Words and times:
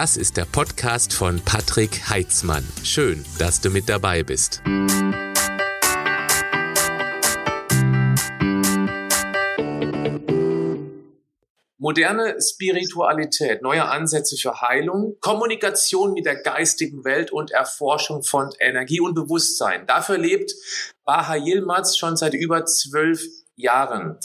Das 0.00 0.16
ist 0.16 0.38
der 0.38 0.46
Podcast 0.46 1.12
von 1.12 1.42
Patrick 1.44 2.08
Heitzmann. 2.08 2.66
Schön, 2.84 3.22
dass 3.38 3.60
du 3.60 3.68
mit 3.68 3.86
dabei 3.86 4.22
bist. 4.22 4.62
Moderne 11.76 12.36
Spiritualität, 12.40 13.60
neue 13.60 13.84
Ansätze 13.84 14.38
für 14.38 14.62
Heilung, 14.62 15.18
Kommunikation 15.20 16.14
mit 16.14 16.24
der 16.24 16.36
geistigen 16.36 17.04
Welt 17.04 17.30
und 17.30 17.50
Erforschung 17.50 18.22
von 18.22 18.48
Energie 18.58 19.02
und 19.02 19.12
Bewusstsein. 19.12 19.86
Dafür 19.86 20.16
lebt 20.16 20.54
Baha 21.04 21.34
Yilmaz 21.34 21.98
schon 21.98 22.16
seit 22.16 22.32
über 22.32 22.64
zwölf 22.64 23.22
Jahren. 23.54 24.16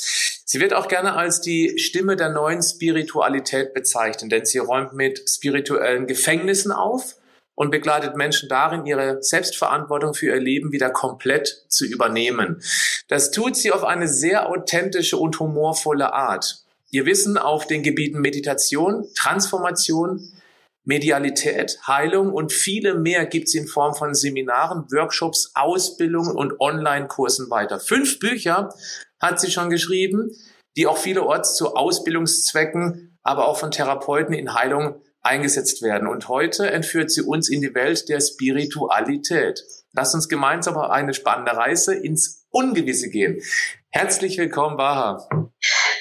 Sie 0.48 0.60
wird 0.60 0.76
auch 0.76 0.88
gerne 0.88 1.16
als 1.16 1.42
die 1.42 1.80
Stimme 1.80 2.16
der 2.16 2.30
neuen 2.30 2.62
Spiritualität 2.62 3.74
bezeichnet, 3.74 4.32
denn 4.32 4.46
sie 4.46 4.60
räumt 4.60 4.94
mit 4.94 5.28
spirituellen 5.28 6.06
Gefängnissen 6.06 6.72
auf 6.72 7.16
und 7.56 7.72
begleitet 7.72 8.16
Menschen 8.16 8.48
darin, 8.48 8.86
ihre 8.86 9.24
Selbstverantwortung 9.24 10.14
für 10.14 10.28
ihr 10.28 10.40
Leben 10.40 10.72
wieder 10.72 10.92
komplett 10.92 11.66
zu 11.68 11.86
übernehmen. 11.86 12.62
Das 13.08 13.32
tut 13.32 13.56
sie 13.56 13.72
auf 13.72 13.84
eine 13.84 14.08
sehr 14.08 14.48
authentische 14.48 15.18
und 15.18 15.40
humorvolle 15.40 16.14
Art. 16.14 16.64
Ihr 16.92 17.08
Wissen 17.08 17.40
auf 17.40 17.66
den 17.66 17.82
Gebieten 17.82 18.22
Meditation, 18.22 19.08
Transformation, 19.18 20.32
Medialität, 20.84 21.80
Heilung 21.88 22.32
und 22.32 22.54
viele 22.54 22.94
mehr 22.94 23.26
gibt 23.26 23.50
sie 23.50 23.58
in 23.58 23.68
Form 23.68 23.96
von 23.96 24.14
Seminaren, 24.14 24.86
Workshops, 24.92 25.52
Ausbildungen 25.56 26.36
und 26.36 26.60
Online-Kursen 26.60 27.50
weiter. 27.50 27.80
Fünf 27.80 28.20
Bücher 28.20 28.70
hat 29.26 29.40
sie 29.40 29.52
schon 29.52 29.70
geschrieben, 29.70 30.32
die 30.78 30.88
auch 30.88 30.98
vielerorts 30.98 31.56
zu 31.56 31.76
Ausbildungszwecken, 31.76 33.18
aber 33.24 33.48
auch 33.48 33.58
von 33.58 33.72
Therapeuten 33.72 34.34
in 34.34 34.54
Heilung 34.54 35.02
eingesetzt 35.22 35.82
werden. 35.82 36.08
Und 36.08 36.30
heute 36.30 36.70
entführt 36.70 37.12
sie 37.12 37.22
uns 37.22 37.50
in 37.50 37.62
die 37.62 37.74
Welt 37.74 38.08
der 38.10 38.22
Spiritualität. 38.22 39.64
Lass 39.94 40.14
uns 40.14 40.30
gemeinsam 40.30 40.78
eine 40.78 41.14
spannende 41.14 41.56
Reise 41.56 41.96
ins 41.96 42.46
Ungewisse 42.52 43.10
gehen. 43.10 43.42
Herzlich 43.90 44.38
willkommen, 44.38 44.78
Baha. 44.78 45.28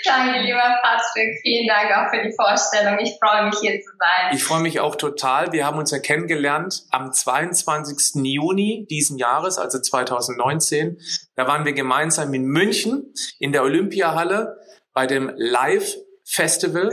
Danke, 0.05 0.41
lieber 0.41 0.81
Patrick. 0.83 1.41
Vielen 1.43 1.67
Dank 1.67 1.91
auch 1.97 2.11
für 2.11 2.23
die 2.23 2.35
Vorstellung. 2.35 2.99
Ich 2.99 3.17
freue 3.19 3.47
mich, 3.47 3.59
hier 3.59 3.81
zu 3.81 3.91
sein. 3.99 4.35
Ich 4.35 4.45
freue 4.45 4.61
mich 4.61 4.81
auch 4.81 4.97
total. 4.97 5.53
Wir 5.53 5.65
haben 5.65 5.79
uns 5.79 5.91
ja 5.91 5.99
kennengelernt 5.99 6.83
am 6.91 7.11
22. 7.11 8.23
Juni 8.25 8.87
diesen 8.91 9.17
Jahres, 9.17 9.59
also 9.59 9.81
2019. 9.81 10.99
Da 11.37 11.47
waren 11.47 11.65
wir 11.65 11.73
gemeinsam 11.73 12.35
in 12.35 12.45
München 12.45 13.15
in 13.39 13.53
der 13.53 13.63
Olympiahalle 13.63 14.59
bei 14.93 15.07
dem 15.07 15.33
Live 15.37 15.95
Festival. 16.25 16.91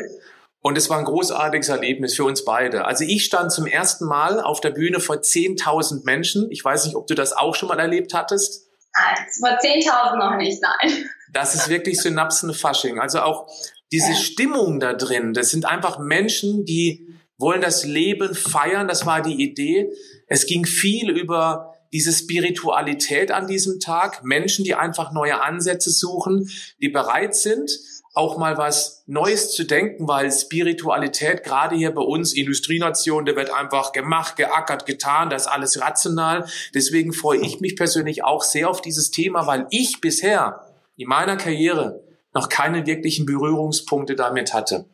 Und 0.62 0.78
es 0.78 0.89
war 0.89 1.00
ein 1.00 1.06
großartiges 1.06 1.70
Erlebnis 1.70 2.16
für 2.16 2.23
uns 2.23 2.45
beide. 2.45 2.86
Also 2.86 3.04
ich 3.04 3.26
stand 3.26 3.52
zum 3.52 3.66
ersten 3.66 4.06
Mal 4.06 4.39
auf 4.39 4.62
der 4.62 4.70
Bühne 4.70 5.00
vor 5.00 5.17
10.000 5.17 6.06
Menschen. 6.06 6.50
Ich 6.52 6.64
weiß 6.64 6.86
nicht, 6.86 6.95
ob 6.95 7.08
du 7.08 7.16
das 7.16 7.34
auch 7.34 7.56
schon 7.56 7.67
mal 7.67 7.80
erlebt 7.80 8.14
hattest. 8.14 8.70
Nein, 8.94 9.25
vor 9.39 9.50
10.000 9.50 10.17
noch 10.17 10.38
nicht, 10.38 10.61
nein. 10.61 11.06
Das 11.31 11.56
ist 11.56 11.70
wirklich 11.70 12.02
Synapsenfasching. 12.02 13.00
Also 13.00 13.22
auch 13.22 13.48
diese 13.92 14.11
ja. 14.11 14.17
Stimmung 14.17 14.80
da 14.80 14.94
drin, 14.94 15.33
das 15.33 15.50
sind 15.50 15.66
einfach 15.66 15.98
Menschen, 15.98 16.66
die 16.66 17.08
wollen 17.42 17.61
das 17.61 17.83
Leben 17.83 18.36
feiern. 18.36 18.88
Das 18.88 19.06
war 19.06 19.22
die 19.22 19.44
Idee. 19.44 19.92
Es 20.28 20.45
ging 20.45 20.66
viel 20.66 21.09
über 21.09 21.73
diese 21.92 22.14
Spiritualität 22.14 23.31
an 23.31 23.48
diesem 23.48 23.80
Tag. 23.80 24.23
Menschen, 24.23 24.64
die 24.64 24.75
einfach 24.75 25.11
neue 25.11 25.42
Ansätze 25.42 25.89
suchen, 25.89 26.50
die 26.81 26.89
bereit 26.89 27.36
sind, 27.36 27.72
auch 28.14 28.38
mal 28.38 28.58
was 28.58 29.04
Neues 29.08 29.52
zu 29.52 29.64
denken, 29.64 30.08
weil 30.08 30.31
Spiritualität, 30.31 31.44
gerade 31.44 31.76
hier 31.76 31.92
bei 31.92 32.02
uns, 32.02 32.34
Industrienation, 32.34 33.26
da 33.26 33.36
wird 33.36 33.52
einfach 33.52 33.94
gemacht, 33.94 34.36
geackert, 34.36 34.86
getan, 34.86 35.30
das 35.30 35.44
ist 35.44 35.48
alles 35.48 35.80
rational. 35.80 36.45
Deswegen 36.73 37.14
freue 37.14 37.39
ich 37.39 37.61
mich 37.61 37.76
persönlich 37.76 38.23
auch 38.23 38.44
sehr 38.44 38.70
auf 38.70 38.82
dieses 38.82 39.11
Thema, 39.11 39.48
weil 39.48 39.66
ich 39.70 40.02
bisher 40.02 40.61
in 40.98 41.08
meiner 41.08 41.38
Karriere 41.38 42.04
noch 42.33 42.50
keine 42.50 42.86
wirklichen 42.86 43.26
Berührungspunkte 43.26 44.16
damit 44.16 44.54
hatte. 44.54 44.86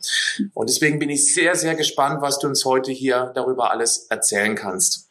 Und 0.53 0.69
deswegen 0.69 1.00
bin 1.00 1.09
ich 1.09 1.33
sehr, 1.33 1.56
sehr 1.56 1.75
gespannt, 1.75 2.22
was 2.22 2.39
du 2.39 2.47
uns 2.47 2.66
heute 2.66 2.91
hier 2.91 3.31
darüber 3.35 3.72
alles 3.72 4.07
erzählen 4.09 4.56
kannst. 4.56 5.09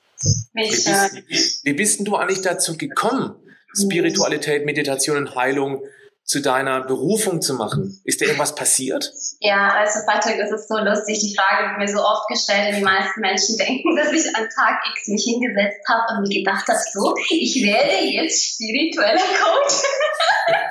Wie 0.55 0.69
bist, 0.69 1.63
wie 1.65 1.73
bist 1.73 1.99
denn 1.99 2.05
du 2.05 2.17
eigentlich 2.17 2.41
dazu 2.41 2.77
gekommen, 2.77 3.37
Spiritualität, 3.75 4.65
Meditation 4.65 5.19
und 5.19 5.35
Heilung 5.35 5.83
zu 6.27 6.41
deiner 6.41 6.83
Berufung 6.83 7.41
zu 7.41 7.55
machen? 7.55 8.01
Ist 8.05 8.21
dir 8.21 8.27
irgendwas 8.27 8.57
passiert? 8.57 9.13
Ja, 9.39 9.69
also 9.79 10.01
Patrick, 10.07 10.39
das 10.41 10.51
ist 10.51 10.69
so 10.69 10.77
lustig. 10.79 11.21
Die 11.21 11.37
Frage 11.37 11.69
wird 11.69 11.79
mir 11.79 11.89
so 11.89 12.03
oft 12.03 12.27
gestellt 12.29 12.71
und 12.71 12.77
die 12.81 12.85
meisten 12.85 13.21
Menschen 13.21 13.57
denken, 13.59 13.95
dass 13.97 14.11
ich 14.13 14.27
an 14.35 14.49
Tag 14.51 14.83
X 14.91 15.07
mich 15.07 15.23
hingesetzt 15.23 15.87
habe 15.89 16.03
und 16.19 16.29
mir 16.29 16.43
gedacht 16.43 16.67
habe, 16.67 16.79
so, 16.93 17.15
ich 17.31 17.63
werde 17.63 18.05
jetzt 18.05 18.55
spiritueller 18.55 19.23
Coach. 19.39 19.75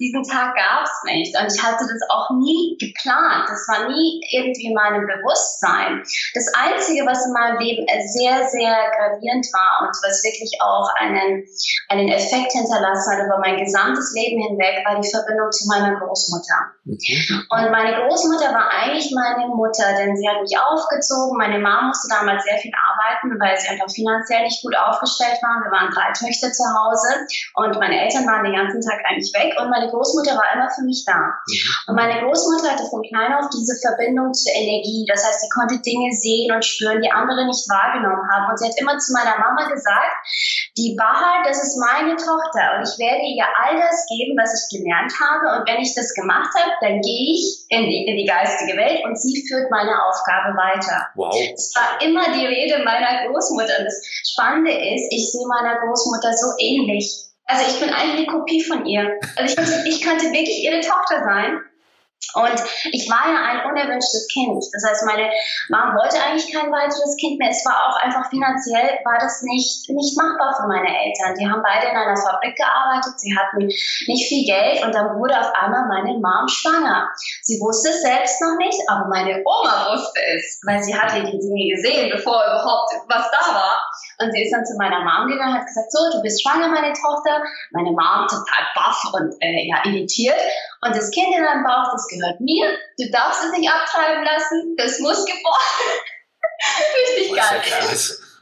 Diesen 0.00 0.22
Tag 0.24 0.54
gab 0.56 0.84
es 0.84 0.96
nicht 1.04 1.36
und 1.36 1.52
ich 1.52 1.62
hatte 1.62 1.84
das 1.84 2.00
auch 2.08 2.30
nie 2.40 2.76
geplant. 2.80 3.48
Das 3.48 3.68
war 3.68 3.88
nie 3.88 4.20
irgendwie 4.32 4.68
in 4.68 4.74
meinem 4.74 5.06
Bewusstsein. 5.06 6.02
Das 6.34 6.48
Einzige, 6.56 7.04
was 7.04 7.24
in 7.26 7.32
meinem 7.32 7.58
Leben 7.60 7.84
sehr, 8.16 8.48
sehr 8.48 8.76
gravierend 8.96 9.46
war 9.52 9.88
und 9.88 9.92
was 10.00 10.24
wirklich 10.24 10.56
auch 10.60 10.88
einen, 11.00 11.44
einen 11.88 12.08
Effekt 12.08 12.52
hinterlassen 12.52 13.12
hat 13.12 13.26
über 13.26 13.38
mein 13.38 13.58
gesamtes 13.60 14.12
Leben 14.14 14.21
hinweg, 14.30 14.84
war 14.86 15.00
die 15.00 15.08
Verbindung 15.08 15.50
zu 15.50 15.66
meiner 15.66 15.98
Großmutter. 15.98 16.78
Und 16.84 17.70
meine 17.70 17.94
Großmutter 17.98 18.54
war 18.54 18.70
eigentlich 18.70 19.10
meine 19.14 19.48
Mutter, 19.50 19.94
denn 19.98 20.16
sie 20.16 20.28
hat 20.28 20.42
mich 20.42 20.54
aufgezogen. 20.58 21.38
Meine 21.38 21.58
Mama 21.58 21.88
musste 21.88 22.08
damals 22.08 22.44
sehr 22.44 22.58
viel 22.58 22.72
arbeiten, 22.74 23.38
weil 23.38 23.56
sie 23.58 23.68
einfach 23.68 23.90
finanziell 23.90 24.42
nicht 24.44 24.62
gut 24.62 24.76
aufgestellt 24.76 25.38
war. 25.42 25.62
Wir 25.62 25.70
waren 25.70 25.90
drei 25.90 26.10
Töchter 26.14 26.50
zu 26.52 26.64
Hause 26.64 27.26
und 27.54 27.78
meine 27.78 28.02
Eltern 28.02 28.26
waren 28.26 28.44
den 28.44 28.54
ganzen 28.54 28.80
Tag 28.80 29.02
eigentlich 29.06 29.32
weg 29.34 29.54
und 29.58 29.70
meine 29.70 29.90
Großmutter 29.90 30.34
war 30.38 30.48
immer 30.54 30.70
für 30.70 30.82
mich 30.82 31.04
da. 31.06 31.18
Mhm. 31.18 31.90
Und 31.90 31.94
meine 31.96 32.20
Großmutter 32.22 32.72
hatte 32.72 32.86
von 32.90 33.02
klein 33.02 33.34
auf 33.34 33.50
diese 33.50 33.78
Verbindung 33.78 34.32
zur 34.34 34.52
Energie. 34.54 35.06
Das 35.06 35.26
heißt, 35.26 35.40
sie 35.40 35.52
konnte 35.54 35.78
Dinge 35.82 36.10
sehen 36.12 36.52
und 36.52 36.64
spüren, 36.64 37.02
die 37.02 37.10
andere 37.10 37.46
nicht 37.46 37.66
wahrgenommen 37.68 38.26
haben. 38.30 38.50
Und 38.50 38.58
sie 38.58 38.66
hat 38.66 38.78
immer 38.78 38.98
zu 38.98 39.12
meiner 39.12 39.38
Mama 39.38 39.68
gesagt, 39.68 40.14
die 40.76 40.96
Wahrheit, 40.98 41.46
das 41.46 41.62
ist 41.62 41.76
meine 41.78 42.16
Tochter 42.16 42.78
und 42.78 42.88
ich 42.88 42.96
werde 42.98 43.22
ihr 43.22 43.44
all 43.44 43.76
das 43.76 44.06
geben, 44.12 44.36
was 44.36 44.52
ich 44.52 44.78
gelernt 44.78 45.12
habe. 45.16 45.58
Und 45.58 45.68
wenn 45.68 45.80
ich 45.80 45.94
das 45.94 46.12
gemacht 46.14 46.52
habe, 46.54 46.72
dann 46.80 47.00
gehe 47.00 47.32
ich 47.32 47.64
in 47.68 47.88
die, 47.88 48.04
in 48.06 48.16
die 48.16 48.28
geistige 48.28 48.76
Welt 48.76 49.04
und 49.04 49.16
sie 49.16 49.44
führt 49.48 49.70
meine 49.70 49.92
Aufgabe 50.04 50.56
weiter. 50.56 51.08
Wow. 51.14 51.34
Es 51.54 51.72
war 51.74 52.00
immer 52.04 52.24
die 52.36 52.46
Rede 52.46 52.84
meiner 52.84 53.26
Großmutter. 53.28 53.80
Und 53.80 53.86
das 53.86 54.02
Spannende 54.28 54.72
ist, 54.72 55.08
ich 55.10 55.32
sehe 55.32 55.46
meiner 55.48 55.80
Großmutter 55.80 56.32
so 56.32 56.52
ähnlich. 56.58 57.08
Also 57.46 57.64
ich 57.68 57.80
bin 57.80 57.90
eigentlich 57.90 58.28
eine 58.28 58.38
Kopie 58.38 58.62
von 58.62 58.86
ihr. 58.86 59.18
Also 59.36 59.56
ich 59.56 59.94
ich 59.94 60.00
könnte 60.02 60.26
wirklich 60.26 60.62
ihre 60.62 60.80
Tochter 60.80 61.24
sein. 61.24 61.60
Und 62.34 62.56
ich 62.92 63.10
war 63.10 63.28
ja 63.28 63.40
ein 63.44 63.60
unerwünschtes 63.68 64.26
Kind. 64.32 64.64
Das 64.72 64.82
heißt, 64.88 65.04
meine 65.04 65.28
Mom 65.68 65.92
wollte 66.00 66.16
eigentlich 66.22 66.48
kein 66.48 66.72
weiteres 66.72 67.16
Kind 67.20 67.38
mehr. 67.38 67.50
Es 67.50 67.64
war 67.66 67.76
auch 67.88 67.96
einfach 68.00 68.28
finanziell, 68.30 69.00
war 69.04 69.18
das 69.20 69.42
nicht, 69.42 69.88
nicht 69.90 70.16
machbar 70.16 70.56
für 70.56 70.66
meine 70.66 70.88
Eltern. 70.88 71.36
Die 71.36 71.44
haben 71.44 71.62
beide 71.62 71.92
in 71.92 71.96
einer 71.96 72.16
Fabrik 72.16 72.56
gearbeitet, 72.56 73.20
sie 73.20 73.36
hatten 73.36 73.66
nicht 73.68 74.28
viel 74.28 74.46
Geld 74.46 74.82
und 74.84 74.94
dann 74.94 75.18
wurde 75.18 75.38
auf 75.38 75.52
einmal 75.54 75.86
meine 75.88 76.16
Mom 76.16 76.48
schwanger. 76.48 77.08
Sie 77.42 77.60
wusste 77.60 77.90
es 77.90 78.02
selbst 78.02 78.40
noch 78.40 78.56
nicht, 78.56 78.80
aber 78.88 79.08
meine 79.08 79.42
Oma 79.44 79.92
wusste 79.92 80.20
es, 80.36 80.60
weil 80.64 80.82
sie 80.82 80.96
hatte 80.96 81.20
die 81.24 81.38
Dinge 81.38 81.76
gesehen, 81.76 82.10
bevor 82.10 82.40
überhaupt 82.40 82.96
was 83.08 83.28
da 83.28 83.54
war. 83.54 83.76
Und 84.18 84.32
sie 84.32 84.44
ist 84.44 84.52
dann 84.52 84.64
zu 84.64 84.76
meiner 84.78 85.04
Mom 85.04 85.28
gegangen 85.28 85.52
und 85.52 85.60
hat 85.60 85.66
gesagt, 85.66 85.92
so, 85.92 85.98
du 86.16 86.22
bist 86.22 86.42
schwanger, 86.42 86.68
meine 86.68 86.92
Tochter. 86.92 87.42
Meine 87.72 87.90
Mom 87.90 88.26
total 88.28 88.64
baff 88.74 89.02
und 89.12 89.34
äh, 89.40 89.68
ja, 89.68 89.82
irritiert. 89.84 90.38
Und 90.84 90.96
das 90.96 91.10
Kind 91.10 91.34
in 91.34 91.42
deinem 91.42 91.62
Bauch, 91.62 91.92
das 91.92 92.08
gehört 92.08 92.40
mir. 92.40 92.66
Du 92.98 93.08
darfst 93.10 93.44
es 93.44 93.52
nicht 93.52 93.70
abtreiben 93.70 94.24
lassen. 94.24 94.74
Das 94.76 94.98
muss 94.98 95.24
geboren. 95.24 96.02
Richtig 97.08 97.36
geil. 97.36 97.62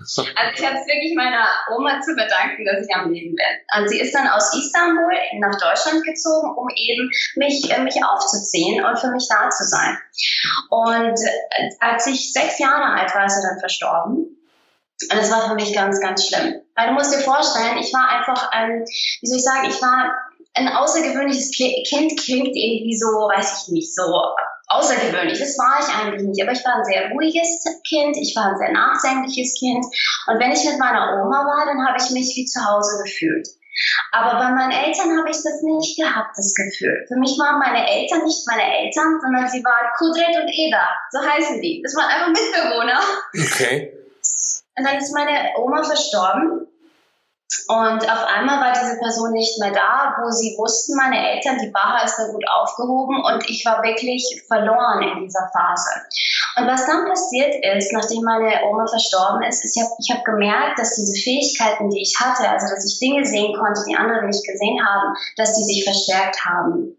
Also 0.01 0.23
ich 0.57 0.67
habe 0.67 0.79
es 0.79 0.87
wirklich 0.87 1.15
meiner 1.15 1.47
Oma 1.77 2.01
zu 2.01 2.15
bedanken, 2.15 2.65
dass 2.65 2.87
ich 2.87 2.95
am 2.95 3.13
Leben 3.13 3.37
bin. 3.37 3.79
Und 3.79 3.89
sie 3.89 4.01
ist 4.01 4.15
dann 4.15 4.29
aus 4.29 4.55
Istanbul 4.55 5.13
nach 5.39 5.59
Deutschland 5.61 6.03
gezogen, 6.05 6.57
um 6.57 6.69
eben 6.75 7.11
mich, 7.37 7.71
äh, 7.71 7.81
mich 7.83 8.03
aufzuziehen 8.03 8.83
und 8.83 8.99
für 8.99 9.11
mich 9.11 9.29
da 9.29 9.51
zu 9.51 9.65
sein. 9.65 9.99
Und 10.71 11.21
äh, 11.21 11.69
als 11.81 12.07
ich 12.07 12.33
sechs 12.33 12.59
Jahre 12.59 12.99
alt 12.99 13.15
war, 13.15 13.27
ist 13.27 13.37
er 13.37 13.51
dann 13.51 13.61
verstorben. 13.61 14.39
Und 15.11 15.17
das 15.17 15.31
war 15.31 15.49
für 15.49 15.55
mich 15.55 15.75
ganz, 15.75 16.01
ganz 16.01 16.27
schlimm. 16.27 16.63
Weil 16.75 16.89
du 16.89 16.93
musst 16.95 17.15
dir 17.15 17.21
vorstellen, 17.21 17.77
ich 17.79 17.93
war 17.93 18.09
einfach 18.09 18.51
ein, 18.53 18.85
wie 19.21 19.27
soll 19.27 19.39
ich 19.39 19.45
sagen, 19.45 19.69
ich 19.69 19.83
war 19.83 20.15
ein 20.55 20.69
außergewöhnliches 20.69 21.51
Kind, 21.53 22.19
klingt 22.19 22.57
irgendwie 22.57 22.97
so, 22.97 23.07
weiß 23.07 23.63
ich 23.63 23.73
nicht, 23.73 23.95
so 23.95 24.03
außergewöhnlich. 24.71 25.39
Das 25.39 25.59
war 25.59 25.79
ich 25.79 25.89
eigentlich 25.91 26.23
nicht. 26.23 26.43
Aber 26.43 26.53
ich 26.53 26.65
war 26.65 26.77
ein 26.77 26.85
sehr 26.85 27.11
ruhiges 27.11 27.63
Kind, 27.87 28.17
ich 28.17 28.35
war 28.35 28.51
ein 28.51 28.59
sehr 28.59 28.73
nachdenkliches 28.73 29.59
Kind. 29.59 29.85
Und 30.27 30.41
wenn 30.41 30.53
ich 30.53 30.65
mit 30.65 30.79
meiner 30.79 31.23
Oma 31.23 31.45
war, 31.45 31.67
dann 31.67 31.87
habe 31.87 31.99
ich 31.99 32.11
mich 32.11 32.35
wie 32.37 32.47
zu 32.47 32.61
Hause 32.65 33.03
gefühlt. 33.03 33.47
Aber 34.13 34.39
bei 34.39 34.51
meinen 34.51 34.73
Eltern 34.73 35.17
habe 35.17 35.31
ich 35.31 35.39
das 35.39 35.63
nicht 35.63 35.97
gehabt, 35.97 36.37
das 36.37 36.55
Gefühl. 36.55 37.07
Für 37.09 37.17
mich 37.17 37.39
waren 37.39 37.59
meine 37.59 37.87
Eltern 37.87 38.25
nicht 38.25 38.47
meine 38.47 38.67
Eltern, 38.67 39.19
sondern 39.23 39.49
sie 39.49 39.63
waren 39.65 39.89
Kudret 39.97 40.37
und 40.37 40.51
Eda, 40.51 40.85
so 41.11 41.19
heißen 41.19 41.61
die. 41.63 41.81
Das 41.83 41.95
waren 41.95 42.11
einfach 42.11 42.29
Mitbewohner. 42.29 43.01
Okay. 43.33 43.95
Und 44.77 44.85
dann 44.85 44.99
ist 44.99 45.15
meine 45.15 45.51
Oma 45.57 45.83
verstorben 45.83 46.67
und 47.67 48.03
auf 48.07 48.25
einmal 48.27 48.61
war 48.61 48.73
diese 48.73 48.99
Person 48.99 49.33
nicht 49.33 49.59
mehr 49.61 49.73
da, 49.73 50.15
wo 50.23 50.31
sie 50.31 50.55
wussten, 50.57 50.97
meine 50.97 51.19
Eltern, 51.19 51.59
die 51.59 51.71
Baha 51.71 52.05
ist 52.05 52.17
da 52.17 52.27
gut 52.31 52.45
aufgehoben 52.49 53.23
und 53.25 53.49
ich 53.51 53.65
war 53.67 53.83
wirklich 53.83 54.23
verloren 54.47 55.03
in 55.03 55.25
dieser 55.25 55.51
Phase. 55.51 55.91
Und 56.57 56.69
was 56.69 56.87
dann 56.87 57.07
passiert 57.07 57.55
ist, 57.75 57.93
nachdem 57.93 58.23
meine 58.23 58.63
Oma 58.71 58.87
verstorben 58.87 59.43
ist, 59.43 59.65
ist, 59.65 59.77
ich 59.77 59.83
habe 59.83 59.95
ich 59.99 60.11
hab 60.15 60.25
gemerkt, 60.25 60.79
dass 60.79 60.95
diese 60.95 61.15
Fähigkeiten, 61.23 61.91
die 61.91 62.03
ich 62.03 62.15
hatte, 62.21 62.49
also 62.49 62.73
dass 62.75 62.87
ich 62.87 62.99
Dinge 63.01 63.25
sehen 63.25 63.55
konnte, 63.59 63.83
die 63.89 63.97
andere 63.97 64.27
nicht 64.27 64.47
gesehen 64.47 64.79
haben, 64.87 65.15
dass 65.37 65.55
die 65.55 65.65
sich 65.65 65.85
verstärkt 65.85 66.45
haben. 66.45 66.97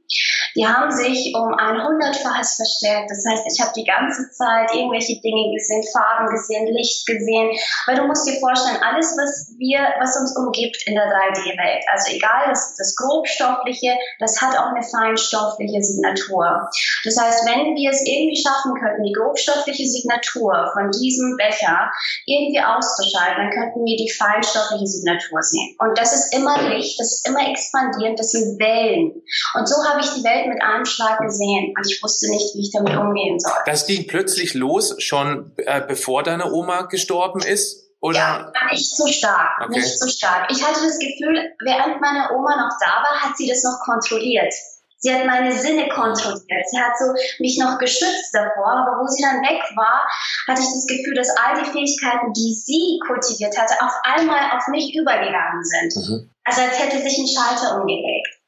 Die 0.56 0.68
haben 0.68 0.92
sich 0.92 1.34
um 1.36 1.54
ein 1.54 1.82
hundertfaches 1.82 2.56
verstärkt. 2.56 3.10
Das 3.10 3.24
heißt, 3.24 3.48
ich 3.48 3.62
habe 3.62 3.72
die 3.76 3.86
ganze 3.86 4.30
Zeit 4.32 4.74
irgendwelche 4.74 5.20
Dinge 5.22 5.56
gesehen, 5.56 5.84
Farben 5.94 6.28
gesehen, 6.30 6.68
Licht 6.68 7.06
gesehen. 7.06 7.52
Weil 7.88 7.96
du 7.96 8.04
musst 8.04 8.28
dir 8.28 8.40
vorstellen, 8.40 8.80
alles, 8.84 9.16
was 9.16 9.56
wir, 9.58 9.80
was 10.00 10.20
uns 10.20 10.36
umgibt 10.42 10.84
in 10.86 10.96
der 10.96 11.06
3D-Welt. 11.06 11.84
Also 11.92 12.16
egal, 12.16 12.50
das, 12.50 12.76
das 12.78 12.96
Grobstoffliche, 12.96 13.96
das 14.20 14.42
hat 14.42 14.58
auch 14.58 14.74
eine 14.74 14.84
feinstoffliche 14.84 15.82
Signatur. 15.82 16.70
Das 17.04 17.18
heißt, 17.18 17.46
wenn 17.46 17.76
wir 17.76 17.90
es 17.90 18.02
irgendwie 18.06 18.42
schaffen 18.42 18.74
könnten, 18.80 19.04
die 19.04 19.14
grobstoffliche 19.14 19.88
Signatur 19.88 20.70
von 20.74 20.92
diesem 20.92 21.38
Becher 21.38 21.92
irgendwie 22.26 22.62
auszuschalten, 22.62 23.38
dann 23.38 23.52
könnten 23.52 23.86
wir 23.86 23.98
die 23.98 24.12
feinstoffliche 24.12 24.88
Signatur 24.88 25.42
sehen. 25.42 25.76
Und 25.80 25.98
das 25.98 26.14
ist 26.14 26.34
immer 26.36 26.70
Licht, 26.70 27.00
das 27.00 27.14
ist 27.14 27.28
immer 27.28 27.48
expandierend, 27.50 28.20
das 28.20 28.32
sind 28.32 28.60
Wellen. 28.60 29.22
Und 29.54 29.68
so 29.68 29.76
habe 29.84 30.02
ich 30.02 30.10
die 30.12 30.24
Welt 30.24 30.48
mit 30.48 30.62
einem 30.62 30.86
Schlag 30.86 31.20
gesehen 31.20 31.74
und 31.76 31.90
ich 31.90 32.02
wusste 32.02 32.30
nicht, 32.30 32.56
wie 32.56 32.62
ich 32.62 32.72
damit 32.74 32.96
umgehen 32.98 33.40
soll. 33.40 33.54
Das 33.66 33.86
ging 33.86 34.08
plötzlich 34.08 34.54
los, 34.54 34.96
schon 35.00 35.52
äh, 35.58 35.82
bevor 35.82 36.24
deine 36.24 36.52
Oma 36.52 36.84
gestorben 36.84 37.42
ist? 37.42 37.81
Oder? 38.02 38.52
Ja, 38.54 38.72
nicht 38.72 38.96
so 38.98 39.08
stark, 39.08 39.62
okay. 39.62 39.80
nicht 39.80 40.00
so 40.00 40.08
stark. 40.08 40.52
Ich 40.52 40.66
hatte 40.66 40.82
das 40.84 40.98
Gefühl, 40.98 41.54
während 41.64 42.02
meine 42.02 42.32
Oma 42.34 42.56
noch 42.58 42.76
da 42.84 43.04
war, 43.04 43.22
hat 43.22 43.38
sie 43.38 43.48
das 43.48 43.64
noch 43.64 43.80
kontrolliert. 43.86 44.54
Sie 44.98 45.14
hat 45.14 45.26
meine 45.26 45.52
Sinne 45.52 45.90
kontrolliert. 45.90 46.66
Sie 46.70 46.80
hat 46.80 46.94
so 46.98 47.14
mich 47.40 47.58
noch 47.58 47.78
geschützt 47.80 48.34
davor, 48.34 48.70
aber 48.70 49.02
wo 49.02 49.08
sie 49.08 49.22
dann 49.22 49.42
weg 49.42 49.62
war, 49.76 50.06
hatte 50.48 50.62
ich 50.62 50.70
das 50.74 50.86
Gefühl, 50.86 51.16
dass 51.16 51.30
all 51.30 51.62
die 51.62 51.70
Fähigkeiten, 51.70 52.34
die 52.34 52.54
sie 52.54 53.00
kultiviert 53.08 53.58
hatte, 53.58 53.74
auf 53.82 53.94
einmal 54.04 54.58
auf 54.58 54.68
mich 54.68 54.96
übergegangen 54.96 55.64
sind. 55.64 55.96
Mhm. 55.96 56.30
Also 56.44 56.62
als 56.62 56.80
hätte 56.80 57.02
sich 57.02 57.18
ein 57.18 57.28
Schalter 57.28 57.82
umgelegt. 57.82 58.41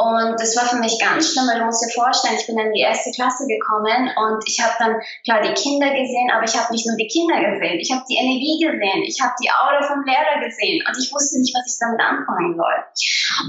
Und 0.00 0.40
das 0.40 0.56
war 0.56 0.64
für 0.64 0.80
mich 0.80 0.98
ganz 0.98 1.32
schlimm, 1.32 1.44
weil 1.44 1.58
du 1.60 1.66
musst 1.66 1.84
dir 1.84 1.92
vorstellen, 1.92 2.36
ich 2.40 2.46
bin 2.46 2.56
dann 2.56 2.72
in 2.72 2.72
die 2.72 2.80
erste 2.80 3.10
Klasse 3.12 3.44
gekommen 3.46 4.08
und 4.16 4.40
ich 4.48 4.56
habe 4.58 4.72
dann 4.78 4.96
klar 5.24 5.42
die 5.44 5.52
Kinder 5.52 5.92
gesehen, 5.92 6.30
aber 6.32 6.44
ich 6.44 6.56
habe 6.56 6.72
nicht 6.72 6.86
nur 6.88 6.96
die 6.96 7.06
Kinder 7.06 7.36
gesehen, 7.36 7.76
ich 7.76 7.92
habe 7.92 8.00
die 8.08 8.16
Energie 8.16 8.56
gesehen, 8.64 9.04
ich 9.04 9.20
habe 9.20 9.36
die 9.36 9.50
Aura 9.52 9.84
vom 9.84 10.00
Lehrer 10.08 10.40
gesehen 10.40 10.80
und 10.88 10.96
ich 10.96 11.12
wusste 11.12 11.38
nicht, 11.38 11.52
was 11.52 11.68
ich 11.68 11.76
damit 11.78 12.00
anfangen 12.00 12.56
soll. 12.56 12.78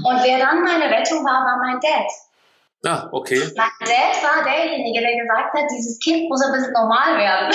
Und 0.04 0.22
wer 0.22 0.38
dann 0.44 0.60
meine 0.60 0.92
Rettung 0.92 1.24
war, 1.24 1.40
war 1.40 1.56
mein 1.56 1.80
Dad. 1.80 2.10
Ah, 2.84 3.06
okay. 3.12 3.38
Mein 3.54 3.70
Dad 3.78 4.14
war 4.26 4.42
derjenige, 4.42 4.98
der 4.98 5.14
gesagt 5.14 5.54
hat, 5.54 5.70
dieses 5.70 6.00
Kind 6.00 6.28
muss 6.28 6.42
ein 6.42 6.50
bisschen 6.50 6.72
normal 6.72 7.14
werden. 7.14 7.54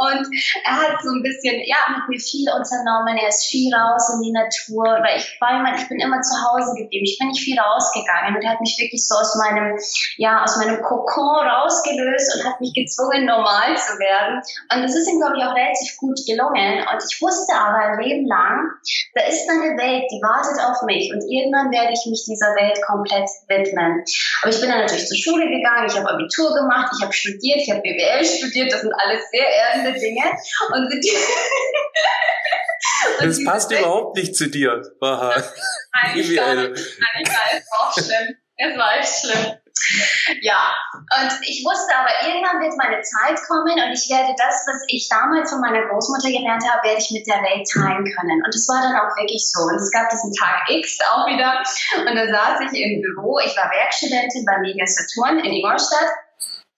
und 0.00 0.24
er 0.64 0.76
hat 0.80 0.96
so 1.04 1.12
ein 1.12 1.20
bisschen, 1.20 1.60
ja, 1.68 1.76
mit 1.92 2.08
mir 2.08 2.18
viel 2.18 2.48
unternommen. 2.48 3.20
Er 3.20 3.28
ist 3.28 3.52
viel 3.52 3.68
raus 3.68 4.08
in 4.16 4.22
die 4.24 4.32
Natur. 4.32 5.04
Weil 5.04 5.20
ich 5.20 5.36
war 5.44 5.60
immer, 5.60 5.76
ich 5.76 5.86
bin 5.92 6.00
immer 6.00 6.22
zu 6.24 6.32
Hause 6.40 6.72
geblieben. 6.80 7.04
Ich 7.04 7.18
bin 7.20 7.28
nicht 7.28 7.44
viel 7.44 7.60
rausgegangen. 7.60 8.36
Und 8.36 8.42
er 8.42 8.56
hat 8.56 8.64
mich 8.64 8.80
wirklich 8.80 9.04
so 9.04 9.12
aus 9.12 9.36
meinem, 9.36 9.76
ja, 10.16 10.42
aus 10.42 10.56
meinem 10.56 10.80
Kokon 10.80 11.44
rausgelöst 11.44 12.32
und 12.32 12.48
hat 12.48 12.60
mich 12.64 12.72
gezwungen, 12.72 13.28
normal 13.28 13.76
zu 13.76 13.92
werden. 14.00 14.40
Und 14.72 14.88
das 14.88 14.96
ist 14.96 15.04
ihm, 15.12 15.20
glaube 15.20 15.36
ich, 15.36 15.44
auch 15.44 15.52
relativ 15.52 16.00
gut 16.00 16.16
gelungen. 16.24 16.80
Und 16.80 17.00
ich 17.04 17.20
wusste 17.20 17.52
aber 17.52 17.92
ein 17.92 18.00
Leben 18.00 18.24
lang, 18.24 18.72
da 19.12 19.28
ist 19.28 19.44
eine 19.52 19.76
Welt, 19.76 20.08
die 20.08 20.20
wartet 20.24 20.56
auf 20.64 20.80
mich. 20.88 21.12
Und 21.12 21.20
irgendwann 21.28 21.68
werde 21.68 21.92
ich 21.92 22.08
mich 22.08 22.24
dieser 22.24 22.56
Welt 22.56 22.80
komplett 22.88 23.28
widmen. 23.52 23.97
Aber 24.42 24.52
ich 24.52 24.60
bin 24.60 24.68
dann 24.70 24.80
natürlich 24.80 25.06
zur 25.06 25.16
Schule 25.16 25.48
gegangen, 25.48 25.86
ich 25.88 25.96
habe 25.96 26.08
Abitur 26.10 26.54
gemacht, 26.54 26.92
ich 26.96 27.02
habe 27.02 27.12
studiert, 27.12 27.58
ich 27.60 27.70
habe 27.70 27.80
BWL 27.82 28.24
studiert, 28.24 28.72
das 28.72 28.80
sind 28.82 28.92
alles 28.92 29.22
sehr 29.30 29.46
erdende 29.48 29.98
Dinge. 29.98 30.24
Und, 30.72 30.90
das 33.20 33.44
passt 33.44 33.70
überhaupt 33.72 34.16
nicht 34.16 34.34
zu 34.36 34.48
dir, 34.48 34.82
Baha. 35.00 35.30
Gar 35.30 36.14
nicht. 36.14 36.38
Eigentlich 36.38 36.76
war 37.28 37.46
es 37.52 37.64
auch 37.78 37.92
schlimm. 37.92 38.36
Es 38.56 38.76
war 38.76 38.98
echt 38.98 39.20
schlimm. 39.20 39.57
Ja, 40.42 40.74
und 41.20 41.32
ich 41.42 41.64
wusste 41.64 41.92
aber, 41.96 42.12
irgendwann 42.26 42.60
wird 42.60 42.76
meine 42.76 43.00
Zeit 43.00 43.38
kommen 43.48 43.78
und 43.78 43.92
ich 43.92 44.06
werde 44.12 44.34
das, 44.36 44.66
was 44.68 44.84
ich 44.88 45.08
damals 45.08 45.50
von 45.50 45.60
meiner 45.60 45.86
Großmutter 45.88 46.28
gelernt 46.28 46.64
habe, 46.68 46.86
werde 46.88 47.00
ich 47.00 47.10
mit 47.10 47.26
der 47.26 47.40
Welt 47.40 47.64
teilen 47.64 48.04
können. 48.04 48.38
Und 48.44 48.52
das 48.52 48.68
war 48.68 48.82
dann 48.84 48.96
auch 49.00 49.12
wirklich 49.16 49.42
so. 49.48 49.64
Und 49.66 49.80
es 49.80 49.90
gab 49.90 50.08
diesen 50.10 50.32
Tag 50.36 50.68
X 50.68 50.98
auch 51.08 51.26
wieder 51.26 51.62
und 52.04 52.14
da 52.14 52.24
saß 52.28 52.60
ich 52.68 52.72
im 52.76 53.00
Büro, 53.00 53.38
ich 53.40 53.56
war 53.56 53.70
Werkstudentin 53.70 54.44
bei 54.44 54.58
Media 54.60 54.86
Saturn 54.86 55.40
in 55.40 55.52
Ingolstadt 55.52 56.12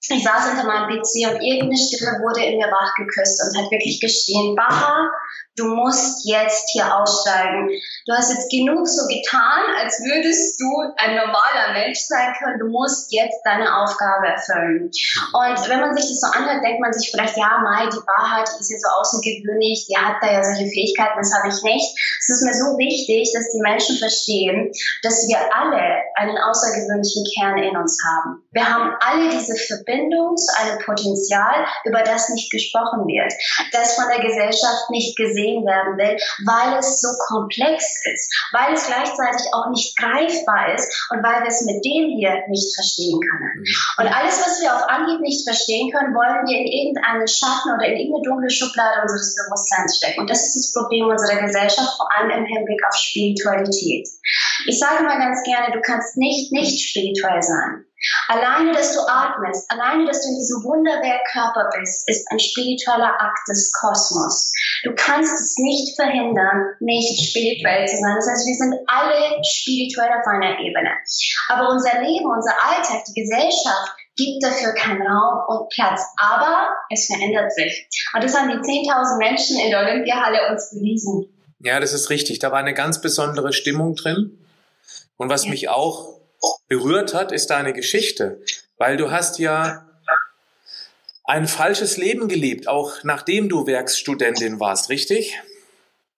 ich 0.09 0.23
saß 0.23 0.49
hinter 0.49 0.65
meinem 0.65 0.89
PC 0.89 1.29
und 1.29 1.41
irgendeine 1.41 1.77
Stimme 1.77 2.17
wurde 2.25 2.41
in 2.41 2.57
mir 2.57 2.67
wachgeküsst 2.67 3.37
und 3.45 3.57
hat 3.57 3.71
wirklich 3.71 4.01
geschrien, 4.01 4.55
Baha, 4.55 5.11
du 5.57 5.65
musst 5.75 6.25
jetzt 6.25 6.69
hier 6.71 6.87
aussteigen. 6.95 7.69
Du 8.05 8.13
hast 8.13 8.31
jetzt 8.31 8.49
genug 8.49 8.87
so 8.87 9.07
getan, 9.07 9.75
als 9.79 9.99
würdest 9.99 10.59
du 10.59 10.69
ein 10.97 11.15
normaler 11.15 11.73
Mensch 11.73 11.99
sein 11.99 12.33
können. 12.39 12.59
Du 12.59 12.67
musst 12.67 13.11
jetzt 13.11 13.41
deine 13.43 13.67
Aufgabe 13.67 14.27
erfüllen. 14.27 14.89
Und 15.33 15.69
wenn 15.69 15.81
man 15.81 15.95
sich 15.95 16.07
das 16.07 16.21
so 16.21 16.27
anhört, 16.31 16.63
denkt 16.63 16.79
man 16.79 16.93
sich 16.93 17.11
vielleicht, 17.11 17.37
ja, 17.37 17.59
Mai, 17.63 17.89
die 17.91 17.99
die 17.99 18.59
ist 18.59 18.71
ja 18.71 18.79
so 18.79 18.89
außergewöhnlich, 18.99 19.87
die 19.89 19.97
hat 19.97 20.17
da 20.21 20.31
ja 20.31 20.43
solche 20.43 20.69
Fähigkeiten, 20.69 21.17
das 21.17 21.33
habe 21.35 21.49
ich 21.49 21.61
nicht. 21.63 21.87
Es 22.19 22.29
ist 22.29 22.43
mir 22.43 22.53
so 22.53 22.77
wichtig, 22.77 23.31
dass 23.33 23.51
die 23.51 23.61
Menschen 23.61 23.97
verstehen, 23.97 24.71
dass 25.03 25.27
wir 25.27 25.37
alle 25.51 25.81
einen 26.15 26.37
außergewöhnlichen 26.37 27.25
Kern 27.35 27.57
in 27.57 27.77
uns 27.77 27.97
haben. 28.03 28.43
Wir 28.51 28.67
haben 28.67 28.93
alle 28.99 29.29
diese 29.29 29.55
Verbindung 29.55 30.35
zu 30.35 30.51
einem 30.59 30.79
Potenzial, 30.83 31.65
über 31.85 32.03
das 32.03 32.29
nicht 32.29 32.51
gesprochen 32.51 33.07
wird, 33.07 33.31
das 33.71 33.95
von 33.95 34.05
der 34.09 34.19
Gesellschaft 34.19 34.89
nicht 34.89 35.15
gesehen 35.17 35.65
werden 35.65 35.97
will, 35.97 36.17
weil 36.45 36.79
es 36.79 36.99
so 36.99 37.09
komplex 37.27 37.83
ist, 38.05 38.27
weil 38.51 38.73
es 38.73 38.87
gleichzeitig 38.87 39.47
auch 39.53 39.69
nicht 39.69 39.97
greifbar 39.97 40.73
ist 40.75 40.89
und 41.11 41.23
weil 41.23 41.41
wir 41.43 41.49
es 41.49 41.63
mit 41.63 41.83
dem 41.85 42.17
hier 42.17 42.43
nicht 42.49 42.75
verstehen 42.75 43.19
können. 43.19 43.61
Mhm. 43.61 44.03
Und 44.03 44.07
alles, 44.07 44.41
was 44.41 44.61
wir 44.61 44.73
auf 44.73 44.83
Anhieb 44.89 45.21
nicht 45.21 45.47
verstehen 45.47 45.91
können, 45.91 46.13
wollen 46.13 46.43
wir 46.47 46.57
in 46.57 46.67
irgendeinen 46.67 47.27
Schatten 47.27 47.71
oder 47.75 47.85
in 47.87 47.97
irgendeine 47.97 48.25
dunkle 48.25 48.49
Schublade 48.49 49.01
unseres 49.01 49.35
Bewusstseins 49.35 49.97
stecken. 49.97 50.21
Und 50.21 50.29
das 50.29 50.43
ist 50.43 50.55
das 50.55 50.67
Problem 50.73 51.07
unserer 51.07 51.39
Gesellschaft, 51.39 51.95
vor 51.97 52.09
allem 52.15 52.31
im 52.31 52.45
Hinblick 52.45 52.81
auf 52.87 52.95
Spiritualität. 52.95 54.07
Ich 54.67 54.79
sage 54.79 55.03
mal 55.03 55.19
ganz 55.19 55.41
gerne, 55.43 55.71
du 55.71 55.81
kannst 55.81 56.00
nicht 56.15 56.51
nicht 56.51 56.89
spirituell 56.89 57.41
sein. 57.41 57.85
Alleine, 58.27 58.71
dass 58.71 58.93
du 58.93 59.01
atmest, 59.01 59.69
alleine, 59.69 60.05
dass 60.05 60.21
du 60.21 60.29
in 60.29 60.37
diesem 60.37 60.63
Wunderwerkkörper 60.63 61.69
bist, 61.77 62.09
ist 62.09 62.25
ein 62.31 62.39
spiritueller 62.39 63.13
Akt 63.21 63.47
des 63.47 63.71
Kosmos. 63.73 64.51
Du 64.83 64.93
kannst 64.95 65.33
es 65.33 65.55
nicht 65.59 65.95
verhindern, 65.95 66.73
nicht 66.79 67.29
spirituell 67.29 67.87
zu 67.87 67.97
sein. 67.97 68.15
Das 68.15 68.27
heißt, 68.27 68.47
wir 68.47 68.57
sind 68.57 68.73
alle 68.87 69.37
spirituell 69.45 70.09
auf 70.17 70.25
einer 70.25 70.57
Ebene. 70.57 70.89
Aber 71.49 71.69
unser 71.69 72.01
Leben, 72.01 72.25
unser 72.25 72.57
Alltag, 72.57 73.05
die 73.05 73.21
Gesellschaft 73.21 73.93
gibt 74.17 74.43
dafür 74.43 74.73
keinen 74.73 75.05
Raum 75.05 75.45
und 75.47 75.69
Platz. 75.69 76.01
Aber 76.17 76.69
es 76.89 77.05
verändert 77.05 77.53
sich. 77.53 77.87
Und 78.13 78.23
das 78.23 78.35
haben 78.35 78.49
die 78.49 78.57
10.000 78.57 79.17
Menschen 79.19 79.59
in 79.59 79.69
der 79.69 79.79
Olympiahalle 79.79 80.49
uns 80.49 80.71
bewiesen. 80.71 81.29
Ja, 81.59 81.79
das 81.79 81.93
ist 81.93 82.09
richtig. 82.09 82.39
Da 82.39 82.51
war 82.51 82.59
eine 82.59 82.73
ganz 82.73 82.99
besondere 83.01 83.53
Stimmung 83.53 83.95
drin. 83.95 84.40
Und 85.21 85.29
was 85.29 85.45
mich 85.45 85.69
auch 85.69 86.19
berührt 86.67 87.13
hat, 87.13 87.31
ist 87.31 87.51
deine 87.51 87.73
Geschichte, 87.73 88.41
weil 88.79 88.97
du 88.97 89.11
hast 89.11 89.37
ja 89.37 89.85
ein 91.25 91.47
falsches 91.47 91.97
Leben 91.97 92.27
gelebt, 92.27 92.67
auch 92.67 93.03
nachdem 93.03 93.47
du 93.47 93.67
Werkstudentin 93.67 94.59
warst, 94.59 94.89
richtig? 94.89 95.39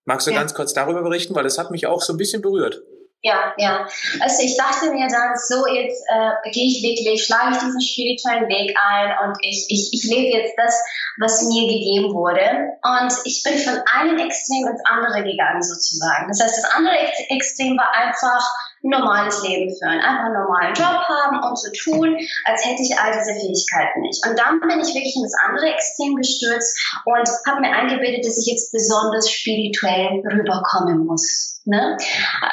Magst 0.06 0.26
du 0.26 0.32
ja. 0.32 0.40
ganz 0.40 0.54
kurz 0.54 0.74
darüber 0.74 1.02
berichten, 1.02 1.36
weil 1.36 1.44
das 1.44 1.58
hat 1.58 1.70
mich 1.70 1.86
auch 1.86 2.02
so 2.02 2.14
ein 2.14 2.18
bisschen 2.18 2.42
berührt. 2.42 2.82
Ja, 3.24 3.54
ja. 3.58 3.86
Also 4.22 4.42
ich 4.42 4.56
dachte 4.56 4.92
mir 4.92 5.10
dann, 5.10 5.36
so 5.36 5.68
jetzt 5.68 6.04
äh, 6.08 6.52
gehe 6.52 6.68
ich 6.68 6.82
wirklich, 6.82 7.26
schlage 7.26 7.56
ich 7.56 7.58
diesen 7.58 7.82
spirituellen 7.82 8.48
Weg 8.48 8.74
ein 8.80 9.12
und 9.28 9.38
ich, 9.42 9.66
ich, 9.68 9.90
ich 9.92 10.04
lebe 10.10 10.38
jetzt 10.38 10.54
das, 10.56 10.82
was 11.20 11.42
mir 11.44 11.68
gegeben 11.68 12.14
wurde. 12.14 12.72
Und 12.84 13.14
ich 13.26 13.44
bin 13.44 13.58
von 13.60 13.82
einem 13.92 14.18
Extrem 14.20 14.68
ins 14.68 14.82
andere 14.86 15.24
gegangen 15.24 15.62
sozusagen. 15.62 16.30
Das 16.30 16.40
heißt, 16.40 16.58
das 16.64 16.72
andere 16.72 16.96
Extrem 17.30 17.78
war 17.78 17.92
einfach 17.94 18.44
ein 18.84 18.90
normales 18.90 19.42
Leben 19.44 19.74
führen, 19.74 20.00
einfach 20.00 20.26
einen 20.26 20.34
normalen 20.34 20.74
Job 20.74 21.00
haben 21.08 21.44
und 21.44 21.58
so 21.58 21.70
tun, 21.72 22.18
als 22.46 22.66
hätte 22.66 22.84
ich 22.84 22.98
all 23.00 23.12
diese 23.12 23.34
Fähigkeiten 23.34 24.02
nicht. 24.02 24.26
Und 24.28 24.38
dann 24.38 24.60
bin 24.60 24.80
ich 24.80 24.94
wirklich 24.94 25.16
in 25.16 25.24
das 25.24 25.34
andere 25.48 25.74
Extrem 25.74 26.16
gestürzt 26.16 26.78
und 27.06 27.30
habe 27.48 27.62
mir 27.62 27.72
eingebildet, 27.72 28.26
dass 28.26 28.38
ich 28.38 28.52
jetzt 28.52 28.72
besonders 28.72 29.30
spirituell 29.30 30.22
rüberkommen 30.26 31.06
muss. 31.06 31.54
Ne? 31.66 31.96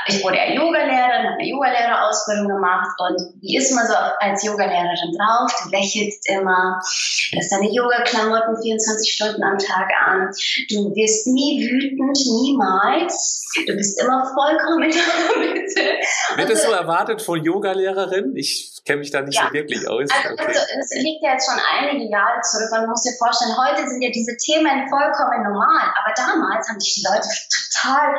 Ich 0.07 0.23
wurde 0.23 0.37
ja 0.37 0.55
Yogalehrerin, 0.55 1.27
habe 1.27 1.35
eine 1.41 1.49
Yogalehrerausbildung 1.49 2.47
gemacht 2.47 2.95
und 2.99 3.35
wie 3.43 3.57
ist 3.57 3.73
man 3.75 3.85
so 3.85 3.95
als 4.21 4.45
Yogalehrerin 4.45 5.19
drauf? 5.19 5.51
Du 5.65 5.71
lächelst 5.71 6.31
immer, 6.31 6.79
hast 6.79 7.51
deine 7.51 7.73
Yoga-Klamotten 7.73 8.63
24 8.63 9.13
Stunden 9.13 9.43
am 9.43 9.59
Tag 9.59 9.91
an, 10.07 10.31
du 10.71 10.95
wirst 10.95 11.27
nie 11.27 11.59
wütend, 11.59 12.19
niemals, 12.25 13.45
du 13.67 13.75
bist 13.75 14.01
immer 14.01 14.25
vollkommen 14.33 14.85
in 14.85 14.93
der 14.93 15.49
Mitte. 15.55 15.99
Wird 16.37 16.51
das 16.51 16.63
so 16.63 16.71
erwartet 16.71 17.23
von 17.23 17.43
Yogalehrerin? 17.43 18.37
Ich 18.37 18.83
kenne 18.85 19.01
mich 19.01 19.11
da 19.11 19.21
nicht 19.21 19.37
ja. 19.37 19.49
so 19.49 19.53
wirklich 19.53 19.89
aus. 19.89 20.09
Also, 20.11 20.35
okay. 20.35 20.47
also, 20.47 20.61
das 20.61 20.91
liegt 20.95 21.23
ja 21.23 21.33
jetzt 21.33 21.49
schon 21.49 21.59
einige 21.59 22.11
Jahre 22.11 22.41
zurück 22.43 22.71
und 22.73 22.81
man 22.81 22.91
muss 22.91 23.03
sich 23.03 23.17
vorstellen, 23.19 23.57
heute 23.57 23.89
sind 23.89 24.03
ja 24.03 24.11
diese 24.11 24.37
Themen 24.37 24.89
vollkommen 24.89 25.43
normal, 25.43 25.93
aber 25.97 26.15
damals 26.17 26.69
haben 26.69 26.81
sich 26.81 26.95
die 26.95 27.05
Leute 27.07 27.27
total 27.27 28.15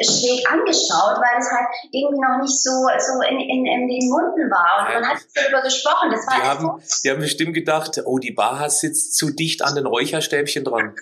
schräg 0.00 0.46
angeschaut, 0.50 1.18
weil 1.18 1.38
es 1.38 1.50
halt 1.50 1.68
irgendwie 1.92 2.20
noch 2.20 2.38
nicht 2.40 2.62
so, 2.62 2.70
so 2.98 3.22
in, 3.22 3.40
in, 3.40 3.66
in 3.66 3.88
den 3.88 4.08
Munden 4.08 4.50
war. 4.50 4.86
Und 4.86 4.94
man 4.94 5.08
hat 5.08 5.18
darüber 5.34 5.62
gesprochen. 5.62 6.10
Das 6.10 6.26
war 6.26 6.36
die, 6.36 6.46
haben, 6.46 6.82
so. 6.82 7.02
die 7.04 7.10
haben 7.10 7.20
bestimmt 7.20 7.54
gedacht, 7.54 8.00
oh, 8.04 8.18
die 8.18 8.32
Baha 8.32 8.70
sitzt 8.70 9.16
zu 9.16 9.30
dicht 9.30 9.62
an 9.62 9.74
den 9.74 9.86
Räucherstäbchen 9.86 10.64
dran. 10.64 10.94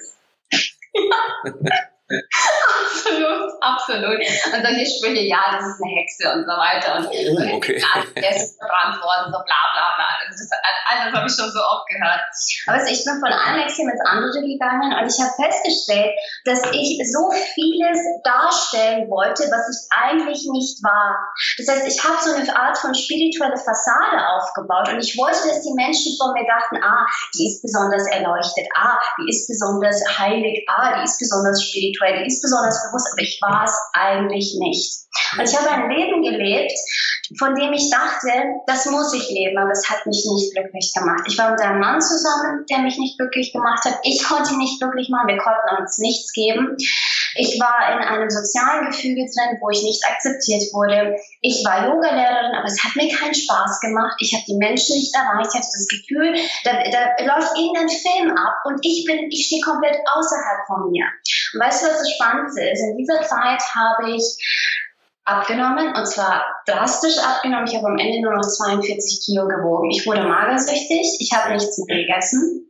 absolut, 2.05 3.49
absolut. 3.61 4.21
Und 4.21 4.61
solche 4.61 4.85
Sprüche, 4.85 5.25
ja, 5.25 5.57
das 5.57 5.65
ist 5.65 5.81
eine 5.81 5.93
Hexe 5.97 6.25
und 6.37 6.45
so 6.45 6.53
weiter. 6.53 7.01
Und, 7.01 7.07
oh, 7.09 7.57
okay. 7.57 7.81
der 8.17 8.37
ist 8.37 8.61
verbrannt 8.61 9.01
worden, 9.01 9.33
so 9.33 9.41
bla 9.41 9.63
bla 9.73 9.87
bla. 9.97 10.09
Also 10.21 10.37
das, 10.37 10.53
also 10.85 11.01
das 11.09 11.13
habe 11.17 11.27
ich 11.27 11.37
schon 11.37 11.49
so 11.49 11.61
oft 11.65 11.89
gehört. 11.89 12.21
Aber 12.69 12.77
also 12.77 12.93
ich 12.93 13.01
bin 13.05 13.17
von 13.21 13.33
einem 13.33 13.65
Extrem 13.65 13.89
ins 13.89 14.05
andere 14.05 14.41
gegangen 14.45 14.93
und 14.93 15.07
ich 15.09 15.17
habe 15.17 15.33
festgestellt, 15.33 16.13
dass 16.45 16.61
ich 16.77 17.01
so 17.09 17.33
vieles 17.33 18.01
darstellen 18.21 19.09
wollte, 19.09 19.49
was 19.49 19.65
ich 19.73 19.81
eigentlich 19.97 20.45
nicht 20.53 20.85
war. 20.85 21.17
Das 21.57 21.69
heißt, 21.73 21.89
ich 21.89 21.99
habe 22.05 22.21
so 22.21 22.37
eine 22.37 22.53
Art 22.53 22.77
von 22.77 22.93
spirituelle 22.95 23.57
Fassade 23.57 24.21
aufgebaut 24.21 24.93
und 24.93 25.01
ich 25.01 25.17
wollte, 25.17 25.41
dass 25.49 25.65
die 25.65 25.73
Menschen 25.73 26.13
von 26.21 26.37
mir 26.37 26.45
dachten, 26.45 26.77
ah, 26.85 27.09
die 27.33 27.49
ist 27.49 27.65
besonders 27.65 28.05
erleuchtet, 28.13 28.69
ah, 28.77 29.01
die 29.17 29.33
ist 29.33 29.49
besonders 29.49 30.05
heilig, 30.21 30.69
ah, 30.69 31.01
die 31.01 31.05
ist 31.09 31.19
besonders 31.19 31.65
spirituell 31.65 31.94
spirituell, 31.95 32.23
die 32.23 32.29
ist 32.29 32.43
besonders 32.43 32.83
bewusst, 32.89 33.09
aber 33.13 33.23
ich 33.23 33.39
war 33.41 33.65
es 33.65 33.75
eigentlich 33.93 34.57
nicht. 34.59 35.05
Und 35.39 35.49
ich 35.49 35.57
habe 35.57 35.71
ein 35.71 35.91
Leben 35.91 36.23
gelebt, 36.23 36.73
von 37.39 37.55
dem 37.55 37.73
ich 37.73 37.91
dachte, 37.91 38.29
das 38.67 38.87
muss 38.87 39.13
ich 39.15 39.29
leben, 39.31 39.57
aber 39.59 39.71
es 39.71 39.89
hat 39.89 40.05
mich 40.07 40.25
nicht 40.29 40.55
glücklich 40.55 40.93
gemacht. 40.95 41.25
Ich 41.27 41.39
war 41.39 41.51
mit 41.51 41.61
einem 41.61 41.81
Mann 41.81 42.01
zusammen, 42.01 42.65
der 42.69 42.79
mich 42.79 42.99
nicht 42.99 43.19
glücklich 43.19 43.53
gemacht 43.53 43.85
hat. 43.85 43.99
Ich 44.03 44.23
konnte 44.23 44.53
ihn 44.53 44.59
nicht 44.59 44.81
glücklich 44.81 45.09
machen, 45.09 45.29
wir 45.29 45.39
konnten 45.39 45.81
uns 45.81 45.99
nichts 45.99 46.33
geben. 46.33 46.77
Ich 47.37 47.59
war 47.59 47.97
in 47.97 47.99
einem 47.99 48.31
sozialen 48.31 48.87
Gefüge 48.87 49.25
drin, 49.25 49.59
wo 49.61 49.71
ich 49.71 49.83
nicht 49.83 50.05
akzeptiert 50.07 50.63
wurde. 50.73 51.17
Ich 51.41 51.65
war 51.65 51.89
Yogalehrerin, 51.89 52.55
aber 52.55 52.67
es 52.67 52.83
hat 52.85 52.95
mir 52.95 53.09
keinen 53.09 53.35
Spaß 53.35 53.81
gemacht. 53.81 54.17
Ich 54.21 54.33
habe 54.35 54.45
die 54.47 54.57
Menschen 54.57 54.97
nicht 54.97 55.15
erreicht. 55.15 55.51
Ich 55.51 55.59
hatte 55.59 55.73
das 55.73 55.89
Gefühl, 55.89 56.35
da, 56.65 56.73
da 56.93 57.25
läuft 57.25 57.57
irgendein 57.59 57.89
Film 57.89 58.31
ab 58.37 58.55
und 58.65 58.79
ich 58.85 59.05
bin, 59.07 59.31
ich 59.31 59.47
stehe 59.47 59.63
komplett 59.63 59.97
außerhalb 60.15 60.67
von 60.67 60.91
mir. 60.91 61.07
Und 61.55 61.61
weißt 61.61 61.83
du, 61.83 61.87
was 61.89 61.99
das 61.99 62.11
Spannendste 62.13 62.61
ist? 62.71 62.83
In 62.83 62.97
dieser 62.99 63.23
Zeit 63.23 63.63
habe 63.75 64.11
ich 64.11 64.25
abgenommen 65.25 65.95
und 65.97 66.07
zwar 66.07 66.43
drastisch 66.67 67.19
abgenommen. 67.19 67.67
Ich 67.67 67.77
habe 67.77 67.87
am 67.87 67.99
Ende 67.99 68.21
nur 68.21 68.35
noch 68.35 68.47
42 68.47 69.25
Kilo 69.25 69.49
gewogen. 69.49 69.91
Ich 69.91 70.07
wurde 70.07 70.23
magersüchtig, 70.23 71.17
ich 71.21 71.33
habe 71.33 71.55
nichts 71.55 71.83
mehr 71.87 71.97
gegessen. 71.97 72.69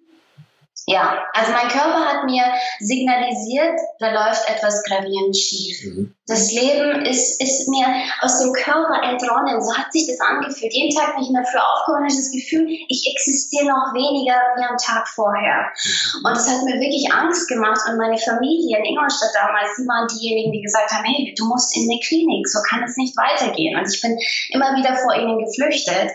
Ja, 0.86 1.24
also 1.32 1.52
mein 1.52 1.68
Körper 1.68 2.04
hat 2.04 2.24
mir 2.24 2.44
signalisiert, 2.78 3.80
da 4.00 4.12
läuft 4.12 4.48
etwas 4.50 4.82
gravierend 4.84 5.34
schief. 5.34 5.82
Mhm. 5.84 6.14
Das 6.26 6.52
Leben 6.52 7.06
ist, 7.06 7.40
ist 7.40 7.68
mir 7.68 7.86
aus 8.20 8.40
dem 8.40 8.52
Körper 8.52 9.00
entronnen. 9.02 9.62
So 9.62 9.74
hat 9.74 9.90
sich 9.92 10.06
das 10.06 10.20
angefühlt. 10.20 10.74
Jeden 10.74 10.94
Tag, 10.94 11.14
wenn 11.14 11.22
ich 11.22 11.28
in 11.28 11.34
der 11.34 11.44
Früh 11.44 11.56
aufgewacht 11.56 12.04
habe, 12.04 12.12
das 12.12 12.30
Gefühl, 12.30 12.68
ich 12.68 13.00
existiere 13.16 13.64
noch 13.64 13.96
weniger 13.96 14.36
wie 14.56 14.64
am 14.64 14.76
Tag 14.76 15.08
vorher. 15.08 15.72
Mhm. 15.72 16.28
Und 16.28 16.36
das 16.36 16.48
hat 16.48 16.60
mir 16.64 16.76
wirklich 16.76 17.08
Angst 17.12 17.48
gemacht. 17.48 17.80
Und 17.88 17.96
meine 17.96 18.18
Familie 18.18 18.76
in 18.76 18.84
Ingolstadt 18.84 19.32
damals, 19.32 19.76
die 19.80 19.88
waren 19.88 20.08
diejenigen, 20.08 20.52
die 20.52 20.60
gesagt 20.60 20.92
haben, 20.92 21.04
hey, 21.04 21.32
du 21.32 21.48
musst 21.48 21.74
in 21.76 21.88
eine 21.88 22.00
Klinik, 22.00 22.46
so 22.46 22.60
kann 22.68 22.84
es 22.84 22.96
nicht 22.96 23.16
weitergehen. 23.16 23.72
Und 23.80 23.88
ich 23.88 24.00
bin 24.02 24.20
immer 24.52 24.76
wieder 24.76 24.96
vor 24.96 25.16
ihnen 25.16 25.40
geflüchtet. 25.40 26.12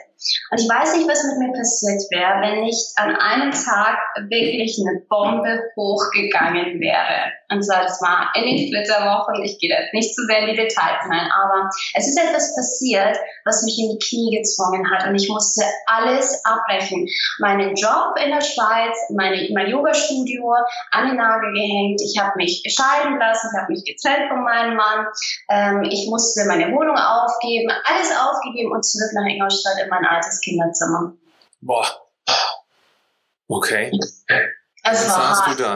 Und 0.51 0.59
ich 0.59 0.67
weiß 0.67 0.97
nicht, 0.97 1.07
was 1.07 1.23
mit 1.23 1.39
mir 1.39 1.53
passiert 1.53 2.01
wäre, 2.11 2.41
wenn 2.41 2.61
nicht 2.61 2.91
an 2.97 3.15
einem 3.15 3.51
Tag 3.51 3.97
wirklich 4.29 4.77
eine 4.79 4.99
Bombe 5.07 5.63
hochgegangen 5.75 6.79
wäre. 6.79 7.31
Und 7.51 7.63
zwar, 7.63 7.81
das 7.81 8.01
war 8.01 8.29
in 8.35 8.45
den 8.45 8.69
Flitterwochen. 8.69 9.43
Ich 9.43 9.57
gehe 9.59 9.69
jetzt 9.69 9.93
nicht 9.93 10.13
zu 10.13 10.25
sehr 10.25 10.39
in 10.39 10.53
die 10.53 10.55
Details 10.55 11.01
rein, 11.09 11.29
aber 11.33 11.69
es 11.95 12.07
ist 12.07 12.19
etwas 12.19 12.53
passiert, 12.55 13.17
was 13.43 13.63
mich 13.63 13.79
in 13.79 13.97
die 13.97 13.97
Knie 13.97 14.37
gezwungen 14.37 14.85
hat. 14.91 15.07
Und 15.07 15.15
ich 15.15 15.29
musste 15.29 15.63
alles 15.87 16.43
abbrechen. 16.45 17.07
Meinen 17.39 17.73
Job 17.75 18.13
in 18.23 18.31
der 18.31 18.41
Schweiz, 18.41 18.97
meine, 19.09 19.49
mein 19.53 19.67
Yoga-Studio 19.67 20.53
an 20.91 21.07
den 21.07 21.17
Nagel 21.17 21.53
gehängt. 21.53 22.01
Ich 22.01 22.19
habe 22.21 22.33
mich 22.35 22.61
scheiden 22.67 23.17
lassen, 23.17 23.49
ich 23.51 23.59
habe 23.59 23.71
mich 23.71 23.83
getrennt 23.83 24.29
von 24.29 24.43
meinem 24.43 24.75
Mann. 24.75 25.07
Ähm, 25.49 25.83
ich 25.89 26.07
musste 26.07 26.45
meine 26.45 26.71
Wohnung 26.71 26.97
aufgeben, 26.97 27.71
alles 27.83 28.11
aufgegeben 28.13 28.71
und 28.71 28.85
zurück 28.85 29.09
nach 29.13 29.25
Ingolstadt 29.25 29.81
in 29.81 29.89
mein 29.89 30.05
altes 30.09 30.39
Kinderzimmer. 30.41 31.13
Boah. 31.61 31.87
Okay. 33.47 33.91
Es 34.83 35.07
Was 35.07 35.09
war 35.09 35.45
hart. 35.45 35.59
du 35.59 35.63
da? 35.63 35.75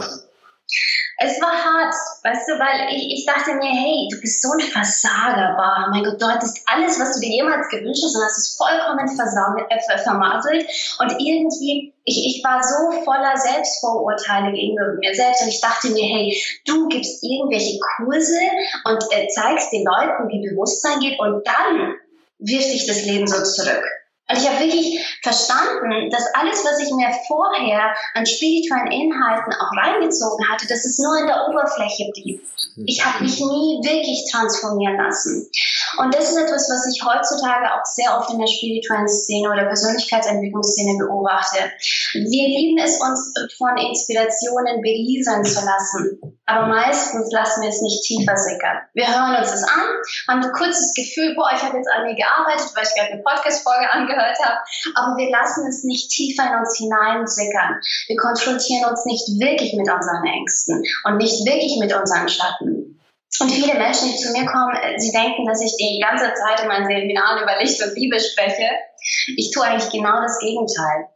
Es 1.20 1.40
war 1.40 1.54
hart, 1.54 1.94
weißt 2.24 2.50
du, 2.50 2.54
weil 2.58 2.90
ich, 2.90 3.20
ich 3.20 3.26
dachte 3.26 3.54
mir, 3.56 3.70
hey, 3.70 4.08
du 4.12 4.20
bist 4.20 4.42
so 4.42 4.52
ein 4.52 4.60
Versager, 4.60 5.56
bah, 5.56 5.88
mein 5.92 6.04
Gott, 6.04 6.20
du 6.20 6.26
hattest 6.26 6.62
alles, 6.66 7.00
was 7.00 7.14
du 7.16 7.20
dir 7.22 7.44
jemals 7.44 7.70
gewünscht 7.70 8.04
hast 8.04 8.16
und 8.16 8.24
hast 8.24 8.38
es 8.38 8.58
vollkommen 8.58 9.06
äh, 9.06 9.98
vermasselt 10.00 10.66
und 11.00 11.12
irgendwie, 11.20 11.94
ich, 12.04 12.18
ich 12.26 12.44
war 12.44 12.64
so 12.64 13.04
voller 13.04 13.38
Selbstvorurteile 13.38 14.52
gegenüber 14.52 14.98
mir 15.00 15.14
selbst 15.14 15.44
und 15.44 15.50
ich 15.50 15.62
dachte 15.62 15.90
mir, 15.90 16.04
hey, 16.04 16.36
du 16.66 16.88
gibst 16.88 17.24
irgendwelche 17.24 17.80
Kurse 17.80 18.40
und 18.86 19.04
äh, 19.12 19.28
zeigst 19.28 19.72
den 19.72 19.86
Leuten, 19.86 20.28
wie 20.30 20.50
Bewusstsein 20.50 21.00
geht 21.00 21.20
und 21.20 21.46
dann 21.46 21.94
wirft 22.40 22.74
dich 22.74 22.88
das 22.88 23.06
Leben 23.06 23.28
so 23.28 23.44
zurück. 23.44 23.84
Und 24.30 24.38
ich 24.38 24.50
habe 24.50 24.60
wirklich 24.60 25.00
verstanden, 25.22 26.10
dass 26.10 26.34
alles, 26.34 26.64
was 26.64 26.80
ich 26.80 26.92
mir 26.94 27.12
vorher 27.28 27.94
an 28.14 28.26
spirituellen 28.26 28.92
Inhalten 28.92 29.54
auch 29.54 29.72
reingezogen 29.76 30.48
hatte, 30.50 30.66
dass 30.68 30.86
es 30.86 30.98
nur 30.98 31.20
in 31.20 31.28
der 31.28 31.48
Oberfläche 31.50 32.10
blieb. 32.14 32.42
Ich 32.86 33.04
habe 33.04 33.24
mich 33.24 33.40
nie 33.40 33.84
wirklich 33.84 34.32
transformieren 34.32 34.98
lassen. 34.98 35.50
Und 35.98 36.16
das 36.16 36.32
ist 36.32 36.38
etwas, 36.38 36.70
was 36.70 36.88
ich 36.88 37.04
heutzutage 37.04 37.68
auch 37.74 37.84
sehr 37.84 38.18
oft 38.18 38.32
in 38.32 38.40
der 38.40 38.48
spirituellen 38.48 39.10
Szene 39.10 39.52
oder 39.52 39.66
Persönlichkeitsentwicklungsszene 39.66 40.98
beobachte. 40.98 41.72
Wir 42.14 42.48
lieben 42.48 42.78
es, 42.80 43.00
uns 43.02 43.34
von 43.58 43.78
Inspirationen 43.78 44.82
berieseln 44.82 45.44
zu 45.44 45.66
lassen. 45.66 46.40
Aber 46.46 46.68
meistens 46.68 47.32
lassen 47.32 47.62
wir 47.62 47.70
es 47.70 47.82
nicht 47.82 48.04
tiefer 48.04 48.36
sickern. 48.36 48.78
Wir 48.94 49.08
hören 49.08 49.40
uns 49.40 49.52
das 49.52 49.64
an, 49.64 49.88
haben 50.28 50.44
ein 50.44 50.52
kurzes 50.52 50.94
Gefühl, 50.94 51.36
boah, 51.36 51.50
ich 51.56 51.64
habe 51.64 51.78
jetzt 51.78 51.90
an 51.90 52.04
mir 52.04 52.16
gearbeitet, 52.16 52.68
weil 52.76 52.84
ich 52.84 52.94
gerade 52.96 53.14
eine 53.14 53.24
Podcast-Folge 53.24 53.90
angehört 53.92 54.38
habe. 54.44 54.60
Aber 54.96 55.16
wir 55.16 55.32
lassen 55.32 55.68
es 55.68 55.84
nicht 55.84 56.10
tiefer 56.12 56.44
in 56.52 56.60
uns 56.60 56.78
hineinsickern. 56.78 57.80
Wir 58.08 58.18
konfrontieren 58.18 58.90
uns 58.92 59.06
nicht 59.06 59.24
wirklich 59.40 59.74
mit 59.74 59.90
unseren 59.90 60.26
Ängsten 60.26 60.84
und 61.06 61.18
nicht 61.18 61.46
wirklich 61.48 61.80
mit 61.80 61.96
unseren 61.96 62.28
Schatten. 62.28 63.00
Und 63.40 63.50
viele 63.50 63.74
Menschen, 63.74 64.12
die 64.12 64.18
zu 64.18 64.32
mir 64.32 64.46
kommen, 64.46 64.76
äh, 64.76 65.00
sie 65.00 65.12
denken, 65.12 65.48
dass 65.48 65.62
ich 65.62 65.76
die 65.78 66.00
ganze 66.00 66.34
Zeit 66.34 66.62
in 66.62 66.68
meinen 66.68 66.86
Seminaren 66.86 67.42
über 67.42 67.58
Licht 67.60 67.82
und 67.82 67.96
Liebe 67.96 68.20
spreche. 68.20 68.70
Ich 69.36 69.52
tue 69.52 69.64
eigentlich 69.64 69.92
genau 69.92 70.22
das 70.22 70.40
Gegenteil. 70.40 71.10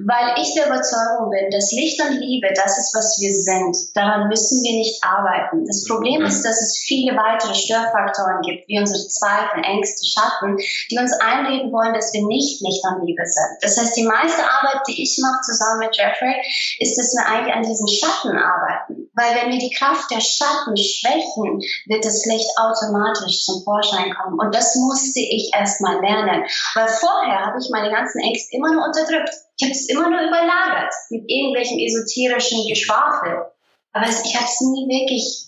Weil 0.00 0.40
ich 0.40 0.54
der 0.54 0.66
Überzeugung 0.66 1.30
bin, 1.30 1.50
dass 1.50 1.72
Licht 1.72 2.00
und 2.00 2.16
Liebe 2.16 2.48
das 2.54 2.78
ist, 2.78 2.94
was 2.94 3.18
wir 3.20 3.32
sind. 3.32 3.76
Daran 3.94 4.28
müssen 4.28 4.62
wir 4.62 4.72
nicht 4.72 5.02
arbeiten. 5.04 5.66
Das 5.66 5.84
Problem 5.84 6.24
ist, 6.24 6.44
dass 6.44 6.60
es 6.60 6.80
viele 6.86 7.16
weitere 7.16 7.54
Störfaktoren 7.54 8.40
gibt, 8.42 8.68
wie 8.68 8.78
unsere 8.78 9.06
Zweifel, 9.08 9.60
Ängste, 9.64 10.06
Schatten, 10.06 10.56
die 10.90 10.98
uns 10.98 11.12
einreden 11.20 11.72
wollen, 11.72 11.94
dass 11.94 12.12
wir 12.12 12.24
nicht 12.26 12.60
Licht 12.62 12.82
und 12.88 13.04
Liebe 13.04 13.24
sind. 13.26 13.58
Das 13.60 13.76
heißt, 13.76 13.96
die 13.96 14.08
meiste 14.08 14.42
Arbeit, 14.42 14.82
die 14.88 15.02
ich 15.02 15.18
mache 15.20 15.40
zusammen 15.44 15.80
mit 15.80 15.96
Jeffrey, 15.96 16.34
ist, 16.78 16.96
dass 16.96 17.12
wir 17.12 17.26
eigentlich 17.28 17.54
an 17.54 17.62
diesen 17.62 17.88
Schatten 17.88 18.36
arbeiten. 18.36 19.10
Weil 19.14 19.36
wenn 19.36 19.52
wir 19.52 19.58
die 19.58 19.74
Kraft 19.74 20.10
der 20.10 20.20
Schatten 20.20 20.76
schwächen, 20.76 21.60
wird 21.86 22.04
das 22.04 22.24
Licht 22.24 22.48
automatisch 22.56 23.44
zum 23.44 23.62
Vorschein 23.62 24.14
kommen. 24.14 24.40
Und 24.40 24.54
das 24.54 24.74
musste 24.76 25.20
ich 25.20 25.50
erst 25.54 25.80
mal 25.80 26.00
lernen. 26.00 26.44
Weil 26.74 26.88
vorher 26.88 27.46
habe 27.46 27.58
ich 27.60 27.68
meine 27.70 27.90
ganzen 27.90 28.20
Ängste 28.20 28.56
immer 28.56 28.72
nur 28.72 28.84
unterdrückt. 28.84 29.30
Ich 29.58 29.68
habe 29.68 29.72
es 29.82 29.88
immer 29.88 30.08
nur 30.08 30.20
überlagert 30.20 30.92
mit 31.10 31.24
irgendwelchen 31.28 31.78
esoterischen 31.78 32.66
Geschwafel. 32.68 33.46
Aber 33.92 34.06
ich 34.06 34.36
habe 34.36 34.46
es 34.46 34.60
nie 34.60 34.88
wirklich. 34.88 35.46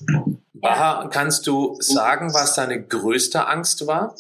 Baha, 0.55 1.09
kannst 1.09 1.47
du 1.47 1.77
sagen, 1.81 2.33
was 2.33 2.55
deine 2.55 2.83
größte 2.83 3.47
Angst 3.47 3.87
war? 3.87 4.15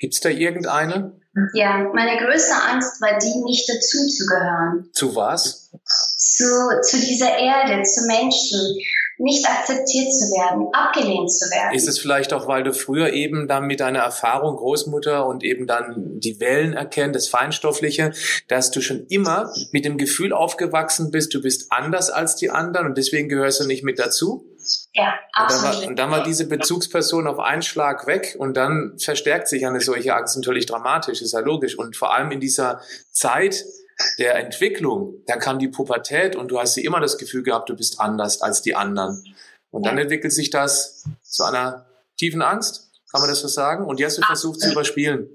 Gibt 0.00 0.14
es 0.14 0.20
da 0.20 0.28
irgendeine? 0.28 1.18
Ja, 1.54 1.78
meine 1.94 2.18
größte 2.18 2.54
Angst 2.54 3.00
war 3.00 3.18
die, 3.18 3.44
nicht 3.44 3.68
dazu 3.68 4.06
zu 4.06 4.26
gehören. 4.26 4.90
Zu 4.92 5.14
was? 5.14 5.70
Zu, 6.16 6.44
zu 6.82 6.98
dieser 6.98 7.36
Erde, 7.36 7.82
zu 7.82 8.06
Menschen 8.06 8.78
nicht 9.18 9.46
akzeptiert 9.48 10.12
zu 10.12 10.24
werden, 10.32 10.68
abgelehnt 10.72 11.30
zu 11.32 11.46
werden. 11.50 11.74
Ist 11.74 11.88
es 11.88 11.98
vielleicht 11.98 12.32
auch, 12.32 12.46
weil 12.46 12.62
du 12.62 12.72
früher 12.72 13.12
eben 13.12 13.48
dann 13.48 13.64
mit 13.64 13.80
deiner 13.80 13.98
Erfahrung 13.98 14.56
Großmutter 14.56 15.26
und 15.26 15.42
eben 15.42 15.66
dann 15.66 16.20
die 16.20 16.38
Wellen 16.40 16.72
erkennt, 16.72 17.16
das 17.16 17.28
Feinstoffliche, 17.28 18.12
dass 18.46 18.70
du 18.70 18.80
schon 18.80 19.06
immer 19.08 19.52
mit 19.72 19.84
dem 19.84 19.98
Gefühl 19.98 20.32
aufgewachsen 20.32 21.10
bist, 21.10 21.34
du 21.34 21.42
bist 21.42 21.72
anders 21.72 22.10
als 22.10 22.36
die 22.36 22.50
anderen 22.50 22.86
und 22.86 22.96
deswegen 22.96 23.28
gehörst 23.28 23.60
du 23.60 23.66
nicht 23.66 23.82
mit 23.82 23.98
dazu? 23.98 24.46
Ja, 24.92 25.14
absolut. 25.32 25.64
Und 25.64 25.72
dann, 25.72 25.82
war, 25.82 25.88
und 25.88 25.98
dann 25.98 26.10
war 26.10 26.22
diese 26.22 26.46
Bezugsperson 26.46 27.26
auf 27.26 27.38
einen 27.38 27.62
Schlag 27.62 28.06
weg 28.06 28.36
und 28.38 28.56
dann 28.56 28.98
verstärkt 28.98 29.48
sich 29.48 29.66
eine 29.66 29.80
solche 29.80 30.14
Angst 30.14 30.36
natürlich 30.36 30.66
dramatisch, 30.66 31.22
ist 31.22 31.32
ja 31.32 31.40
logisch. 31.40 31.76
Und 31.76 31.96
vor 31.96 32.14
allem 32.14 32.30
in 32.30 32.40
dieser 32.40 32.80
Zeit, 33.10 33.64
der 34.18 34.36
Entwicklung, 34.36 35.22
da 35.26 35.36
kam 35.36 35.58
die 35.58 35.68
Pubertät 35.68 36.36
und 36.36 36.48
du 36.48 36.60
hast 36.60 36.74
sie 36.74 36.84
immer 36.84 37.00
das 37.00 37.18
Gefühl 37.18 37.42
gehabt, 37.42 37.68
du 37.68 37.76
bist 37.76 38.00
anders 38.00 38.40
als 38.42 38.62
die 38.62 38.74
anderen. 38.74 39.24
Und 39.70 39.86
dann 39.86 39.98
entwickelt 39.98 40.32
sich 40.32 40.50
das 40.50 41.04
zu 41.22 41.44
einer 41.44 41.86
tiefen 42.16 42.42
Angst, 42.42 42.90
kann 43.10 43.20
man 43.20 43.30
das 43.30 43.40
so 43.40 43.48
sagen? 43.48 43.84
Und 43.84 44.00
die 44.00 44.06
hast 44.06 44.18
du 44.18 44.22
versucht 44.22 44.60
zu 44.60 44.72
überspielen. 44.72 45.28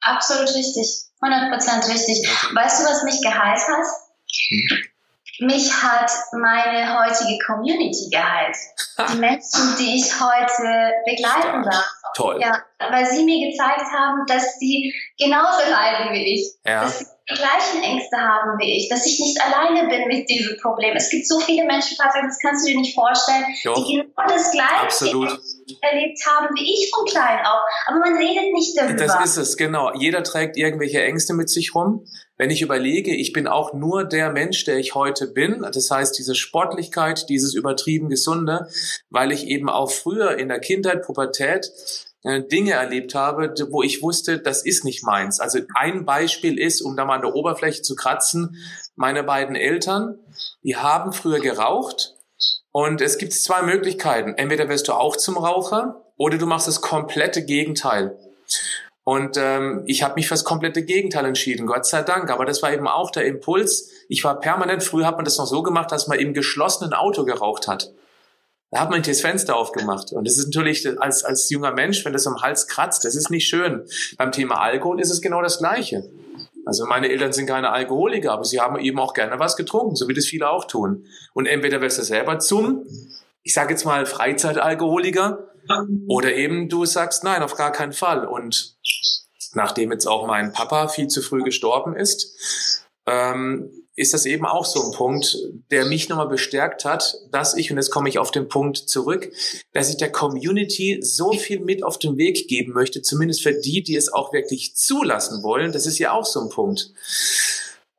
Absolut 0.00 0.48
richtig. 0.54 1.04
100% 1.20 1.88
richtig. 1.92 2.28
Okay. 2.28 2.56
Weißt 2.56 2.80
du, 2.80 2.84
was 2.84 3.02
mich 3.04 3.20
geheilt 3.20 3.60
hat? 3.60 3.86
Hm 4.48 4.90
mich 5.40 5.72
hat 5.72 6.10
meine 6.32 6.98
heutige 6.98 7.38
Community 7.46 8.10
geheilt. 8.10 8.56
Die 9.12 9.18
Menschen, 9.18 9.76
die 9.78 9.96
ich 9.96 10.20
heute 10.20 10.92
begleiten 11.06 11.62
darf. 11.62 11.90
Toll. 12.14 12.40
Ja, 12.40 12.62
weil 12.90 13.06
sie 13.06 13.24
mir 13.24 13.50
gezeigt 13.50 13.86
haben, 13.92 14.26
dass 14.26 14.58
sie 14.58 14.92
genauso 15.18 15.62
leiden 15.70 16.12
wie 16.12 16.34
ich. 16.34 16.52
Ja. 16.66 16.84
Dass 16.84 17.19
die 17.30 17.34
gleichen 17.34 17.82
Ängste 17.82 18.16
haben 18.16 18.58
wie 18.58 18.76
ich, 18.76 18.88
dass 18.88 19.06
ich 19.06 19.18
nicht 19.20 19.40
alleine 19.40 19.88
bin 19.88 20.08
mit 20.08 20.28
diesem 20.28 20.56
Problem. 20.58 20.94
Es 20.96 21.10
gibt 21.10 21.26
so 21.26 21.38
viele 21.40 21.64
Menschen, 21.64 21.96
Patrick, 21.96 22.24
das 22.26 22.38
kannst 22.40 22.66
du 22.66 22.72
dir 22.72 22.78
nicht 22.78 22.94
vorstellen, 22.94 23.44
jo. 23.62 23.74
die 23.74 23.96
genau 23.96 24.28
das 24.28 24.50
Gleiche 24.50 24.80
Absolut. 24.80 25.28
erlebt 25.80 26.20
haben 26.26 26.48
wie 26.56 26.64
ich 26.64 26.90
von 26.94 27.04
klein 27.06 27.38
auf. 27.44 27.60
Aber 27.86 27.98
man 27.98 28.16
redet 28.16 28.52
nicht 28.52 28.76
darüber. 28.76 28.94
Das 28.94 29.24
ist 29.24 29.36
es, 29.36 29.56
genau. 29.56 29.92
Jeder 29.94 30.22
trägt 30.22 30.56
irgendwelche 30.56 31.02
Ängste 31.02 31.34
mit 31.34 31.48
sich 31.48 31.74
rum. 31.74 32.04
Wenn 32.36 32.50
ich 32.50 32.62
überlege, 32.62 33.14
ich 33.14 33.32
bin 33.32 33.46
auch 33.46 33.74
nur 33.74 34.04
der 34.04 34.30
Mensch, 34.30 34.64
der 34.64 34.78
ich 34.78 34.94
heute 34.94 35.26
bin, 35.26 35.64
das 35.72 35.90
heißt 35.90 36.18
diese 36.18 36.34
Sportlichkeit, 36.34 37.28
dieses 37.28 37.54
übertrieben 37.54 38.08
Gesunde, 38.08 38.68
weil 39.10 39.30
ich 39.30 39.46
eben 39.46 39.68
auch 39.68 39.90
früher 39.90 40.38
in 40.38 40.48
der 40.48 40.58
Kindheit, 40.58 41.02
Pubertät, 41.02 41.70
Dinge 42.22 42.72
erlebt 42.72 43.14
habe, 43.14 43.54
wo 43.70 43.82
ich 43.82 44.02
wusste, 44.02 44.38
das 44.38 44.62
ist 44.64 44.84
nicht 44.84 45.02
meins. 45.04 45.40
Also 45.40 45.60
ein 45.74 46.04
Beispiel 46.04 46.58
ist, 46.58 46.82
um 46.82 46.96
da 46.96 47.04
mal 47.04 47.16
an 47.16 47.22
der 47.22 47.34
Oberfläche 47.34 47.82
zu 47.82 47.96
kratzen, 47.96 48.56
meine 48.94 49.22
beiden 49.22 49.56
Eltern, 49.56 50.18
die 50.62 50.76
haben 50.76 51.12
früher 51.12 51.40
geraucht 51.40 52.14
und 52.72 53.00
es 53.00 53.16
gibt 53.16 53.32
zwei 53.32 53.62
Möglichkeiten. 53.62 54.34
Entweder 54.34 54.68
wirst 54.68 54.88
du 54.88 54.92
auch 54.92 55.16
zum 55.16 55.38
Raucher 55.38 56.04
oder 56.16 56.36
du 56.36 56.46
machst 56.46 56.68
das 56.68 56.82
komplette 56.82 57.44
Gegenteil. 57.44 58.18
Und 59.02 59.38
ähm, 59.38 59.82
ich 59.86 60.02
habe 60.02 60.14
mich 60.14 60.28
fürs 60.28 60.44
komplette 60.44 60.84
Gegenteil 60.84 61.24
entschieden, 61.24 61.66
Gott 61.66 61.86
sei 61.86 62.02
Dank. 62.02 62.30
Aber 62.30 62.44
das 62.44 62.62
war 62.62 62.72
eben 62.72 62.86
auch 62.86 63.10
der 63.10 63.24
Impuls. 63.24 63.90
Ich 64.08 64.22
war 64.22 64.38
permanent, 64.38 64.84
früher 64.84 65.06
hat 65.06 65.16
man 65.16 65.24
das 65.24 65.38
noch 65.38 65.46
so 65.46 65.62
gemacht, 65.62 65.90
dass 65.90 66.06
man 66.06 66.18
im 66.18 66.34
geschlossenen 66.34 66.92
Auto 66.92 67.24
geraucht 67.24 67.66
hat. 67.66 67.90
Da 68.70 68.80
hat 68.80 68.90
man 68.90 69.02
das 69.02 69.20
Fenster 69.20 69.56
aufgemacht. 69.56 70.12
Und 70.12 70.26
das 70.26 70.38
ist 70.38 70.46
natürlich 70.46 70.86
als, 71.00 71.24
als 71.24 71.50
junger 71.50 71.72
Mensch, 71.72 72.04
wenn 72.04 72.12
das 72.12 72.26
am 72.26 72.40
Hals 72.40 72.68
kratzt, 72.68 73.04
das 73.04 73.16
ist 73.16 73.30
nicht 73.30 73.48
schön. 73.48 73.84
Beim 74.16 74.30
Thema 74.30 74.60
Alkohol 74.60 75.00
ist 75.00 75.10
es 75.10 75.20
genau 75.20 75.42
das 75.42 75.58
Gleiche. 75.58 76.08
Also 76.66 76.86
meine 76.86 77.08
Eltern 77.08 77.32
sind 77.32 77.46
keine 77.46 77.70
Alkoholiker, 77.70 78.32
aber 78.32 78.44
sie 78.44 78.60
haben 78.60 78.78
eben 78.78 78.98
auch 79.00 79.14
gerne 79.14 79.38
was 79.38 79.56
getrunken, 79.56 79.96
so 79.96 80.06
wie 80.08 80.14
das 80.14 80.26
viele 80.26 80.48
auch 80.48 80.66
tun. 80.66 81.06
Und 81.32 81.46
entweder 81.46 81.80
wirst 81.80 81.98
du 81.98 82.02
selber 82.02 82.38
zum, 82.38 82.86
ich 83.42 83.54
sage 83.54 83.70
jetzt 83.70 83.84
mal 83.84 84.06
Freizeitalkoholiker, 84.06 85.50
oder 86.08 86.34
eben 86.34 86.68
du 86.68 86.84
sagst, 86.84 87.24
nein, 87.24 87.42
auf 87.42 87.54
gar 87.54 87.72
keinen 87.72 87.92
Fall. 87.92 88.26
Und 88.26 88.76
nachdem 89.54 89.92
jetzt 89.92 90.06
auch 90.06 90.26
mein 90.26 90.52
Papa 90.52 90.88
viel 90.88 91.08
zu 91.08 91.22
früh 91.22 91.42
gestorben 91.42 91.96
ist, 91.96 92.84
ähm, 93.06 93.70
ist 94.00 94.14
das 94.14 94.24
eben 94.24 94.46
auch 94.46 94.64
so 94.64 94.82
ein 94.82 94.92
Punkt, 94.92 95.36
der 95.70 95.84
mich 95.84 96.08
nochmal 96.08 96.28
bestärkt 96.28 96.86
hat, 96.86 97.18
dass 97.30 97.54
ich, 97.54 97.70
und 97.70 97.76
jetzt 97.76 97.90
komme 97.90 98.08
ich 98.08 98.18
auf 98.18 98.30
den 98.30 98.48
Punkt 98.48 98.78
zurück, 98.78 99.30
dass 99.74 99.90
ich 99.90 99.98
der 99.98 100.10
Community 100.10 101.00
so 101.02 101.32
viel 101.32 101.60
mit 101.60 101.84
auf 101.84 101.98
den 101.98 102.16
Weg 102.16 102.48
geben 102.48 102.72
möchte, 102.72 103.02
zumindest 103.02 103.42
für 103.42 103.52
die, 103.52 103.82
die 103.82 103.96
es 103.96 104.10
auch 104.10 104.32
wirklich 104.32 104.74
zulassen 104.74 105.42
wollen. 105.42 105.72
Das 105.72 105.84
ist 105.84 105.98
ja 105.98 106.12
auch 106.12 106.24
so 106.24 106.40
ein 106.40 106.48
Punkt. 106.48 106.92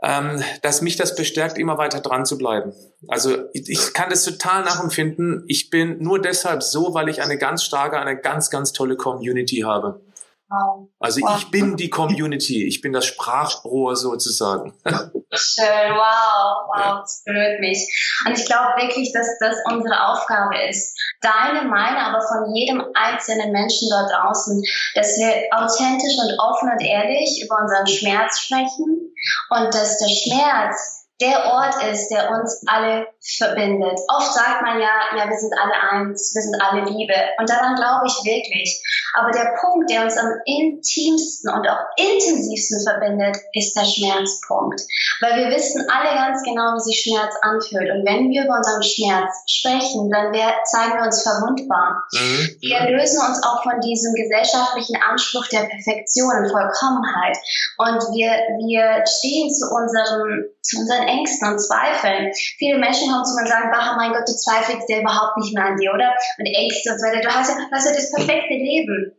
Ähm, 0.01 0.43
dass 0.63 0.81
mich 0.81 0.95
das 0.95 1.15
bestärkt, 1.15 1.59
immer 1.59 1.77
weiter 1.77 1.99
dran 1.99 2.25
zu 2.25 2.39
bleiben. 2.39 2.73
Also 3.07 3.37
ich, 3.53 3.69
ich 3.69 3.93
kann 3.93 4.09
das 4.09 4.23
total 4.23 4.63
nachempfinden. 4.63 5.43
Ich 5.47 5.69
bin 5.69 6.01
nur 6.01 6.19
deshalb 6.19 6.63
so, 6.63 6.95
weil 6.95 7.09
ich 7.09 7.21
eine 7.21 7.37
ganz 7.37 7.63
starke, 7.63 7.99
eine 7.99 8.19
ganz, 8.19 8.49
ganz 8.49 8.73
tolle 8.73 8.95
Community 8.95 9.57
habe. 9.57 10.01
Also 10.99 11.21
wow. 11.21 11.37
ich 11.37 11.49
bin 11.49 11.77
die 11.77 11.89
Community, 11.89 12.67
ich 12.67 12.81
bin 12.81 12.91
das 12.91 13.05
Sprachrohr 13.05 13.95
sozusagen. 13.95 14.73
Schön, 15.33 15.95
wow, 15.95 16.67
wow, 16.67 16.99
das 17.01 17.23
berührt 17.25 17.61
mich. 17.61 17.87
Und 18.25 18.37
ich 18.37 18.45
glaube 18.45 18.81
wirklich, 18.81 19.13
dass 19.13 19.27
das 19.39 19.55
unsere 19.71 20.09
Aufgabe 20.09 20.57
ist. 20.67 20.97
Deine, 21.21 21.69
meine, 21.69 21.99
aber 21.99 22.21
von 22.21 22.53
jedem 22.53 22.83
einzelnen 22.93 23.51
Menschen 23.53 23.87
dort 23.89 24.11
draußen, 24.11 24.61
dass 24.95 25.17
wir 25.17 25.47
authentisch 25.51 26.17
und 26.19 26.37
offen 26.37 26.69
und 26.69 26.81
ehrlich 26.81 27.41
über 27.43 27.55
unseren 27.61 27.87
Schmerz 27.87 28.39
sprechen 28.39 29.13
und 29.51 29.73
dass 29.73 29.97
der 29.99 30.09
Schmerz 30.09 31.00
der 31.21 31.45
Ort 31.45 31.75
ist, 31.91 32.09
der 32.09 32.31
uns 32.31 32.63
alle 32.65 33.05
verbindet. 33.37 33.99
Oft 34.09 34.33
sagt 34.33 34.63
man 34.63 34.81
ja, 34.81 34.89
ja, 35.15 35.29
wir 35.29 35.37
sind 35.37 35.53
alle 35.53 35.73
eins, 35.91 36.33
wir 36.33 36.41
sind 36.41 36.57
alle 36.61 36.81
Liebe. 36.89 37.13
Und 37.37 37.49
daran 37.49 37.75
glaube 37.75 38.07
ich 38.07 38.17
wirklich. 38.25 38.81
Aber 39.13 39.31
der 39.31 39.53
Punkt, 39.59 39.89
der 39.89 40.03
uns 40.03 40.17
am 40.17 40.31
intimsten 40.45 41.51
und 41.53 41.67
auch 41.67 41.83
intensivsten 41.97 42.81
verbindet, 42.81 43.37
ist 43.53 43.75
der 43.75 43.85
Schmerzpunkt. 43.85 44.81
Weil 45.21 45.37
wir 45.37 45.55
wissen 45.55 45.85
alle 45.91 46.15
ganz 46.15 46.41
genau, 46.43 46.73
wie 46.75 46.79
sich 46.79 47.03
Schmerz 47.03 47.35
anfühlt. 47.41 47.91
Und 47.91 48.07
wenn 48.07 48.29
wir 48.29 48.45
über 48.45 48.55
unseren 48.55 48.81
Schmerz 48.81 49.29
sprechen, 49.45 50.09
dann 50.09 50.33
zeigen 50.63 50.97
wir 50.97 51.05
uns 51.05 51.21
verwundbar. 51.21 52.01
Mhm. 52.13 52.57
Wir 52.61 52.79
lösen 52.97 53.19
uns 53.21 53.43
auch 53.43 53.61
von 53.63 53.79
diesem 53.81 54.15
gesellschaftlichen 54.15 54.97
Anspruch 54.97 55.45
der 55.51 55.67
Perfektion 55.67 56.31
und 56.31 56.49
Vollkommenheit. 56.49 57.37
Und 57.77 58.01
wir, 58.15 58.31
wir 58.63 59.03
stehen 59.05 59.53
zu 59.53 59.69
unserem 59.69 60.49
zu 60.61 60.79
unseren 60.79 61.07
Ängsten 61.07 61.47
und 61.47 61.59
Zweifeln. 61.59 62.31
Viele 62.57 62.77
Menschen 62.77 63.09
kommen 63.09 63.25
zu 63.25 63.35
mir 63.35 63.41
und 63.41 63.47
sagen, 63.47 63.71
ach 63.73 63.97
mein 63.97 64.13
Gott, 64.13 64.27
du 64.27 64.33
zweifelst 64.33 64.89
ja 64.89 64.99
überhaupt 64.99 65.37
nicht 65.37 65.53
mehr 65.55 65.65
an 65.65 65.77
dir, 65.77 65.93
oder? 65.93 66.13
Und 66.37 66.45
Ängste 66.45 66.91
und 66.91 66.99
so 66.99 67.07
weiter. 67.07 67.21
Du 67.21 67.33
hast 67.33 67.49
ja, 67.49 67.55
hast 67.71 67.85
ja 67.85 67.93
das 67.93 68.11
perfekte 68.11 68.53
Leben. 68.53 69.15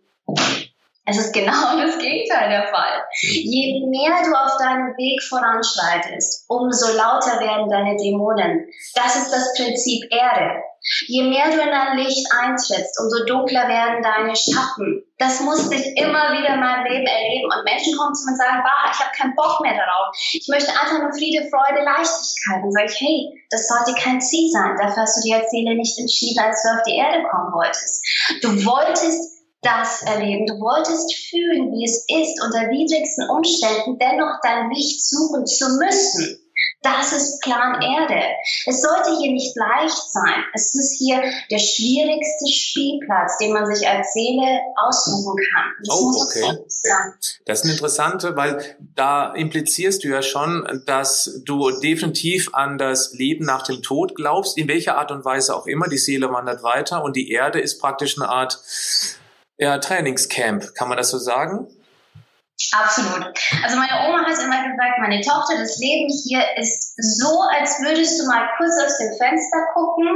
Es 1.05 1.19
ist 1.19 1.33
genau 1.33 1.77
das 1.77 1.99
Gegenteil 1.99 2.49
der 2.49 2.67
Fall. 2.69 3.03
Je 3.21 3.85
mehr 3.87 4.23
du 4.25 4.33
auf 4.35 4.57
deinem 4.59 4.95
Weg 4.97 5.23
voranschreitest, 5.23 6.45
umso 6.49 6.97
lauter 6.97 7.41
werden 7.41 7.69
deine 7.69 7.97
Dämonen. 7.97 8.69
Das 8.95 9.17
ist 9.17 9.33
das 9.33 9.53
Prinzip 9.57 10.05
Erde. 10.11 10.63
Je 11.07 11.23
mehr 11.25 11.47
du 11.47 11.61
in 11.61 11.71
dein 11.71 11.99
Licht 11.99 12.27
eintrittst, 12.33 12.99
umso 13.01 13.25
dunkler 13.25 13.69
werden 13.69 14.03
deine 14.03 14.35
Schatten. 14.35 15.05
Das 15.23 15.39
musste 15.39 15.77
ich 15.77 15.87
immer 16.03 16.35
wieder 16.35 16.55
in 16.55 16.61
meinem 16.61 16.83
Leben 16.83 17.07
erleben. 17.07 17.47
Und 17.47 17.63
Menschen 17.63 17.97
kommen 17.97 18.13
zu 18.13 18.27
mir 18.27 18.33
und 18.33 18.39
sagen, 18.43 18.59
bah, 18.67 18.91
ich 18.91 18.99
habe 18.99 19.15
keinen 19.15 19.37
Bock 19.37 19.63
mehr 19.63 19.79
darauf. 19.79 20.11
Ich 20.33 20.49
möchte 20.51 20.75
einfach 20.75 20.99
nur 20.99 21.15
Friede, 21.15 21.47
Freude, 21.47 21.87
Leichtigkeit. 21.87 22.59
Und 22.59 22.73
sage 22.73 22.91
ich, 22.91 22.99
hey, 22.99 23.47
das 23.49 23.69
sollte 23.71 23.95
kein 23.95 24.21
Ziel 24.21 24.51
sein. 24.51 24.75
Dafür 24.83 25.07
hast 25.07 25.19
du 25.19 25.23
die 25.23 25.33
als 25.33 25.49
Seele 25.53 25.77
nicht 25.77 25.97
entschieden, 25.97 26.43
als 26.43 26.67
du 26.67 26.75
auf 26.75 26.83
die 26.83 26.99
Erde 26.99 27.23
kommen 27.31 27.55
wolltest. 27.55 28.03
Du 28.43 28.51
wolltest 28.67 29.47
das 29.63 30.03
erleben. 30.03 30.47
Du 30.47 30.59
wolltest 30.59 31.15
fühlen, 31.31 31.71
wie 31.71 31.87
es 31.87 32.03
ist, 32.11 32.43
unter 32.43 32.67
widrigsten 32.67 33.31
Umständen 33.31 34.03
dennoch 34.03 34.43
dein 34.43 34.71
Licht 34.75 35.07
suchen 35.07 35.47
zu 35.47 35.79
müssen. 35.79 36.42
Das 36.83 37.13
ist 37.13 37.41
Plan 37.43 37.81
Erde. 37.81 38.21
Es 38.67 38.83
sollte 38.83 39.17
hier 39.21 39.33
nicht 39.33 39.57
leicht 39.57 40.11
sein. 40.11 40.45
Es 40.53 40.75
ist 40.75 40.99
hier 40.99 41.23
der 41.49 41.59
schwierigste 41.59 42.49
Spielplatz, 42.53 43.39
den 43.39 43.53
man 43.53 43.67
sich 43.73 43.89
als 43.89 44.13
Seele 44.13 44.61
aussuchen 44.77 45.37
kann. 45.53 45.65
Das 45.85 45.97
oh, 45.97 46.13
okay. 46.25 46.59
Das 47.47 47.61
ist 47.61 47.65
eine 47.65 47.75
interessante, 47.75 48.37
weil 48.37 48.77
da 48.97 49.33
implizierst 49.33 50.03
du 50.03 50.09
ja 50.09 50.23
schon, 50.23 50.83
dass 50.87 51.41
du 51.45 51.71
definitiv 51.71 52.53
an 52.53 52.79
das 52.79 53.13
Leben 53.13 53.45
nach 53.45 53.63
dem 53.63 53.83
Tod 53.83 54.17
glaubst, 54.17 54.59
in 54.59 54.67
welcher 54.67 54.99
Art 54.99 55.13
und 55.13 55.25
Weise 55.25 55.55
auch 55.55 55.67
immer. 55.67 55.87
Die 55.89 55.99
Seele 55.99 56.33
wandert 56.33 56.65
weiter 56.65 57.05
und 57.05 57.15
die 57.15 57.31
Erde 57.31 57.61
ist 57.61 57.81
praktisch 57.81 58.19
eine 58.19 58.29
Art 58.29 58.59
ja, 59.57 59.79
Trainingscamp. 59.79 60.75
Kann 60.75 60.89
man 60.89 60.99
das 60.99 61.11
so 61.11 61.19
sagen? 61.19 61.69
Absolut. 62.73 63.27
Also 63.65 63.77
meine 63.77 64.09
Oma 64.09 64.25
hat 64.25 64.39
immer 64.39 64.63
gesagt, 64.63 64.99
meine 65.01 65.21
Tochter, 65.21 65.59
das 65.59 65.79
Leben 65.79 66.09
hier 66.09 66.43
ist 66.57 66.95
so, 66.97 67.41
als 67.59 67.81
würdest 67.81 68.21
du 68.21 68.27
mal 68.27 68.49
kurz 68.57 68.73
aus 68.85 68.99
dem 68.99 69.13
Fenster 69.19 69.59
gucken 69.75 70.09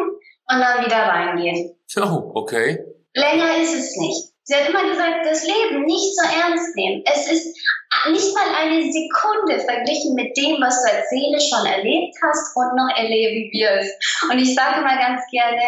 und 0.49 0.61
dann 0.61 0.85
wieder 0.85 0.99
reingehen. 0.99 1.73
Oh, 1.99 2.33
okay. 2.35 2.85
Länger 3.15 3.57
ist 3.57 3.75
es 3.75 3.97
nicht. 3.97 4.29
Sie 4.43 4.55
hat 4.55 4.69
immer 4.69 4.89
gesagt, 4.89 5.25
das 5.25 5.47
Leben 5.47 5.85
nicht 5.85 6.15
so 6.15 6.23
ernst 6.23 6.77
nehmen. 6.77 7.03
Es 7.07 7.31
ist 7.31 7.57
nicht 8.11 8.35
mal 8.35 8.55
eine 8.55 8.83
Sekunde 8.93 9.59
verglichen 9.59 10.15
mit 10.15 10.37
dem, 10.37 10.61
was 10.61 10.83
du 10.83 10.93
als 10.93 11.09
Seele 11.09 11.41
schon 11.41 11.67
erlebt 11.67 12.15
hast 12.23 12.55
und 12.55 12.77
noch 12.77 12.97
erleben 12.97 13.51
wirst. 13.51 13.93
Und 14.31 14.39
ich 14.39 14.55
sage 14.55 14.83
mal 14.83 14.99
ganz 14.99 15.23
gerne, 15.31 15.63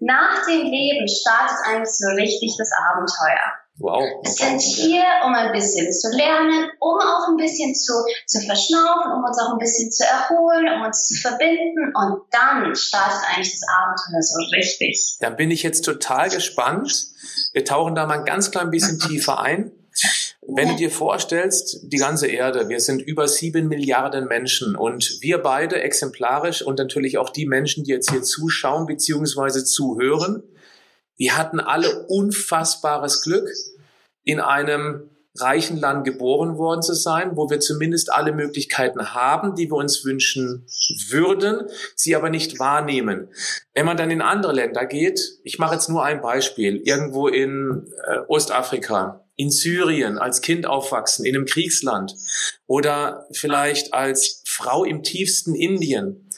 nach 0.00 0.46
dem 0.46 0.62
Leben 0.64 1.06
startet 1.08 1.58
eigentlich 1.66 1.96
so 1.96 2.08
richtig 2.14 2.54
das 2.56 2.70
Abenteuer. 2.72 3.61
Wow. 3.78 4.02
Wir 4.22 4.30
sind 4.30 4.60
hier, 4.60 5.04
um 5.24 5.34
ein 5.34 5.50
bisschen 5.52 5.90
zu 5.92 6.14
lernen, 6.14 6.70
um 6.78 6.98
auch 7.00 7.28
ein 7.28 7.36
bisschen 7.36 7.74
zu, 7.74 7.92
zu 8.26 8.40
verschnaufen, 8.40 9.12
um 9.12 9.24
uns 9.24 9.38
auch 9.40 9.52
ein 9.52 9.58
bisschen 9.58 9.90
zu 9.90 10.04
erholen, 10.04 10.68
um 10.76 10.86
uns 10.86 11.08
zu 11.08 11.14
verbinden. 11.20 11.92
Und 11.94 12.22
dann 12.30 12.76
startet 12.76 13.20
eigentlich 13.28 13.52
das 13.52 13.68
Abenteuer 13.68 14.22
so 14.22 14.56
richtig. 14.56 15.16
Dann 15.20 15.36
bin 15.36 15.50
ich 15.50 15.62
jetzt 15.62 15.84
total 15.84 16.28
gespannt 16.28 17.12
wir 17.52 17.64
tauchen 17.64 17.94
da 17.94 18.06
mal 18.06 18.20
ein 18.20 18.24
ganz 18.24 18.50
klein 18.50 18.70
bisschen 18.70 18.98
tiefer 19.08 19.40
ein. 19.40 19.72
Wenn 20.44 20.70
du 20.70 20.76
dir 20.76 20.90
vorstellst, 20.90 21.80
die 21.84 21.98
ganze 21.98 22.26
Erde, 22.26 22.68
wir 22.68 22.80
sind 22.80 23.00
über 23.00 23.28
sieben 23.28 23.68
Milliarden 23.68 24.26
Menschen 24.26 24.74
und 24.74 25.18
wir 25.20 25.38
beide 25.38 25.80
exemplarisch 25.82 26.62
und 26.62 26.78
natürlich 26.78 27.18
auch 27.18 27.30
die 27.30 27.46
Menschen, 27.46 27.84
die 27.84 27.92
jetzt 27.92 28.10
hier 28.10 28.22
zuschauen 28.22 28.86
bzw. 28.86 29.62
zuhören, 29.62 30.42
wir 31.16 31.36
hatten 31.36 31.60
alle 31.60 32.06
unfassbares 32.06 33.22
Glück, 33.22 33.48
in 34.24 34.40
einem 34.40 35.10
reichen 35.36 35.78
Land 35.78 36.04
geboren 36.04 36.58
worden 36.58 36.82
zu 36.82 36.94
sein, 36.94 37.36
wo 37.36 37.48
wir 37.48 37.60
zumindest 37.60 38.12
alle 38.12 38.32
Möglichkeiten 38.32 39.14
haben, 39.14 39.54
die 39.54 39.70
wir 39.70 39.76
uns 39.76 40.04
wünschen 40.04 40.66
würden, 41.08 41.68
sie 41.96 42.14
aber 42.14 42.28
nicht 42.28 42.58
wahrnehmen. 42.58 43.28
Wenn 43.74 43.86
man 43.86 43.96
dann 43.96 44.10
in 44.10 44.20
andere 44.20 44.52
Länder 44.52 44.84
geht, 44.84 45.20
ich 45.42 45.58
mache 45.58 45.74
jetzt 45.74 45.88
nur 45.88 46.04
ein 46.04 46.20
Beispiel, 46.20 46.76
irgendwo 46.84 47.28
in 47.28 47.86
äh, 48.06 48.18
Ostafrika, 48.28 49.24
in 49.36 49.50
Syrien 49.50 50.18
als 50.18 50.42
Kind 50.42 50.66
aufwachsen, 50.66 51.24
in 51.24 51.34
einem 51.34 51.46
Kriegsland 51.46 52.14
oder 52.66 53.26
vielleicht 53.32 53.94
als 53.94 54.42
Frau 54.46 54.84
im 54.84 55.02
tiefsten 55.02 55.54
Indien. 55.54 56.28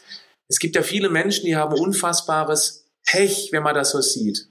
Es 0.46 0.60
gibt 0.60 0.76
ja 0.76 0.82
viele 0.82 1.08
Menschen, 1.08 1.46
die 1.46 1.56
haben 1.56 1.74
unfassbares 1.74 2.84
Pech, 3.04 3.48
wenn 3.50 3.64
man 3.64 3.74
das 3.74 3.90
so 3.90 4.00
sieht. 4.00 4.46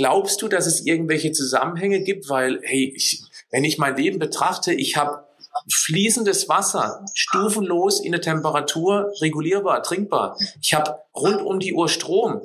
Glaubst 0.00 0.40
du, 0.40 0.48
dass 0.48 0.66
es 0.66 0.86
irgendwelche 0.86 1.30
Zusammenhänge 1.32 2.00
gibt? 2.00 2.30
Weil, 2.30 2.60
hey, 2.62 2.90
ich, 2.96 3.22
wenn 3.50 3.64
ich 3.64 3.76
mein 3.76 3.98
Leben 3.98 4.18
betrachte, 4.18 4.72
ich 4.72 4.96
habe 4.96 5.26
fließendes 5.70 6.48
Wasser, 6.48 7.04
stufenlos 7.12 8.02
in 8.02 8.12
der 8.12 8.22
Temperatur, 8.22 9.12
regulierbar, 9.20 9.82
trinkbar. 9.82 10.38
Ich 10.62 10.72
habe 10.72 10.94
rund 11.14 11.42
um 11.42 11.60
die 11.60 11.74
Uhr 11.74 11.90
Strom. 11.90 12.40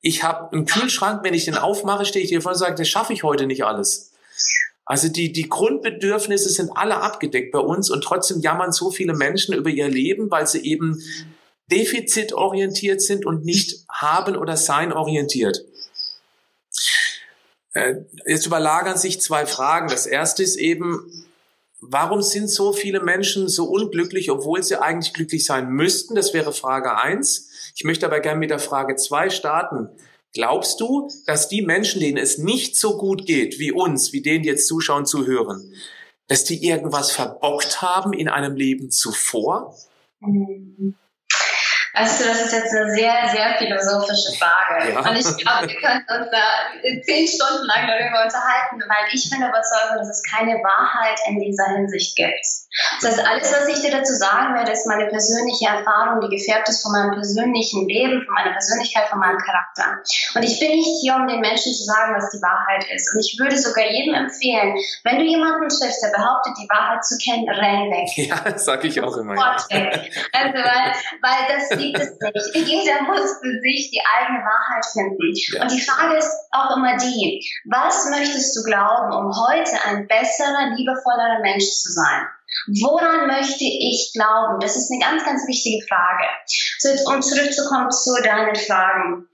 Ich 0.00 0.22
habe 0.22 0.52
einen 0.52 0.66
Kühlschrank, 0.66 1.24
wenn 1.24 1.34
ich 1.34 1.46
den 1.46 1.56
aufmache, 1.56 2.04
stehe 2.04 2.24
ich 2.24 2.30
dir 2.30 2.42
vor 2.42 2.52
und 2.52 2.58
sage, 2.58 2.76
das 2.76 2.86
schaffe 2.86 3.12
ich 3.12 3.24
heute 3.24 3.46
nicht 3.46 3.64
alles. 3.64 4.12
Also 4.84 5.08
die, 5.08 5.32
die 5.32 5.48
Grundbedürfnisse 5.48 6.48
sind 6.48 6.70
alle 6.76 6.98
abgedeckt 6.98 7.50
bei 7.50 7.58
uns 7.58 7.90
und 7.90 8.04
trotzdem 8.04 8.40
jammern 8.40 8.70
so 8.70 8.92
viele 8.92 9.14
Menschen 9.14 9.52
über 9.56 9.70
ihr 9.70 9.88
Leben, 9.88 10.30
weil 10.30 10.46
sie 10.46 10.60
eben 10.60 11.02
defizitorientiert 11.72 13.02
sind 13.02 13.26
und 13.26 13.44
nicht 13.44 13.84
haben 13.88 14.36
oder 14.36 14.56
sein 14.56 14.92
orientiert. 14.92 15.64
Äh, 17.72 17.96
jetzt 18.26 18.46
überlagern 18.46 18.98
sich 18.98 19.20
zwei 19.20 19.46
Fragen. 19.46 19.88
Das 19.88 20.06
erste 20.06 20.42
ist 20.42 20.56
eben, 20.56 21.26
warum 21.80 22.22
sind 22.22 22.48
so 22.48 22.72
viele 22.72 23.00
Menschen 23.00 23.48
so 23.48 23.66
unglücklich, 23.66 24.30
obwohl 24.30 24.62
sie 24.62 24.80
eigentlich 24.80 25.12
glücklich 25.12 25.44
sein 25.44 25.70
müssten? 25.70 26.14
Das 26.14 26.34
wäre 26.34 26.52
Frage 26.52 26.96
eins. 26.96 27.72
Ich 27.76 27.84
möchte 27.84 28.06
aber 28.06 28.20
gerne 28.20 28.40
mit 28.40 28.50
der 28.50 28.58
Frage 28.58 28.96
zwei 28.96 29.30
starten. 29.30 29.88
Glaubst 30.32 30.80
du, 30.80 31.10
dass 31.26 31.48
die 31.48 31.62
Menschen, 31.62 32.00
denen 32.00 32.18
es 32.18 32.38
nicht 32.38 32.76
so 32.76 32.98
gut 32.98 33.26
geht 33.26 33.58
wie 33.58 33.72
uns, 33.72 34.12
wie 34.12 34.22
denen 34.22 34.44
jetzt 34.44 34.68
zuschauen, 34.68 35.06
zuhören, 35.06 35.72
dass 36.28 36.44
die 36.44 36.64
irgendwas 36.64 37.10
verbockt 37.10 37.82
haben 37.82 38.12
in 38.12 38.28
einem 38.28 38.54
Leben 38.54 38.90
zuvor? 38.90 39.74
Mhm. 40.20 40.94
Also 41.92 42.24
das 42.24 42.42
ist 42.42 42.52
jetzt 42.52 42.74
eine 42.74 42.90
sehr, 42.90 43.28
sehr 43.32 43.54
philosophische 43.58 44.32
Frage. 44.38 44.92
Ja. 44.92 45.00
Und 45.00 45.16
ich 45.16 45.36
glaube, 45.36 45.68
wir 45.68 45.76
können 45.80 46.06
uns 46.08 46.30
da 46.30 47.02
zehn 47.02 47.26
Stunden 47.26 47.66
lang 47.66 47.86
darüber 47.88 48.24
unterhalten, 48.24 48.80
weil 48.86 49.12
ich 49.12 49.28
bin 49.28 49.40
überzeugt, 49.40 49.98
dass 49.98 50.08
es 50.08 50.22
keine 50.22 50.54
Wahrheit 50.62 51.18
in 51.26 51.40
dieser 51.40 51.66
Hinsicht 51.66 52.16
gibt. 52.16 52.46
Das 53.00 53.10
heißt, 53.10 53.26
alles, 53.26 53.52
was 53.52 53.68
ich 53.68 53.80
dir 53.82 53.90
dazu 53.90 54.14
sagen 54.14 54.54
werde, 54.54 54.70
ist 54.70 54.86
meine 54.86 55.06
persönliche 55.06 55.66
Erfahrung, 55.66 56.20
die 56.20 56.36
gefärbt 56.36 56.68
ist 56.68 56.82
von 56.82 56.92
meinem 56.92 57.12
persönlichen 57.12 57.88
Leben, 57.88 58.22
von 58.24 58.34
meiner 58.34 58.52
Persönlichkeit, 58.52 59.08
von 59.08 59.18
meinem 59.18 59.38
Charakter. 59.38 59.98
Und 60.34 60.42
ich 60.42 60.60
bin 60.60 60.70
nicht 60.70 61.00
hier, 61.00 61.16
um 61.16 61.26
den 61.26 61.40
Menschen 61.40 61.74
zu 61.74 61.84
sagen, 61.84 62.14
was 62.14 62.30
die 62.30 62.42
Wahrheit 62.42 62.86
ist. 62.94 63.12
Und 63.14 63.20
ich 63.20 63.36
würde 63.38 63.58
sogar 63.58 63.84
jedem 63.90 64.14
empfehlen, 64.14 64.76
wenn 65.04 65.18
du 65.18 65.24
jemanden 65.24 65.68
triffst, 65.68 66.02
der 66.02 66.14
behauptet, 66.14 66.54
die 66.62 66.68
Wahrheit 66.70 67.04
zu 67.04 67.18
kennen, 67.18 67.48
renn 67.48 67.90
weg. 67.90 68.08
Ja, 68.30 68.36
das 68.44 68.64
sage 68.64 68.86
ich 68.86 69.00
auch 69.00 69.16
immer. 69.16 69.34
Weg. 69.34 70.12
Also, 70.32 70.54
weil, 70.54 70.92
weil 71.22 71.42
das 71.48 71.68
gibt 71.70 71.98
es 71.98 72.54
nicht. 72.54 72.68
Jeder 72.68 73.02
muss 73.02 73.40
für 73.40 73.58
sich 73.60 73.90
die 73.90 74.00
eigene 74.18 74.38
Wahrheit 74.44 74.84
finden. 74.92 75.32
Ja. 75.54 75.62
Und 75.62 75.72
die 75.72 75.80
Frage 75.80 76.16
ist 76.18 76.30
auch 76.52 76.76
immer 76.76 76.96
die, 76.98 77.42
was 77.64 78.08
möchtest 78.10 78.56
du 78.56 78.62
glauben, 78.62 79.12
um 79.12 79.32
heute 79.48 79.72
ein 79.86 80.06
besserer, 80.06 80.76
liebevollerer 80.76 81.40
Mensch 81.40 81.64
zu 81.64 81.90
sein? 81.90 82.28
Woran 82.80 83.26
möchte 83.26 83.64
ich 83.64 84.12
glauben? 84.14 84.60
Das 84.60 84.76
ist 84.76 84.90
eine 84.90 85.00
ganz, 85.00 85.24
ganz 85.24 85.46
wichtige 85.46 85.84
Frage. 85.86 86.26
So, 86.78 86.90
um 87.12 87.22
zurückzukommen 87.22 87.90
zu 87.90 88.14
deinen 88.22 88.56
Fragen. 88.56 89.28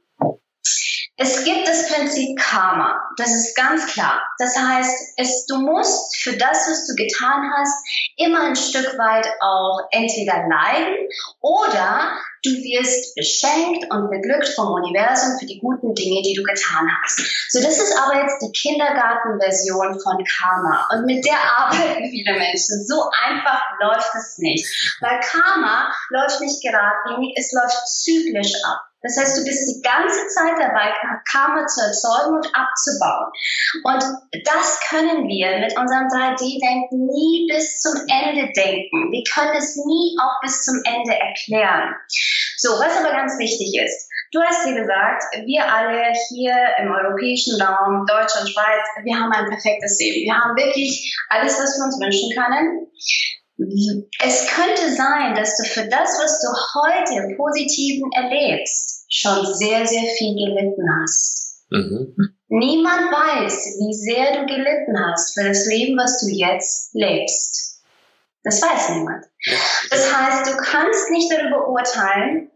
Es 1.19 1.45
gibt 1.45 1.67
das 1.67 1.89
Prinzip 1.89 2.39
Karma. 2.39 3.01
Das 3.17 3.35
ist 3.35 3.57
ganz 3.57 3.87
klar. 3.87 4.23
Das 4.39 4.55
heißt, 4.55 5.15
es, 5.17 5.47
du 5.47 5.59
musst 5.59 6.17
für 6.17 6.37
das, 6.37 6.69
was 6.69 6.87
du 6.87 6.95
getan 6.95 7.51
hast, 7.57 7.75
immer 8.17 8.43
ein 8.43 8.57
Stück 8.57 8.99
weit 8.99 9.27
auch 9.41 9.81
entweder 9.93 10.47
leiden 10.47 11.09
oder 11.41 12.19
du 12.43 12.51
wirst 12.51 13.15
beschenkt 13.15 13.91
und 13.91 14.11
beglückt 14.11 14.49
vom 14.49 14.73
Universum 14.73 15.39
für 15.39 15.47
die 15.47 15.59
guten 15.59 15.95
Dinge, 15.95 16.23
die 16.23 16.35
du 16.35 16.43
getan 16.43 16.89
hast. 17.03 17.21
So, 17.51 17.61
das 17.61 17.79
ist 17.79 17.97
aber 17.97 18.23
jetzt 18.23 18.43
die 18.43 18.53
Kindergartenversion 18.53 20.01
von 20.01 20.25
Karma. 20.25 20.89
Und 20.93 21.07
mit 21.07 21.25
der 21.25 21.39
arbeiten 21.39 22.11
viele 22.11 22.35
Menschen. 22.39 22.85
So 22.87 23.09
einfach 23.25 23.63
läuft 23.81 24.15
es 24.15 24.39
nicht. 24.39 24.67
Weil 25.01 25.21
Karma 25.21 25.93
läuft 26.11 26.41
nicht 26.41 26.63
geradlinig, 26.63 27.35
es 27.37 27.53
läuft 27.53 27.89
zyklisch 27.89 28.55
ab. 28.65 28.81
Das 29.07 29.17
heißt, 29.17 29.39
du 29.39 29.45
bist 29.45 29.71
die 29.71 29.83
ganze 29.83 30.27
Zeit 30.29 30.59
dabei, 30.59 30.91
Karma 31.31 31.65
zu 31.67 31.81
erzeugen 31.81 32.35
und 32.35 32.47
abzubauen. 32.55 33.31
Und 33.85 34.03
das 34.45 34.81
können 34.91 35.29
wir 35.29 35.59
mit 35.61 35.79
unserem 35.79 36.09
3D-Denken 36.11 37.07
nie 37.07 37.47
bis 37.49 37.81
zum 37.81 37.95
Ende 38.11 38.51
denken. 38.53 39.13
Wir 39.13 39.23
können 39.33 39.55
es 39.57 39.77
nie 39.77 40.17
auch 40.19 40.41
bis 40.43 40.65
zum 40.65 40.83
Ende 40.85 41.15
erklären. 41.15 41.95
So, 42.59 42.71
was 42.81 42.97
aber 42.99 43.15
ganz 43.15 43.39
wichtig 43.39 43.79
ist, 43.79 44.11
du 44.33 44.41
hast 44.43 44.67
dir 44.67 44.75
gesagt, 44.75 45.23
wir 45.47 45.63
alle 45.63 46.13
hier 46.29 46.57
im 46.83 46.91
europäischen 46.91 47.61
Raum, 47.63 48.05
Deutschland, 48.07 48.49
Schweiz, 48.49 48.85
wir 49.05 49.15
haben 49.15 49.31
ein 49.31 49.49
perfektes 49.49 49.99
Leben. 50.01 50.27
Wir 50.27 50.35
haben 50.35 50.57
wirklich 50.57 51.15
alles, 51.29 51.59
was 51.61 51.79
wir 51.79 51.85
uns 51.85 52.01
wünschen 52.01 52.31
können. 52.35 52.87
Es 54.23 54.47
könnte 54.49 54.93
sein, 54.93 55.35
dass 55.35 55.57
du 55.57 55.65
für 55.65 55.89
das, 55.89 56.19
was 56.21 56.41
du 56.43 56.49
heute 56.81 57.27
im 57.27 57.37
Positiven 57.37 58.11
erlebst, 58.13 58.96
schon 59.09 59.55
sehr, 59.55 59.87
sehr 59.87 60.09
viel 60.17 60.35
gelitten 60.35 60.87
hast. 61.01 61.65
Mhm. 61.71 62.15
Niemand 62.49 63.11
weiß, 63.11 63.79
wie 63.81 63.95
sehr 63.95 64.41
du 64.41 64.47
gelitten 64.47 64.97
hast 65.05 65.35
für 65.35 65.49
das 65.49 65.67
Leben, 65.67 65.99
was 65.99 66.21
du 66.21 66.29
jetzt 66.29 66.95
lebst. 66.95 67.83
Das 68.45 68.63
weiß 68.63 68.91
niemand. 68.91 69.25
Das 69.91 70.15
heißt, 70.15 70.47
du 70.47 70.57
kannst 70.57 71.11
nicht 71.11 71.33
darüber 71.33 71.69
urteilen, 71.69 72.51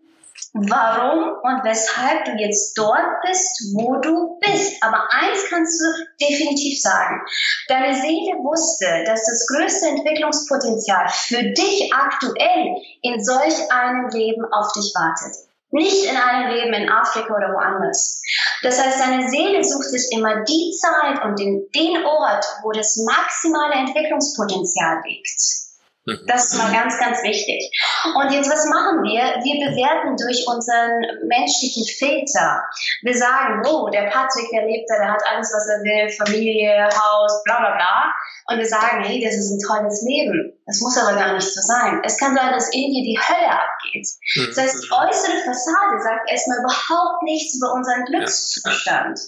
warum 0.52 1.34
und 1.42 1.64
weshalb 1.64 2.24
du 2.24 2.32
jetzt 2.32 2.78
dort 2.78 3.22
bist, 3.26 3.74
wo 3.74 3.96
du 3.96 4.38
bist. 4.40 4.82
Aber 4.82 5.08
eins 5.10 5.44
kannst 5.48 5.80
du 5.80 5.86
definitiv 6.24 6.80
sagen. 6.80 7.20
Deine 7.68 7.94
Seele 7.94 8.38
wusste, 8.42 9.04
dass 9.04 9.26
das 9.26 9.46
größte 9.48 9.88
Entwicklungspotenzial 9.88 11.08
für 11.08 11.42
dich 11.42 11.92
aktuell 11.92 12.76
in 13.02 13.22
solch 13.24 13.72
einem 13.72 14.08
Leben 14.10 14.44
auf 14.52 14.72
dich 14.72 14.92
wartet. 14.94 15.49
Nicht 15.70 16.04
in 16.04 16.16
einem 16.16 16.50
Leben 16.50 16.74
in 16.74 16.90
Afrika 16.90 17.32
oder 17.32 17.52
woanders. 17.54 18.20
Das 18.62 18.82
heißt, 18.82 19.00
deine 19.00 19.28
Seele 19.28 19.62
sucht 19.62 19.88
sich 19.90 20.08
immer 20.12 20.42
die 20.44 20.72
Zeit 20.80 21.24
und 21.24 21.38
den, 21.38 21.66
den 21.74 22.04
Ort, 22.04 22.44
wo 22.62 22.72
das 22.72 22.96
maximale 23.06 23.74
Entwicklungspotenzial 23.74 25.00
liegt. 25.04 25.60
Mhm. 26.06 26.24
Das 26.26 26.52
ist 26.52 26.58
mal 26.58 26.72
ganz, 26.72 26.98
ganz 26.98 27.22
wichtig. 27.22 27.70
Und 28.14 28.32
jetzt, 28.32 28.50
was 28.50 28.66
machen 28.66 29.02
wir? 29.02 29.22
Wir 29.44 29.68
bewerten 29.68 30.16
durch 30.16 30.46
unseren 30.46 31.28
menschlichen 31.28 31.84
Filter. 31.84 32.64
Wir 33.02 33.16
sagen, 33.16 33.62
oh, 33.68 33.88
der 33.90 34.10
Patrick, 34.10 34.48
der 34.50 34.66
lebt 34.66 34.88
da, 34.88 34.96
der 34.98 35.12
hat 35.12 35.22
alles, 35.26 35.52
was 35.52 35.68
er 35.68 35.80
will, 35.84 36.08
Familie, 36.08 36.88
Haus, 36.88 37.42
bla, 37.44 37.58
bla, 37.58 37.76
bla. 37.76 38.14
Und 38.50 38.58
wir 38.58 38.66
sagen, 38.66 39.04
hey, 39.04 39.22
das 39.22 39.34
ist 39.34 39.52
ein 39.52 39.62
tolles 39.62 40.02
Leben. 40.02 40.52
Das 40.66 40.80
muss 40.80 40.98
aber 40.98 41.14
gar 41.14 41.34
nicht 41.34 41.46
so 41.46 41.60
sein. 41.62 42.02
Es 42.04 42.18
kann 42.18 42.34
sein, 42.34 42.52
dass 42.52 42.66
in 42.74 42.90
dir 42.90 43.04
die 43.06 43.18
Hölle 43.18 43.46
abgeht. 43.46 44.08
Mhm. 44.34 44.46
Das 44.48 44.58
heißt, 44.58 44.82
die 44.82 44.90
äußere 44.90 45.38
Fassade 45.44 46.02
sagt 46.02 46.28
erstmal 46.28 46.58
überhaupt 46.58 47.22
nichts 47.22 47.54
über 47.54 47.72
unseren 47.72 48.04
Glückszustand. 48.06 49.20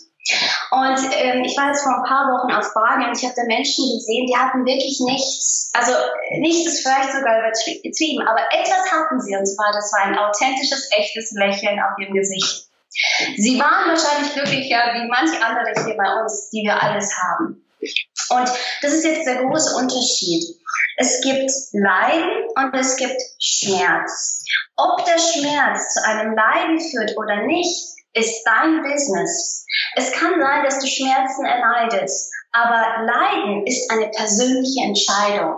Und 0.71 0.99
ähm, 1.19 1.43
ich 1.45 1.57
war 1.57 1.69
jetzt 1.69 1.83
vor 1.83 1.95
ein 1.99 2.07
paar 2.07 2.31
Wochen 2.31 2.55
auf 2.55 2.75
Bali 2.75 3.07
und 3.07 3.17
ich 3.17 3.25
habe 3.25 3.35
da 3.35 3.43
Menschen 3.43 3.83
gesehen, 3.95 4.27
die 4.27 4.37
hatten 4.37 4.65
wirklich 4.65 4.99
nichts, 5.03 5.71
also 5.75 5.93
nichts 6.39 6.73
ist 6.73 6.83
vielleicht 6.87 7.11
sogar 7.11 7.43
übertrieben, 7.43 8.27
aber 8.27 8.47
etwas 8.55 8.87
hatten 8.91 9.21
sie 9.21 9.35
und 9.35 9.47
zwar, 9.47 9.73
das 9.73 9.91
war 9.93 10.07
ein 10.07 10.19
authentisches, 10.19 10.91
echtes 10.95 11.33
Lächeln 11.33 11.79
auf 11.79 11.99
ihrem 11.99 12.15
Gesicht. 12.15 12.71
Sie 13.37 13.59
waren 13.59 13.91
wahrscheinlich 13.91 14.33
glücklicher 14.33 14.95
wie 14.95 15.09
manche 15.09 15.43
andere 15.43 15.75
hier 15.85 15.97
bei 15.97 16.23
uns, 16.23 16.51
die 16.51 16.63
wir 16.63 16.81
alles 16.81 17.11
haben. 17.19 17.62
Und 18.31 18.49
das 18.83 18.93
ist 18.93 19.05
jetzt 19.05 19.27
der 19.27 19.43
große 19.43 19.77
Unterschied. 19.77 20.45
Es 20.97 21.21
gibt 21.23 21.51
Leiden 21.73 22.47
und 22.55 22.75
es 22.75 22.97
gibt 22.97 23.21
Schmerz. 23.41 24.45
Ob 24.77 25.05
der 25.05 25.19
Schmerz 25.19 25.95
zu 25.95 26.05
einem 26.05 26.35
Leiden 26.35 26.81
führt 26.81 27.17
oder 27.17 27.47
nicht, 27.47 27.93
ist 28.15 28.45
dein 28.45 28.83
Business. 28.83 29.67
Es 29.97 30.13
kann 30.13 30.39
sein, 30.39 30.65
dass 30.65 30.79
du 30.79 30.87
Schmerzen 30.87 31.47
erleidest, 31.47 32.31
aber 32.53 33.07
Leiden 33.07 33.67
ist 33.67 33.91
eine 33.91 34.09
persönliche 34.11 34.85
Entscheidung. 34.85 35.57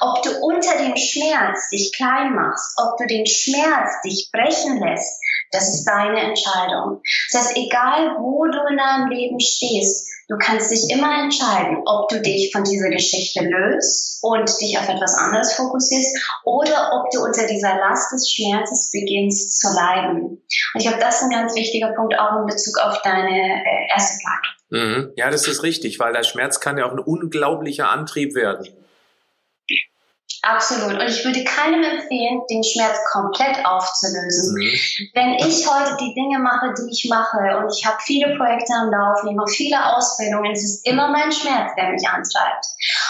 Ob 0.00 0.22
du 0.22 0.30
unter 0.40 0.78
dem 0.78 0.96
Schmerz 0.96 1.68
dich 1.70 1.92
klein 1.96 2.34
machst, 2.34 2.78
ob 2.78 2.96
du 2.96 3.06
den 3.06 3.26
Schmerz 3.26 4.00
dich 4.04 4.30
brechen 4.32 4.80
lässt, 4.80 5.20
das 5.52 5.74
ist 5.74 5.84
deine 5.84 6.20
Entscheidung. 6.20 7.00
Das 7.30 7.42
heißt, 7.42 7.56
egal 7.56 8.16
wo 8.18 8.44
du 8.46 8.58
in 8.70 8.76
deinem 8.76 9.08
Leben 9.10 9.40
stehst, 9.40 10.08
du 10.28 10.36
kannst 10.38 10.70
dich 10.70 10.90
immer 10.90 11.22
entscheiden, 11.22 11.82
ob 11.86 12.08
du 12.08 12.20
dich 12.20 12.50
von 12.52 12.64
dieser 12.64 12.90
Geschichte 12.90 13.44
löst 13.44 14.18
und 14.22 14.48
dich 14.60 14.78
auf 14.78 14.88
etwas 14.88 15.14
anderes 15.16 15.54
fokussierst 15.54 16.16
oder 16.44 16.90
ob 16.94 17.10
du 17.10 17.22
unter 17.22 17.46
dieser 17.46 17.76
Last 17.76 18.12
des 18.12 18.30
Schmerzes 18.30 18.90
beginnst 18.92 19.60
zu 19.60 19.68
leiden. 19.74 20.42
Und 20.74 20.80
ich 20.80 20.86
glaube, 20.86 21.00
das 21.00 21.16
ist 21.16 21.22
ein 21.24 21.30
ganz 21.30 21.54
wichtiger 21.54 21.92
Punkt 21.92 22.18
auch 22.18 22.40
in 22.40 22.46
Bezug 22.46 22.78
auf 22.78 23.00
deine 23.02 23.28
äh, 23.30 23.92
erste 23.94 24.18
Frage. 24.22 24.56
Mhm. 24.70 25.12
Ja, 25.16 25.30
das 25.30 25.46
ist 25.46 25.62
richtig, 25.62 26.00
weil 26.00 26.12
der 26.12 26.24
Schmerz 26.24 26.60
kann 26.60 26.76
ja 26.76 26.86
auch 26.86 26.92
ein 26.92 26.98
unglaublicher 26.98 27.88
Antrieb 27.88 28.34
werden. 28.34 28.66
Absolut. 30.46 30.94
Und 30.94 31.08
ich 31.08 31.24
würde 31.24 31.42
keinem 31.42 31.82
empfehlen, 31.82 32.40
den 32.48 32.62
Schmerz 32.62 32.98
komplett 33.10 33.66
aufzulösen. 33.66 34.54
Mhm. 34.54 35.10
Wenn 35.12 35.34
ich 35.34 35.66
heute 35.66 35.96
die 35.98 36.14
Dinge 36.14 36.38
mache, 36.38 36.72
die 36.78 36.88
ich 36.88 37.08
mache, 37.10 37.58
und 37.58 37.74
ich 37.76 37.84
habe 37.84 37.96
viele 38.00 38.36
Projekte 38.36 38.72
am 38.74 38.90
Laufen, 38.90 39.30
ich 39.30 39.34
mache 39.34 39.50
viele 39.50 39.84
Ausbildungen, 39.84 40.52
es 40.52 40.62
ist 40.62 40.86
immer 40.86 41.10
mein 41.10 41.32
Schmerz, 41.32 41.72
der 41.76 41.90
mich 41.90 42.06
antreibt. 42.06 42.64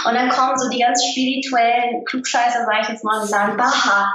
Und 0.06 0.14
dann 0.14 0.30
kommen 0.30 0.56
so 0.58 0.70
die 0.70 0.80
ganz 0.80 1.04
spirituellen 1.04 2.04
Klugscheißer, 2.06 2.64
sage 2.64 2.78
ich 2.82 2.88
jetzt 2.88 3.04
mal, 3.04 3.20
und 3.20 3.28
sagen, 3.28 3.56
Baha, 3.58 4.14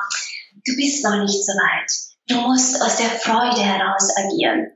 du 0.66 0.76
bist 0.76 1.06
noch 1.06 1.18
nicht 1.18 1.46
so 1.46 1.54
weit. 1.54 1.92
Du 2.28 2.36
musst 2.48 2.82
aus 2.82 2.96
der 2.96 3.10
Freude 3.10 3.62
heraus 3.62 4.10
agieren. 4.18 4.72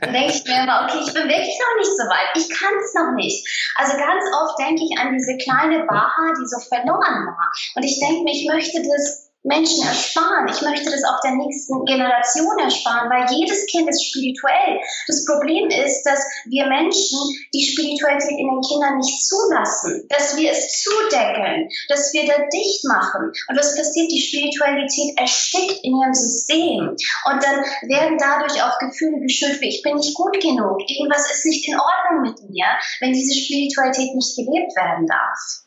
Dann 0.00 0.12
denke 0.12 0.32
ich 0.32 0.44
mir 0.44 0.62
immer, 0.62 0.84
okay, 0.84 0.98
ich 1.04 1.12
bin 1.12 1.28
wirklich 1.28 1.58
noch 1.58 1.76
nicht 1.78 1.92
so 1.96 2.04
weit. 2.08 2.30
Ich 2.34 2.48
kann 2.50 2.74
es 2.78 2.94
noch 2.94 3.12
nicht. 3.14 3.46
Also 3.76 3.96
ganz 3.96 4.24
oft 4.34 4.58
denke 4.58 4.82
ich 4.82 4.98
an 4.98 5.12
diese 5.12 5.36
kleine 5.38 5.84
Baha, 5.86 6.32
die 6.38 6.46
so 6.46 6.58
verloren 6.68 7.26
war. 7.26 7.50
Und 7.76 7.82
ich 7.82 7.98
denke 8.00 8.24
mir, 8.24 8.32
ich 8.32 8.46
möchte 8.48 8.82
das 8.82 9.31
Menschen 9.42 9.82
ersparen. 9.86 10.46
Ich 10.48 10.62
möchte 10.62 10.90
das 10.90 11.02
auch 11.04 11.20
der 11.24 11.34
nächsten 11.34 11.84
Generation 11.84 12.58
ersparen, 12.58 13.10
weil 13.10 13.26
jedes 13.34 13.66
Kind 13.66 13.88
ist 13.88 14.06
spirituell. 14.06 14.78
Das 15.06 15.24
Problem 15.24 15.68
ist, 15.68 16.02
dass 16.04 16.20
wir 16.46 16.66
Menschen 16.66 17.18
die 17.52 17.66
Spiritualität 17.66 18.38
in 18.38 18.48
den 18.48 18.62
Kindern 18.62 18.98
nicht 18.98 19.26
zulassen, 19.26 20.06
dass 20.08 20.36
wir 20.36 20.50
es 20.52 20.82
zudeckeln, 20.82 21.68
dass 21.88 22.12
wir 22.12 22.26
da 22.26 22.38
dicht 22.52 22.84
machen. 22.84 23.32
Und 23.48 23.58
was 23.58 23.76
passiert? 23.76 24.10
Die 24.10 24.22
Spiritualität 24.22 25.18
erstickt 25.18 25.82
in 25.82 25.96
ihrem 25.98 26.14
System. 26.14 26.94
Und 27.26 27.42
dann 27.42 27.64
werden 27.90 28.18
dadurch 28.18 28.62
auch 28.62 28.78
Gefühle 28.78 29.20
geschürt 29.20 29.60
wie 29.60 29.68
ich 29.68 29.82
bin 29.82 29.96
nicht 29.96 30.14
gut 30.14 30.40
genug, 30.40 30.78
irgendwas 30.88 31.30
ist 31.30 31.46
nicht 31.46 31.66
in 31.68 31.74
Ordnung 31.74 32.22
mit 32.22 32.50
mir, 32.50 32.66
wenn 33.00 33.12
diese 33.12 33.34
Spiritualität 33.34 34.14
nicht 34.14 34.36
gelebt 34.36 34.76
werden 34.76 35.06
darf. 35.06 35.62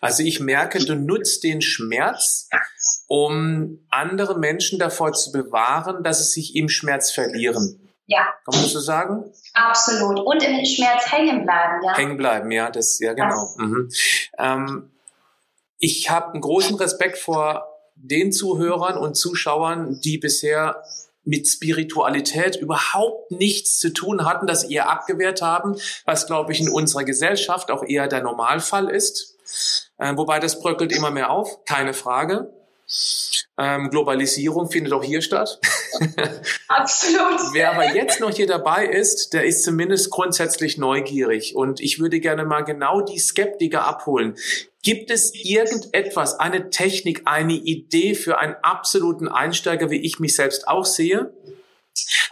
Also 0.00 0.22
ich 0.22 0.40
merke, 0.40 0.78
du 0.78 0.94
nutzt 0.94 1.44
den 1.44 1.62
Schmerz, 1.62 2.48
um 3.06 3.86
andere 3.90 4.38
Menschen 4.38 4.78
davor 4.78 5.12
zu 5.12 5.32
bewahren, 5.32 6.02
dass 6.02 6.18
sie 6.18 6.40
sich 6.40 6.56
im 6.56 6.68
Schmerz 6.68 7.10
verlieren. 7.10 7.80
Ja. 8.06 8.26
Kann 8.44 8.60
man 8.60 8.68
so 8.68 8.80
sagen? 8.80 9.24
Absolut. 9.54 10.20
Und 10.20 10.42
im 10.42 10.64
Schmerz 10.64 11.10
hängen 11.10 11.44
bleiben, 11.44 11.82
ja. 11.84 11.96
Hängen 11.96 12.16
bleiben, 12.16 12.50
ja, 12.50 12.70
das, 12.70 13.00
ja, 13.00 13.14
genau. 13.14 13.54
Mhm. 13.56 13.90
Ähm, 14.38 14.90
ich 15.78 16.10
habe 16.10 16.32
einen 16.32 16.40
großen 16.40 16.76
Respekt 16.76 17.18
vor 17.18 17.66
den 17.96 18.32
Zuhörern 18.32 18.96
und 18.96 19.14
Zuschauern, 19.14 20.00
die 20.00 20.18
bisher 20.18 20.82
mit 21.24 21.48
Spiritualität 21.48 22.56
überhaupt 22.56 23.32
nichts 23.32 23.78
zu 23.78 23.92
tun 23.92 24.24
hatten, 24.24 24.46
das 24.46 24.64
eher 24.64 24.88
abgewehrt 24.88 25.42
haben, 25.42 25.76
was, 26.04 26.26
glaube 26.26 26.52
ich, 26.52 26.60
in 26.60 26.68
unserer 26.68 27.02
Gesellschaft 27.02 27.70
auch 27.70 27.82
eher 27.82 28.06
der 28.06 28.22
Normalfall 28.22 28.88
ist. 28.88 29.36
Äh, 29.98 30.16
wobei 30.16 30.38
das 30.38 30.60
bröckelt 30.60 30.92
immer 30.92 31.10
mehr 31.10 31.30
auf, 31.30 31.64
keine 31.64 31.94
Frage. 31.94 32.52
Ähm, 33.58 33.90
Globalisierung 33.90 34.70
findet 34.70 34.92
auch 34.92 35.02
hier 35.02 35.22
statt. 35.22 35.58
Absolut. 36.68 37.52
Wer 37.52 37.72
aber 37.72 37.94
jetzt 37.94 38.20
noch 38.20 38.30
hier 38.30 38.46
dabei 38.46 38.86
ist, 38.86 39.32
der 39.32 39.44
ist 39.44 39.64
zumindest 39.64 40.10
grundsätzlich 40.10 40.78
neugierig. 40.78 41.56
Und 41.56 41.80
ich 41.80 41.98
würde 41.98 42.20
gerne 42.20 42.44
mal 42.44 42.62
genau 42.62 43.00
die 43.00 43.18
Skeptiker 43.18 43.86
abholen. 43.86 44.36
Gibt 44.82 45.10
es 45.10 45.32
irgendetwas, 45.34 46.38
eine 46.38 46.70
Technik, 46.70 47.22
eine 47.24 47.54
Idee 47.54 48.14
für 48.14 48.38
einen 48.38 48.54
absoluten 48.62 49.26
Einsteiger, 49.26 49.90
wie 49.90 50.00
ich 50.00 50.20
mich 50.20 50.36
selbst 50.36 50.68
auch 50.68 50.84
sehe, 50.84 51.34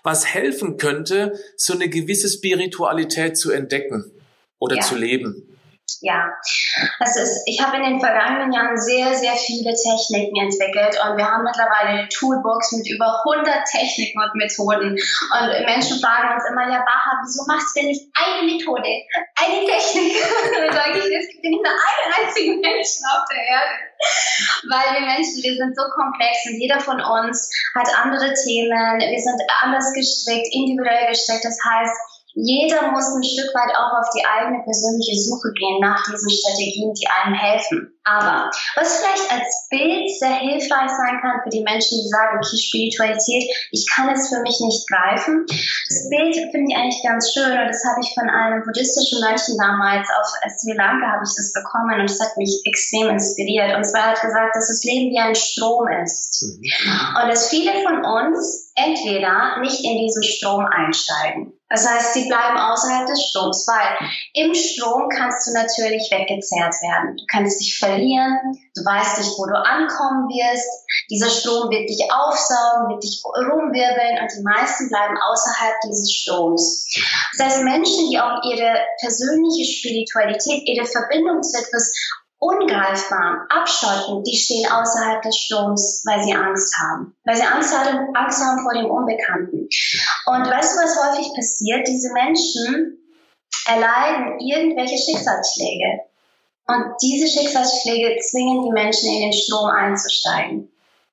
was 0.04 0.26
helfen 0.26 0.76
könnte, 0.76 1.32
so 1.56 1.72
eine 1.72 1.88
gewisse 1.88 2.28
Spiritualität 2.28 3.36
zu 3.36 3.50
entdecken 3.50 4.12
oder 4.58 4.76
ja. 4.76 4.82
zu 4.82 4.94
leben? 4.94 5.53
Ja, 6.00 6.32
das 6.98 7.16
ist, 7.16 7.42
ich 7.46 7.60
habe 7.60 7.76
in 7.76 7.82
den 7.82 8.00
vergangenen 8.00 8.52
Jahren 8.52 8.76
sehr, 8.76 9.14
sehr 9.14 9.32
viele 9.36 9.72
Techniken 9.72 10.36
entwickelt 10.36 10.96
und 11.00 11.16
wir 11.16 11.24
haben 11.24 11.44
mittlerweile 11.44 12.00
eine 12.00 12.08
Toolbox 12.08 12.72
mit 12.72 12.88
über 12.88 13.20
100 13.24 13.64
Techniken 13.64 14.20
und 14.20 14.34
Methoden. 14.34 14.96
Und 14.96 15.48
Menschen 15.64 16.00
fragen 16.00 16.34
uns 16.34 16.44
immer, 16.48 16.68
ja, 16.72 16.84
Baha, 16.84 17.20
wieso 17.24 17.44
machst 17.46 17.76
du 17.76 17.80
denn 17.80 17.88
nicht 17.88 18.04
eine 18.16 18.48
Methode, 18.48 18.88
eine 19.36 19.60
Technik? 19.64 20.12
dann 20.56 20.72
sage 20.72 20.98
ich, 21.04 21.08
es 21.08 21.28
gibt 21.28 21.44
nicht 21.44 21.60
nur 21.60 21.72
einen 21.72 22.08
einzigen 22.16 22.60
Menschen 22.60 23.04
auf 23.12 23.24
der 23.28 23.44
Erde. 23.44 23.74
Weil 24.68 25.00
wir 25.00 25.06
Menschen, 25.06 25.40
wir 25.40 25.56
sind 25.56 25.76
so 25.76 25.84
komplex 25.92 26.48
und 26.48 26.60
jeder 26.60 26.80
von 26.80 27.00
uns 27.00 27.48
hat 27.76 27.88
andere 28.04 28.32
Themen, 28.32 29.00
wir 29.00 29.20
sind 29.20 29.40
anders 29.62 29.92
gestrickt, 29.92 30.48
individuell 30.52 31.08
gestrickt. 31.08 31.44
Das 31.44 31.56
heißt, 31.64 31.96
jeder 32.34 32.90
muss 32.90 33.14
ein 33.14 33.22
Stück 33.22 33.54
weit 33.54 33.70
auch 33.78 33.94
auf 34.02 34.10
die 34.10 34.26
eigene 34.26 34.58
persönliche 34.66 35.14
Suche 35.22 35.54
gehen 35.54 35.78
nach 35.80 36.02
diesen 36.02 36.30
Strategien, 36.30 36.92
die 36.92 37.06
einem 37.06 37.34
helfen. 37.34 37.94
Aber 38.04 38.50
was 38.76 39.00
vielleicht 39.00 39.32
als 39.32 39.66
Bild 39.70 40.10
sehr 40.18 40.36
hilfreich 40.42 40.90
sein 40.90 41.22
kann 41.22 41.40
für 41.42 41.48
die 41.48 41.62
Menschen, 41.62 41.96
die 42.02 42.10
sagen, 42.10 42.36
okay, 42.36 42.58
Spiritualität, 42.58 43.48
ich 43.70 43.86
kann 43.94 44.10
es 44.10 44.28
für 44.28 44.42
mich 44.42 44.60
nicht 44.60 44.84
greifen. 44.90 45.46
Das 45.48 46.10
Bild 46.10 46.34
finde 46.52 46.68
ich 46.68 46.76
eigentlich 46.76 47.02
ganz 47.06 47.32
schön 47.32 47.54
und 47.54 47.70
das 47.70 47.80
habe 47.86 48.02
ich 48.02 48.12
von 48.12 48.28
einem 48.28 48.60
buddhistischen 48.66 49.22
Mönchen 49.24 49.56
damals 49.56 50.04
auf 50.20 50.28
Sri 50.58 50.76
Lanka 50.76 51.06
habe 51.06 51.24
ich 51.24 51.32
das 51.32 51.54
bekommen 51.54 52.02
und 52.02 52.10
das 52.10 52.20
hat 52.20 52.36
mich 52.36 52.60
extrem 52.66 53.08
inspiriert. 53.08 53.72
Und 53.72 53.84
zwar 53.86 54.12
hat 54.12 54.20
gesagt, 54.20 54.52
dass 54.52 54.68
das 54.68 54.84
Leben 54.84 55.14
wie 55.14 55.22
ein 55.22 55.34
Strom 55.38 55.88
ist. 56.02 56.42
Mhm. 56.42 56.60
Und 57.22 57.28
dass 57.30 57.48
viele 57.48 57.72
von 57.86 58.04
uns 58.04 58.72
entweder 58.74 59.62
nicht 59.62 59.80
in 59.80 59.96
diesen 60.02 60.22
Strom 60.22 60.66
einsteigen 60.66 61.53
das 61.70 61.88
heißt, 61.88 62.12
sie 62.12 62.28
bleiben 62.28 62.58
außerhalb 62.58 63.06
des 63.06 63.20
Stroms, 63.24 63.66
weil 63.66 64.08
im 64.34 64.54
Strom 64.54 65.08
kannst 65.08 65.46
du 65.46 65.52
natürlich 65.52 66.10
weggezerrt 66.10 66.74
werden. 66.82 67.16
Du 67.16 67.24
kannst 67.30 67.58
dich 67.58 67.78
verlieren, 67.78 68.36
du 68.76 68.84
weißt 68.84 69.18
nicht, 69.18 69.32
wo 69.38 69.46
du 69.46 69.56
ankommen 69.56 70.28
wirst. 70.28 70.68
Dieser 71.10 71.30
Strom 71.30 71.70
wird 71.70 71.88
dich 71.88 72.04
aufsaugen, 72.12 72.92
wird 72.92 73.02
dich 73.02 73.22
rumwirbeln 73.24 74.20
und 74.20 74.30
die 74.36 74.44
meisten 74.44 74.88
bleiben 74.88 75.16
außerhalb 75.16 75.74
dieses 75.88 76.12
Stroms. 76.12 76.84
Das 77.38 77.46
heißt, 77.46 77.64
Menschen, 77.64 78.10
die 78.10 78.20
auch 78.20 78.44
ihre 78.44 78.84
persönliche 79.00 79.64
Spiritualität, 79.64 80.68
ihre 80.68 80.84
Verbindung 80.84 81.42
zu 81.42 81.58
etwas 81.58 81.92
ungreifbar, 82.38 83.46
abschotten, 83.48 84.22
die 84.22 84.36
stehen 84.36 84.70
außerhalb 84.70 85.22
des 85.22 85.36
Stroms, 85.36 86.04
weil 86.06 86.22
sie 86.24 86.34
Angst 86.34 86.76
haben. 86.78 87.16
Weil 87.24 87.36
sie 87.36 87.42
Angst 87.42 87.76
haben, 87.76 88.14
Angst 88.14 88.40
haben 88.40 88.62
vor 88.62 88.74
dem 88.74 88.90
Unbekannten. 88.90 89.68
Und 90.26 90.50
weißt 90.50 90.74
du, 90.74 90.82
was 90.82 90.96
häufig 90.96 91.32
passiert? 91.34 91.86
Diese 91.88 92.12
Menschen 92.12 92.98
erleiden 93.66 94.38
irgendwelche 94.40 94.98
Schicksalsschläge. 94.98 96.00
Und 96.66 96.94
diese 97.02 97.28
Schicksalsschläge 97.28 98.18
zwingen 98.20 98.64
die 98.64 98.72
Menschen 98.72 99.10
in 99.10 99.22
den 99.22 99.32
Strom 99.32 99.70
einzusteigen. 99.70 100.70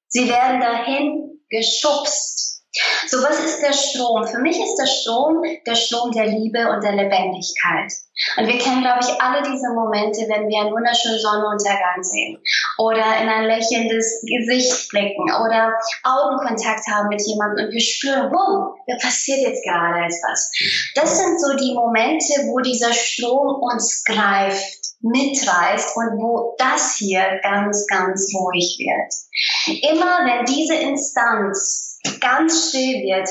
Sie 0.08 0.28
werden 0.28 0.60
dahin 0.60 1.42
geschubst. 1.50 2.61
So, 3.08 3.18
was 3.22 3.44
ist 3.44 3.62
der 3.62 3.74
Strom? 3.74 4.26
Für 4.26 4.40
mich 4.40 4.58
ist 4.58 4.76
der 4.78 4.88
Strom 4.88 5.44
der 5.66 5.76
Strom 5.76 6.12
der 6.12 6.28
Liebe 6.28 6.72
und 6.72 6.82
der 6.84 6.94
Lebendigkeit. 6.94 7.92
Und 8.38 8.48
wir 8.48 8.58
kennen, 8.60 8.82
glaube 8.82 9.00
ich, 9.02 9.22
alle 9.22 9.42
diese 9.42 9.74
Momente, 9.74 10.22
wenn 10.30 10.48
wir 10.48 10.62
einen 10.62 10.72
wunderschönen 10.72 11.20
Sonnenuntergang 11.20 12.02
sehen 12.02 12.42
oder 12.78 13.04
in 13.22 13.28
ein 13.28 13.46
lächelndes 13.46 14.24
Gesicht 14.24 14.90
blicken 14.90 15.24
oder 15.24 15.74
Augenkontakt 16.04 16.88
haben 16.88 17.10
mit 17.10 17.22
jemandem 17.26 17.66
und 17.66 17.74
wir 17.74 17.82
spüren, 17.82 18.32
wow, 18.32 18.78
da 18.88 18.96
passiert 19.02 19.42
jetzt 19.42 19.64
gerade 19.66 20.06
etwas. 20.06 20.52
Das 20.96 21.18
sind 21.18 21.42
so 21.42 21.58
die 21.58 21.74
Momente, 21.74 22.48
wo 22.48 22.60
dieser 22.60 22.94
Strom 22.94 23.62
uns 23.62 24.04
greift 24.06 24.82
mitreißt 25.02 25.98
und 25.98 26.22
wo 26.22 26.56
das 26.58 26.96
hier 26.98 27.40
ganz, 27.42 27.88
ganz 27.88 28.32
ruhig 28.36 28.78
wird. 28.78 29.82
Immer 29.92 30.20
wenn 30.26 30.46
diese 30.46 30.76
Instanz 30.76 31.91
ganz 32.20 32.70
still 32.70 33.04
wird, 33.04 33.30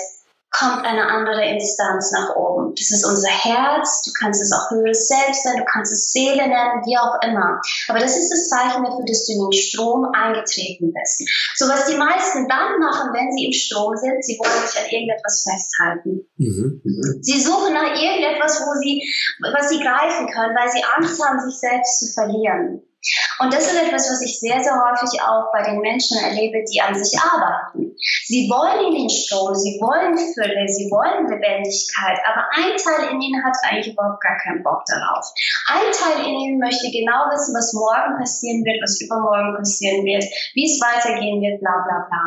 kommt 0.51 0.85
eine 0.85 1.07
andere 1.07 1.45
Instanz 1.49 2.11
nach 2.13 2.35
oben. 2.35 2.75
Das 2.75 2.91
ist 2.91 3.05
unser 3.05 3.31
Herz, 3.31 4.03
du 4.03 4.11
kannst 4.19 4.43
es 4.43 4.53
auch 4.53 4.71
höheres 4.71 5.07
Selbst 5.07 5.45
sein, 5.45 5.57
du 5.59 5.65
kannst 5.65 5.93
es 5.93 6.13
Seele 6.13 6.43
nennen, 6.43 6.83
wie 6.85 6.99
auch 6.99 7.15
immer. 7.23 7.61
Aber 7.89 7.99
das 8.01 8.17
ist 8.17 8.31
das 8.31 8.49
Zeichen 8.49 8.83
dafür, 8.83 9.05
dass 9.07 9.27
du 9.27 9.33
in 9.33 9.47
den 9.47 9.53
Strom 9.53 10.11
eingetreten 10.13 10.93
bist. 10.93 11.31
So 11.55 11.69
was 11.69 11.87
die 11.87 11.97
meisten 11.97 12.49
dann 12.49 12.81
machen, 12.81 13.15
wenn 13.15 13.31
sie 13.31 13.47
im 13.47 13.53
Strom 13.53 13.97
sind, 13.97 14.25
sie 14.25 14.39
wollen 14.39 14.67
sich 14.67 14.79
an 14.79 14.91
irgendetwas 14.91 15.47
festhalten. 15.47 16.27
Mhm. 16.37 16.83
Mhm. 16.83 17.23
Sie 17.23 17.41
suchen 17.41 17.73
nach 17.73 17.95
irgendetwas, 17.95 18.61
wo 18.67 18.75
sie, 18.83 19.07
was 19.55 19.69
sie 19.69 19.79
greifen 19.79 20.27
können, 20.35 20.57
weil 20.57 20.71
sie 20.71 20.83
Angst 20.99 21.23
haben, 21.25 21.39
sich 21.41 21.59
selbst 21.61 22.01
zu 22.01 22.13
verlieren. 22.13 22.83
Und 23.39 23.53
das 23.53 23.73
ist 23.73 23.81
etwas, 23.81 24.11
was 24.11 24.21
ich 24.21 24.39
sehr, 24.39 24.63
sehr 24.63 24.77
häufig 24.77 25.21
auch 25.23 25.51
bei 25.53 25.63
den 25.63 25.81
Menschen 25.81 26.19
erlebe, 26.23 26.63
die 26.71 26.81
an 26.81 26.95
sich 26.95 27.19
arbeiten. 27.19 27.97
Sie 28.25 28.49
wollen 28.49 28.93
in 28.93 29.01
den 29.01 29.11
Strom, 29.11 29.55
sie 29.55 29.81
wollen 29.81 30.17
Fülle, 30.17 30.69
sie 30.69 30.89
wollen 30.93 31.29
Lebendigkeit, 31.29 32.21
aber 32.25 32.45
ein 32.57 32.77
Teil 32.77 33.13
in 33.13 33.21
ihnen 33.21 33.45
hat 33.45 33.57
eigentlich 33.65 33.93
überhaupt 33.93 34.21
gar 34.21 34.37
keinen 34.39 34.63
Bock 34.63 34.85
darauf. 34.87 35.25
Ein 35.69 35.89
Teil 35.93 36.27
in 36.29 36.37
ihnen 36.37 36.59
möchte 36.59 36.91
genau 36.93 37.29
wissen, 37.33 37.57
was 37.57 37.73
morgen 37.73 38.17
passieren 38.19 38.65
wird, 38.65 38.81
was 38.83 39.01
übermorgen 39.01 39.57
passieren 39.57 40.05
wird, 40.05 40.25
wie 40.55 40.69
es 40.69 40.81
weitergehen 40.81 41.41
wird, 41.41 41.61
bla 41.61 41.81
bla 41.85 42.09
bla. 42.09 42.25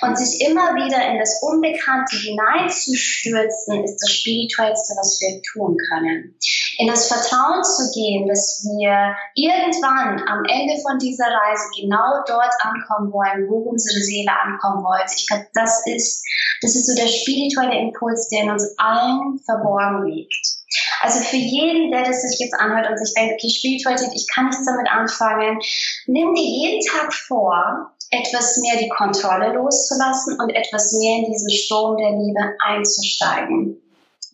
Und 0.00 0.16
sich 0.16 0.40
immer 0.46 0.74
wieder 0.74 1.10
in 1.10 1.18
das 1.18 1.42
Unbekannte 1.42 2.16
hineinzustürzen, 2.16 3.84
ist 3.84 3.98
das 3.98 4.12
Spirituellste, 4.12 4.94
was 4.96 5.18
wir 5.20 5.42
tun 5.42 5.76
können. 5.90 6.36
In 6.78 6.86
das 6.86 7.08
Vertrauen 7.08 7.64
zu 7.64 7.90
gehen, 7.92 8.28
dass 8.28 8.62
wir 8.62 9.16
irgendwann 9.34 10.22
am 10.28 10.44
Ende 10.44 10.80
von 10.82 10.98
dieser 10.98 11.26
Reise 11.26 11.64
genau 11.80 12.22
dort 12.26 12.54
ankommen 12.60 13.12
wollen, 13.12 13.48
wo 13.48 13.70
unsere 13.70 14.00
Seele 14.00 14.30
ankommen 14.30 14.84
wollte. 14.84 15.14
Ich 15.16 15.26
glaube, 15.26 15.46
das 15.54 15.82
ist, 15.86 16.22
das 16.62 16.76
ist 16.76 16.86
so 16.86 16.94
der 16.94 17.08
spirituelle 17.08 17.78
Impuls, 17.78 18.28
der 18.28 18.42
in 18.42 18.50
uns 18.50 18.74
allen 18.78 19.40
verborgen 19.44 20.06
liegt. 20.06 20.58
Also 21.00 21.20
für 21.20 21.36
jeden, 21.36 21.90
der 21.90 22.04
das 22.04 22.22
sich 22.22 22.38
jetzt 22.40 22.54
anhört 22.54 22.90
und 22.90 22.98
sich 22.98 23.14
denkt, 23.14 23.34
okay, 23.34 23.50
Spiritualität, 23.50 24.12
ich 24.14 24.26
kann 24.28 24.46
nichts 24.46 24.64
damit 24.66 24.90
anfangen, 24.90 25.58
nimm 26.06 26.34
dir 26.34 26.44
jeden 26.44 26.84
Tag 26.86 27.12
vor, 27.14 27.92
etwas 28.10 28.56
mehr 28.58 28.78
die 28.78 28.88
Kontrolle 28.88 29.52
loszulassen 29.52 30.40
und 30.40 30.50
etwas 30.50 30.92
mehr 30.94 31.18
in 31.18 31.32
diesen 31.32 31.50
Strom 31.50 31.96
der 31.96 32.10
Liebe 32.10 32.40
einzusteigen. 32.64 33.82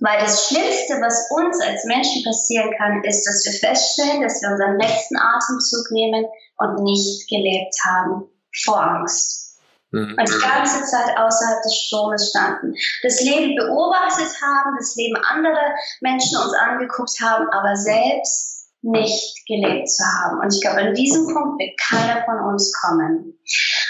Weil 0.01 0.21
das 0.21 0.49
Schlimmste, 0.49 0.95
was 1.01 1.31
uns 1.31 1.61
als 1.61 1.85
Menschen 1.85 2.25
passieren 2.25 2.71
kann, 2.77 3.03
ist, 3.05 3.27
dass 3.27 3.45
wir 3.45 3.53
feststellen, 3.53 4.23
dass 4.23 4.43
wir 4.43 4.51
unseren 4.51 4.79
letzten 4.79 5.17
Atemzug 5.17 5.91
nehmen 5.91 6.27
und 6.59 6.83
nicht 6.83 7.29
gelebt 7.29 7.75
haben 7.85 8.29
vor 8.65 8.81
Angst. 8.81 9.59
Mhm. 9.93 10.17
Und 10.19 10.29
die 10.29 10.41
ganze 10.41 10.85
Zeit 10.85 11.17
außerhalb 11.17 11.63
des 11.63 11.75
Stromes 11.75 12.31
standen. 12.31 12.75
Das 13.03 13.21
Leben 13.21 13.55
beobachtet 13.57 14.31
haben, 14.43 14.77
das 14.79 14.97
Leben 14.97 15.17
anderer 15.17 15.75
Menschen 16.01 16.37
uns 16.37 16.53
angeguckt 16.55 17.21
haben, 17.23 17.49
aber 17.51 17.77
selbst 17.77 18.54
nicht 18.85 19.47
gelebt 19.49 19.89
zu 19.89 20.05
haben. 20.05 20.41
Und 20.45 20.53
ich 20.53 20.61
glaube, 20.61 20.85
an 20.85 20.95
diesem 20.95 21.25
Punkt 21.25 21.57
wird 21.57 21.73
keiner 21.81 22.21
von 22.25 22.53
uns 22.53 22.69
kommen. 22.73 23.33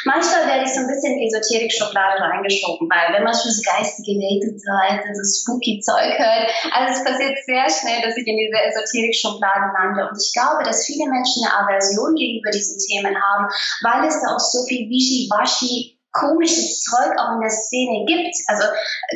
Manchmal 0.06 0.46
werde 0.46 0.62
ich 0.62 0.70
so 0.70 0.80
ein 0.80 0.90
bisschen 0.90 1.18
in 1.18 1.18
die 1.18 1.26
Esoterik-Schublade 1.26 2.22
reingeschoben, 2.22 2.86
weil 2.86 3.14
wenn 3.14 3.26
man 3.26 3.34
schon 3.34 3.50
so 3.50 3.62
geistige 3.66 4.14
Welt 4.22 4.42
und 4.46 4.58
so 4.58 4.70
weiter, 4.70 5.02
so 5.10 5.24
spooky 5.26 5.82
Zeug 5.82 6.14
hört, 6.14 6.46
also 6.70 6.86
es 6.94 7.02
passiert 7.02 7.34
sehr 7.42 7.66
schnell, 7.66 8.06
dass 8.06 8.14
ich 8.14 8.26
in 8.26 8.38
diese 8.38 8.54
Esoterik-Schublade 8.54 9.74
lande. 9.74 10.06
Und 10.06 10.14
ich 10.14 10.30
glaube, 10.30 10.62
dass 10.62 10.86
viele 10.86 11.10
Menschen 11.10 11.42
eine 11.42 11.58
Aversion 11.66 12.14
gegenüber 12.14 12.54
diesen 12.54 12.78
Themen 12.78 13.18
haben, 13.18 13.50
weil 13.82 14.06
es 14.06 14.22
da 14.22 14.34
auch 14.34 14.42
so 14.42 14.62
viel 14.70 14.86
Wischi-Waschi 14.86 15.93
komisches 16.14 16.80
Zeug 16.80 17.12
auch 17.18 17.34
in 17.34 17.40
der 17.40 17.50
Szene 17.50 18.06
gibt. 18.06 18.34
Also 18.46 18.64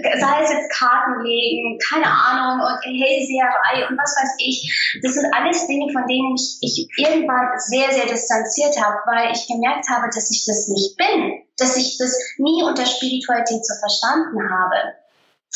sei 0.02 0.42
es 0.42 0.50
jetzt 0.50 0.70
Karten 0.76 1.22
legen, 1.24 1.78
keine 1.88 2.06
Ahnung, 2.06 2.60
und 2.60 2.82
Hellseherei 2.82 3.88
und 3.88 3.96
was 3.96 4.14
weiß 4.18 4.34
ich. 4.38 4.98
Das 5.02 5.14
sind 5.14 5.32
alles 5.32 5.66
Dinge, 5.66 5.90
von 5.92 6.06
denen 6.06 6.34
ich, 6.34 6.58
ich 6.60 6.88
irgendwann 6.98 7.56
sehr, 7.58 7.90
sehr 7.92 8.06
distanziert 8.06 8.76
habe, 8.82 8.98
weil 9.06 9.32
ich 9.32 9.46
gemerkt 9.46 9.88
habe, 9.88 10.10
dass 10.12 10.30
ich 10.30 10.44
das 10.44 10.68
nicht 10.68 10.96
bin, 10.98 11.42
dass 11.56 11.76
ich 11.76 11.98
das 11.98 12.18
nie 12.36 12.62
unter 12.62 12.84
Spiritualität 12.84 13.64
so 13.64 13.74
verstanden 13.78 14.42
habe. 14.50 14.98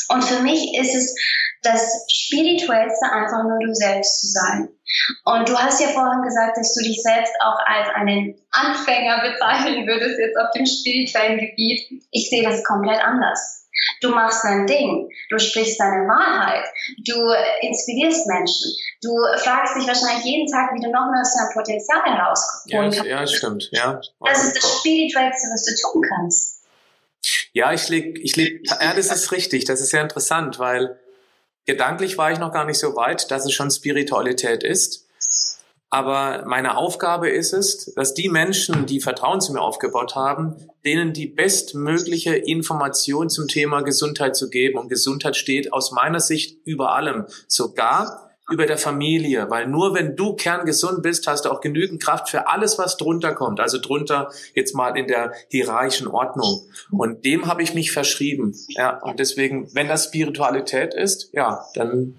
Und 0.08 0.24
für 0.24 0.42
mich 0.42 0.78
ist 0.78 0.94
es 0.94 1.14
das 1.62 2.04
Spirituellste 2.10 3.06
einfach 3.10 3.44
nur 3.44 3.58
du 3.60 3.72
selbst 3.72 4.20
zu 4.20 4.26
sein. 4.28 4.68
Und 5.24 5.48
du 5.48 5.56
hast 5.56 5.80
ja 5.80 5.88
vorhin 5.88 6.22
gesagt, 6.22 6.56
dass 6.56 6.74
du 6.74 6.82
dich 6.82 7.00
selbst 7.02 7.32
auch 7.40 7.58
als 7.64 7.88
einen 7.94 8.34
Anfänger 8.50 9.22
bezeichnen 9.22 9.86
würdest 9.86 10.18
jetzt 10.18 10.36
auf 10.36 10.50
dem 10.54 10.66
spirituellen 10.66 11.38
Gebiet. 11.38 12.02
Ich 12.10 12.28
sehe 12.28 12.42
das 12.42 12.64
komplett 12.64 13.00
anders. 13.00 13.60
Du 14.00 14.10
machst 14.10 14.44
dein 14.44 14.66
Ding, 14.66 15.08
du 15.30 15.38
sprichst 15.38 15.80
deine 15.80 16.06
Wahrheit, 16.06 16.64
du 17.06 17.16
inspirierst 17.66 18.26
Menschen, 18.26 18.70
du 19.00 19.10
fragst 19.38 19.76
dich 19.76 19.86
wahrscheinlich 19.86 20.24
jeden 20.24 20.46
Tag, 20.46 20.70
wie 20.74 20.84
du 20.84 20.90
noch 20.90 21.10
mehr 21.10 21.22
aus 21.22 21.34
deinem 21.34 21.52
Potenzial 21.54 22.02
herauskommen 22.04 22.92
ja, 22.92 23.02
kannst. 23.02 23.04
Ja, 23.04 23.26
stimmt, 23.26 23.68
ja. 23.72 24.00
Das 24.20 24.44
ist 24.44 24.56
das 24.56 24.78
Spirituellste, 24.78 25.48
was 25.52 25.64
du 25.64 25.90
tun 25.90 26.02
kannst. 26.08 26.62
Ja, 27.52 27.72
ich 27.72 27.88
leg, 27.88 28.18
ich 28.22 28.36
leg, 28.36 28.62
ja, 28.68 28.94
das 28.94 29.10
ist 29.10 29.32
richtig, 29.32 29.64
das 29.64 29.80
ist 29.80 29.90
sehr 29.90 30.02
interessant, 30.02 30.58
weil 30.58 30.98
Gedanklich 31.64 32.18
war 32.18 32.32
ich 32.32 32.38
noch 32.38 32.52
gar 32.52 32.64
nicht 32.64 32.78
so 32.78 32.96
weit, 32.96 33.30
dass 33.30 33.44
es 33.44 33.52
schon 33.52 33.70
Spiritualität 33.70 34.64
ist. 34.64 35.06
Aber 35.90 36.44
meine 36.46 36.78
Aufgabe 36.78 37.28
ist 37.28 37.52
es, 37.52 37.92
dass 37.94 38.14
die 38.14 38.30
Menschen, 38.30 38.86
die 38.86 38.98
Vertrauen 38.98 39.42
zu 39.42 39.52
mir 39.52 39.60
aufgebaut 39.60 40.14
haben, 40.14 40.56
denen 40.86 41.12
die 41.12 41.26
bestmögliche 41.26 42.34
Information 42.34 43.28
zum 43.28 43.46
Thema 43.46 43.82
Gesundheit 43.82 44.34
zu 44.34 44.48
geben. 44.48 44.78
Und 44.78 44.88
Gesundheit 44.88 45.36
steht 45.36 45.72
aus 45.72 45.92
meiner 45.92 46.20
Sicht 46.20 46.56
über 46.64 46.94
allem. 46.94 47.26
Sogar 47.46 48.31
über 48.50 48.66
der 48.66 48.78
Familie, 48.78 49.48
weil 49.50 49.68
nur 49.68 49.94
wenn 49.94 50.16
du 50.16 50.34
kerngesund 50.34 51.02
bist, 51.02 51.26
hast 51.26 51.44
du 51.44 51.50
auch 51.50 51.60
genügend 51.60 52.02
Kraft 52.02 52.28
für 52.28 52.48
alles, 52.48 52.76
was 52.76 52.96
drunter 52.96 53.34
kommt. 53.34 53.60
Also 53.60 53.78
drunter 53.78 54.30
jetzt 54.54 54.74
mal 54.74 54.96
in 54.96 55.06
der 55.06 55.32
hierarchischen 55.48 56.08
Ordnung. 56.08 56.66
Und 56.90 57.24
dem 57.24 57.46
habe 57.46 57.62
ich 57.62 57.74
mich 57.74 57.92
verschrieben. 57.92 58.54
Ja, 58.68 58.98
und 58.98 59.20
deswegen, 59.20 59.72
wenn 59.74 59.88
das 59.88 60.06
Spiritualität 60.06 60.92
ist, 60.92 61.30
ja, 61.32 61.64
dann 61.74 62.16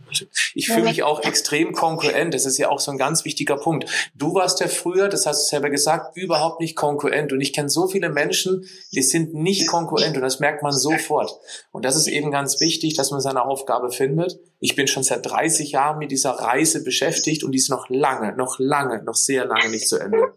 ich 0.54 0.68
fühle 0.68 0.84
mich 0.84 1.04
auch 1.04 1.24
extrem 1.24 1.74
konkurrent. 1.74 2.34
Das 2.34 2.46
ist 2.46 2.58
ja 2.58 2.70
auch 2.70 2.80
so 2.80 2.92
ein 2.92 2.98
ganz 2.98 3.26
wichtiger 3.26 3.58
Punkt. 3.58 3.90
Du 4.16 4.34
warst 4.34 4.62
ja 4.62 4.68
früher, 4.68 5.10
das 5.10 5.26
hast 5.26 5.46
du 5.46 5.50
selber 5.50 5.70
gesagt, 5.70 6.16
überhaupt 6.16 6.62
nicht 6.62 6.76
konkurrent. 6.76 7.34
Und 7.34 7.42
ich 7.42 7.52
kenne 7.52 7.70
so 7.70 7.88
viele 7.88 8.10
Menschen, 8.10 8.66
die 8.94 9.02
sind 9.02 9.34
nicht 9.34 9.68
konkurrent 9.68 10.16
und 10.16 10.22
das 10.22 10.40
merkt 10.40 10.64
man 10.64 10.72
sofort. 10.72 11.38
Und 11.72 11.84
das 11.84 11.98
ist 11.98 12.08
eben 12.08 12.32
ganz 12.32 12.62
wichtig, 12.62 12.94
dass 12.94 13.12
man 13.12 13.20
seine 13.20 13.44
Aufgabe 13.44 13.92
findet. 13.92 14.40
Ich 14.60 14.76
bin 14.76 14.88
schon 14.88 15.04
seit 15.04 15.26
30 15.26 15.72
Jahren 15.72 15.98
mit 15.98 16.13
dieser 16.14 16.32
Reise 16.32 16.84
beschäftigt 16.84 17.44
und 17.44 17.52
die 17.52 17.58
ist 17.58 17.70
noch 17.70 17.90
lange, 17.90 18.36
noch 18.36 18.58
lange, 18.60 19.04
noch 19.04 19.16
sehr 19.16 19.46
lange 19.46 19.70
nicht 19.70 19.88
zu 19.88 19.98
Ende. 19.98 20.34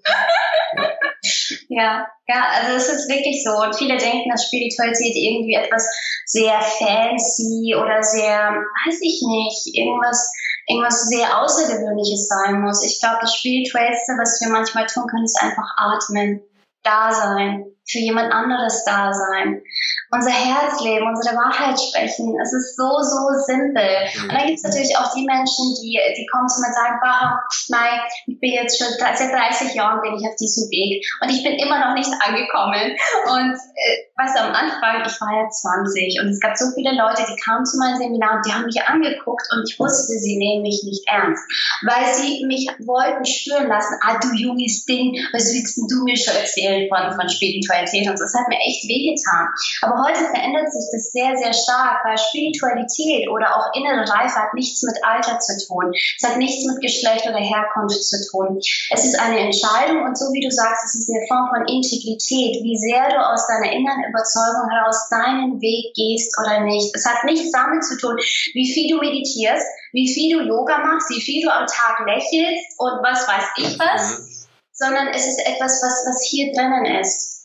Ja. 1.68 2.06
ja, 2.28 2.44
also 2.54 2.76
es 2.76 2.88
ist 2.88 3.08
wirklich 3.08 3.42
so. 3.42 3.50
Und 3.50 3.76
viele 3.76 3.96
denken, 3.96 4.30
dass 4.30 4.46
Spiritualität 4.46 5.16
irgendwie 5.16 5.54
etwas 5.54 5.88
sehr 6.24 6.60
fancy 6.60 7.74
oder 7.74 8.02
sehr, 8.02 8.52
weiß 8.86 8.98
ich 9.00 9.22
nicht, 9.22 9.76
irgendwas, 9.76 10.32
irgendwas 10.68 11.08
sehr 11.08 11.42
Außergewöhnliches 11.42 12.28
sein 12.28 12.60
muss. 12.60 12.84
Ich 12.84 13.00
glaube, 13.00 13.18
das 13.20 13.34
Spirituellste, 13.34 14.12
was 14.18 14.40
wir 14.40 14.50
manchmal 14.50 14.86
tun 14.86 15.06
können, 15.08 15.24
ist 15.24 15.40
einfach 15.42 15.68
atmen, 15.76 16.42
da 16.82 17.12
sein, 17.12 17.75
für 17.88 17.99
jemand 17.99 18.33
anderes 18.33 18.85
da 18.85 19.12
sein 19.12 19.62
unser 20.11 20.31
Herz 20.31 20.81
leben, 20.83 21.07
unsere 21.07 21.35
Wahrheit 21.35 21.79
sprechen. 21.79 22.38
Es 22.40 22.53
ist 22.53 22.77
so, 22.77 22.88
so 23.03 23.27
simpel. 23.46 24.07
Und 24.22 24.33
dann 24.33 24.46
gibt 24.46 24.59
es 24.59 24.64
natürlich 24.64 24.96
auch 24.96 25.12
die 25.14 25.27
Menschen, 25.27 25.75
die, 25.83 25.99
die 26.16 26.27
kommen 26.31 26.49
zu 26.49 26.61
mir 26.62 26.70
und 26.70 26.79
sagen, 26.79 26.99
bah, 27.03 27.40
nein, 27.68 28.01
ich 28.27 28.38
bin 28.38 28.53
jetzt 28.55 28.79
schon 28.79 28.88
seit 28.99 29.18
30 29.18 29.75
Jahren 29.75 30.01
bin 30.03 30.14
ich 30.14 30.22
auf 30.27 30.37
diesem 30.37 30.70
Weg 30.70 31.03
und 31.20 31.31
ich 31.31 31.42
bin 31.42 31.59
immer 31.59 31.79
noch 31.83 31.94
nicht 31.94 32.11
angekommen. 32.22 32.94
Und 33.27 33.55
äh, 33.55 33.96
du, 34.14 34.40
am 34.40 34.55
Anfang, 34.55 35.03
ich 35.03 35.18
war 35.20 35.33
ja 35.35 35.49
20 35.49 36.20
und 36.22 36.31
es 36.31 36.40
gab 36.40 36.57
so 36.57 36.70
viele 36.75 36.94
Leute, 36.94 37.27
die 37.27 37.38
kamen 37.42 37.66
zu 37.66 37.79
meinem 37.79 37.96
Seminar 37.96 38.38
und 38.38 38.46
die 38.46 38.53
haben 38.53 38.67
mich 38.67 38.81
angeguckt 38.83 39.46
und 39.52 39.67
ich 39.67 39.79
wusste, 39.79 40.19
sie 40.19 40.38
nehmen 40.38 40.63
mich 40.63 40.83
nicht 40.85 41.02
ernst, 41.08 41.42
weil 41.83 42.06
sie 42.15 42.46
mich 42.46 42.71
wollten 42.87 43.25
spüren 43.27 43.69
lassen, 43.69 43.98
ah, 44.02 44.19
du 44.23 44.33
junges 44.35 44.85
Ding, 44.85 45.19
was 45.33 45.52
willst 45.52 45.77
du 45.77 46.04
mir 46.04 46.17
schon 46.17 46.37
erzählen 46.37 46.88
von, 46.88 47.13
von 47.15 47.29
Spiritualität? 47.29 47.75
Spiritualität 47.77 48.08
und 48.08 48.18
so. 48.18 48.24
Das 48.24 48.35
hat 48.35 48.48
mir 48.48 48.58
echt 48.58 48.88
wehgetan. 48.88 49.48
Aber 49.83 49.96
heute 50.08 50.24
verändert 50.33 50.72
sich 50.72 50.87
das 50.92 51.12
sehr, 51.12 51.37
sehr 51.37 51.52
stark, 51.52 52.04
weil 52.04 52.16
Spiritualität 52.16 53.29
oder 53.29 53.56
auch 53.56 53.74
innere 53.74 54.08
Reife 54.08 54.37
hat 54.37 54.54
nichts 54.54 54.83
mit 54.83 54.96
Alter 55.04 55.38
zu 55.38 55.52
tun. 55.66 55.92
Es 55.92 56.24
hat 56.27 56.38
nichts 56.38 56.64
mit 56.64 56.81
Geschlecht 56.81 57.27
oder 57.27 57.38
Herkunft 57.38 58.02
zu 58.02 58.16
tun. 58.31 58.58
Es 58.90 59.04
ist 59.04 59.18
eine 59.18 59.40
Entscheidung 59.40 60.04
und 60.04 60.16
so 60.16 60.33
wie 60.33 60.40
du 60.40 60.50
sagst, 60.50 60.85
es 60.87 60.94
ist 60.94 61.10
eine 61.10 61.27
Form 61.27 61.48
von 61.52 61.62
Integrität, 61.68 62.62
wie 62.62 62.77
sehr 62.77 63.08
du 63.10 63.18
aus 63.18 63.46
deiner 63.46 63.72
inneren 63.72 64.04
Überzeugung 64.08 64.68
heraus 64.70 65.08
deinen 65.10 65.60
Weg 65.60 65.92
gehst 65.94 66.33
oder 66.40 66.60
nicht. 66.64 66.94
Es 66.94 67.06
hat 67.06 67.24
nichts 67.24 67.52
damit 67.52 67.85
zu 67.85 67.96
tun, 67.98 68.16
wie 68.16 68.72
viel 68.72 68.90
du 68.90 68.98
meditierst, 68.98 69.66
wie 69.92 70.08
viel 70.08 70.37
du 70.37 70.44
Yoga 70.44 70.79
machst, 70.79 71.10
wie 71.10 71.20
viel 71.20 71.42
du 71.42 71.50
am 71.50 71.66
Tag 71.66 72.06
lächelst 72.06 72.79
und 72.79 73.02
was 73.02 73.27
weiß 73.27 73.44
ich 73.58 73.79
was, 73.79 74.18
mhm. 74.18 74.24
sondern 74.72 75.08
es 75.08 75.27
ist 75.27 75.40
etwas, 75.46 75.81
was, 75.83 76.04
was 76.06 76.27
hier 76.29 76.52
drinnen 76.52 77.00
ist. 77.00 77.37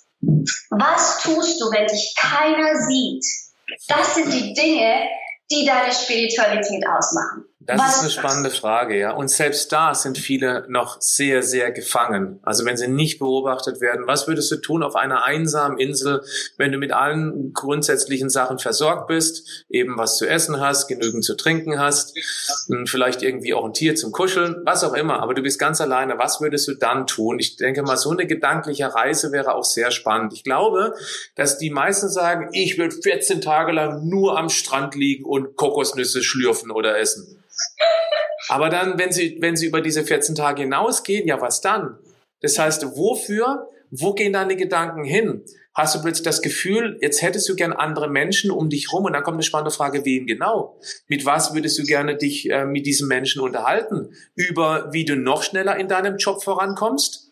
Was 0.70 1.24
tust 1.24 1.60
du, 1.60 1.66
wenn 1.72 1.88
dich 1.88 2.16
keiner 2.20 2.76
sieht? 2.88 3.26
Das 3.88 4.16
sind 4.16 4.32
die 4.32 4.54
Dinge, 4.54 5.10
die 5.52 5.66
deine 5.66 5.94
Spiritualität 5.94 6.84
ausmachen. 6.88 7.46
Das 7.64 7.80
Was 7.80 7.96
ist 7.98 8.02
eine 8.02 8.10
spannende 8.10 8.50
Frage, 8.50 8.98
ja. 8.98 9.12
Und 9.12 9.30
selbst 9.30 9.72
da 9.72 9.94
sind 9.94 10.18
viele 10.18 10.66
noch 10.68 11.00
sehr, 11.00 11.44
sehr 11.44 11.72
gefangen. 11.72 12.40
Also 12.42 12.66
wenn 12.66 12.76
sie 12.76 12.88
nicht 12.88 13.20
beobachtet 13.20 13.82
werden, 13.82 14.08
was 14.08 14.28
würdest 14.28 14.52
du 14.52 14.56
tun 14.56 14.82
auf 14.82 14.96
einer 14.96 15.26
einsamen 15.26 15.78
Insel, 15.78 16.24
wenn 16.58 16.72
du 16.72 16.80
mit 16.80 16.92
allen 16.92 17.54
grundsätzlichen 17.54 18.32
Sachen 18.32 18.58
versorgt 18.58 19.08
bist, 19.08 19.66
eben 19.70 19.96
was 19.98 20.18
zu 20.18 20.28
essen 20.28 20.60
hast, 20.60 20.88
genügend 20.88 21.24
zu 21.24 21.36
trinken 21.36 21.80
hast, 21.80 22.18
vielleicht 22.86 23.22
irgendwie 23.22 23.54
auch 23.54 23.66
ein 23.66 23.74
Tier 23.74 23.96
zum 23.96 24.12
Kuscheln, 24.12 24.56
was 24.66 24.84
auch 24.84 24.94
immer, 24.94 25.22
aber 25.22 25.36
du 25.36 25.44
bist 25.44 25.60
ganz 25.60 25.82
alleine. 25.82 26.18
Was 26.18 26.42
würdest 26.42 26.68
du 26.68 26.74
dann 26.74 27.06
tun? 27.06 27.38
Ich 27.38 27.58
denke 27.58 27.84
mal, 27.84 27.98
so 27.98 28.10
eine 28.10 28.26
gedankliche 28.26 28.94
Reise 28.94 29.32
wäre 29.32 29.54
auch 29.54 29.66
sehr 29.66 29.92
spannend. 29.92 30.34
Ich 30.34 30.44
glaube, 30.44 30.96
dass 31.36 31.60
die 31.60 31.70
meisten 31.70 32.10
sagen, 32.10 32.50
ich 32.54 32.80
will 32.80 32.90
14 32.90 33.40
Tage 33.40 33.72
lang 33.72 34.08
nur 34.08 34.40
am 34.40 34.50
Strand 34.50 34.96
liegen 34.96 35.26
und 35.26 35.56
Kokosnüsse 35.56 36.24
schlürfen 36.24 36.72
oder 36.72 36.98
essen. 36.98 37.38
Aber 38.50 38.70
dann, 38.70 38.98
wenn 39.00 39.12
Sie, 39.12 39.38
wenn 39.40 39.56
Sie 39.56 39.68
über 39.68 39.82
diese 39.82 40.04
14 40.04 40.36
Tage 40.36 40.64
hinausgehen, 40.64 41.28
ja, 41.28 41.40
was 41.42 41.62
dann? 41.62 41.98
Das 42.42 42.58
heißt, 42.58 42.84
wofür, 42.96 43.70
wo 43.92 44.14
gehen 44.14 44.34
deine 44.34 44.56
Gedanken 44.56 45.04
hin? 45.04 45.44
Hast 45.74 45.96
du 45.96 46.02
plötzlich 46.02 46.26
das 46.26 46.42
Gefühl, 46.42 46.98
jetzt 47.02 47.22
hättest 47.22 47.48
du 47.48 47.56
gern 47.56 47.72
andere 47.72 48.10
Menschen 48.10 48.52
um 48.52 48.70
dich 48.70 48.92
rum 48.92 49.06
und 49.06 49.14
dann 49.14 49.24
kommt 49.24 49.36
eine 49.36 49.44
spannende 49.44 49.72
Frage, 49.72 50.04
wen 50.04 50.28
genau? 50.28 50.78
Mit 51.08 51.26
was 51.26 51.54
würdest 51.54 51.80
du 51.80 51.84
gerne 51.84 52.18
dich 52.18 52.50
äh, 52.50 52.66
mit 52.66 52.86
diesen 52.86 53.08
Menschen 53.08 53.42
unterhalten? 53.42 54.14
Über 54.36 54.92
wie 54.92 55.06
du 55.06 55.16
noch 55.16 55.44
schneller 55.44 55.78
in 55.78 55.88
deinem 55.88 56.18
Job 56.18 56.44
vorankommst? 56.44 57.32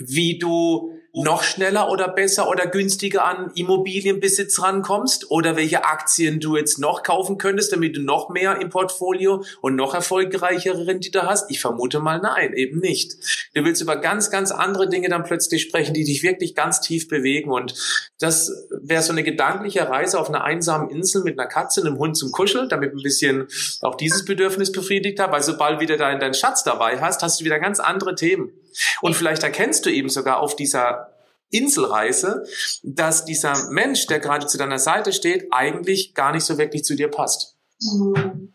Wie 0.00 0.38
du 0.38 0.92
noch 1.14 1.42
schneller 1.42 1.90
oder 1.90 2.08
besser 2.08 2.48
oder 2.48 2.66
günstiger 2.66 3.24
an 3.24 3.50
Immobilienbesitz 3.54 4.62
rankommst 4.62 5.30
oder 5.30 5.56
welche 5.56 5.84
Aktien 5.84 6.40
du 6.40 6.56
jetzt 6.56 6.78
noch 6.78 7.02
kaufen 7.02 7.36
könntest, 7.36 7.72
damit 7.72 7.96
du 7.96 8.00
noch 8.00 8.30
mehr 8.30 8.58
im 8.60 8.70
Portfolio 8.70 9.44
und 9.60 9.76
noch 9.76 9.94
erfolgreichere 9.94 10.86
Rendite 10.86 11.22
hast? 11.24 11.50
Ich 11.50 11.60
vermute 11.60 12.00
mal 12.00 12.18
nein, 12.18 12.54
eben 12.54 12.80
nicht. 12.80 13.16
Du 13.54 13.62
willst 13.64 13.82
über 13.82 13.96
ganz, 13.96 14.30
ganz 14.30 14.52
andere 14.52 14.88
Dinge 14.88 15.10
dann 15.10 15.24
plötzlich 15.24 15.62
sprechen, 15.62 15.92
die 15.92 16.04
dich 16.04 16.22
wirklich 16.22 16.54
ganz 16.54 16.80
tief 16.80 17.08
bewegen 17.08 17.50
und 17.50 17.74
das 18.18 18.50
wäre 18.70 19.02
so 19.02 19.12
eine 19.12 19.22
gedankliche 19.22 19.88
Reise 19.88 20.18
auf 20.18 20.28
einer 20.28 20.44
einsamen 20.44 20.88
Insel 20.88 21.24
mit 21.24 21.38
einer 21.38 21.48
Katze, 21.48 21.82
einem 21.82 21.98
Hund 21.98 22.16
zum 22.16 22.32
Kuscheln, 22.32 22.70
damit 22.70 22.92
ein 22.92 23.02
bisschen 23.02 23.48
auch 23.82 23.96
dieses 23.96 24.24
Bedürfnis 24.24 24.72
befriedigt 24.72 25.20
hat, 25.20 25.32
weil 25.32 25.42
sobald 25.42 25.80
wieder 25.80 25.98
deinen 25.98 26.20
dein 26.20 26.32
Schatz 26.32 26.64
dabei 26.64 27.00
hast, 27.00 27.22
hast 27.22 27.40
du 27.40 27.44
wieder 27.44 27.58
ganz 27.58 27.80
andere 27.80 28.14
Themen. 28.14 28.52
Und 29.00 29.14
vielleicht 29.14 29.42
erkennst 29.42 29.81
du 29.86 29.90
eben 29.90 30.08
sogar 30.08 30.40
auf 30.40 30.56
dieser 30.56 31.12
Inselreise, 31.50 32.46
dass 32.82 33.24
dieser 33.24 33.70
Mensch, 33.70 34.06
der 34.06 34.20
gerade 34.20 34.46
zu 34.46 34.58
deiner 34.58 34.78
Seite 34.78 35.12
steht, 35.12 35.48
eigentlich 35.50 36.14
gar 36.14 36.32
nicht 36.32 36.44
so 36.44 36.58
wirklich 36.58 36.84
zu 36.84 36.96
dir 36.96 37.08
passt. 37.08 37.56
Mhm. 37.80 38.52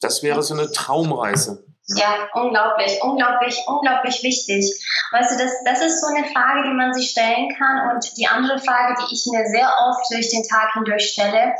Das 0.00 0.22
wäre 0.22 0.42
so 0.42 0.54
eine 0.54 0.70
Traumreise. 0.72 1.64
Ja, 1.96 2.28
unglaublich, 2.34 3.00
unglaublich, 3.02 3.58
unglaublich 3.66 4.22
wichtig. 4.22 4.64
Weißt 5.12 5.32
du, 5.32 5.42
das, 5.42 5.52
das 5.64 5.82
ist 5.82 6.00
so 6.00 6.06
eine 6.14 6.26
Frage, 6.28 6.62
die 6.68 6.74
man 6.74 6.94
sich 6.94 7.10
stellen 7.10 7.48
kann. 7.58 7.90
Und 7.90 8.16
die 8.16 8.26
andere 8.26 8.58
Frage, 8.58 8.94
die 9.00 9.14
ich 9.14 9.26
mir 9.30 9.44
sehr 9.46 9.68
oft 9.88 10.04
durch 10.12 10.30
den 10.30 10.44
Tag 10.44 10.72
hindurch 10.74 11.10
stelle, 11.10 11.54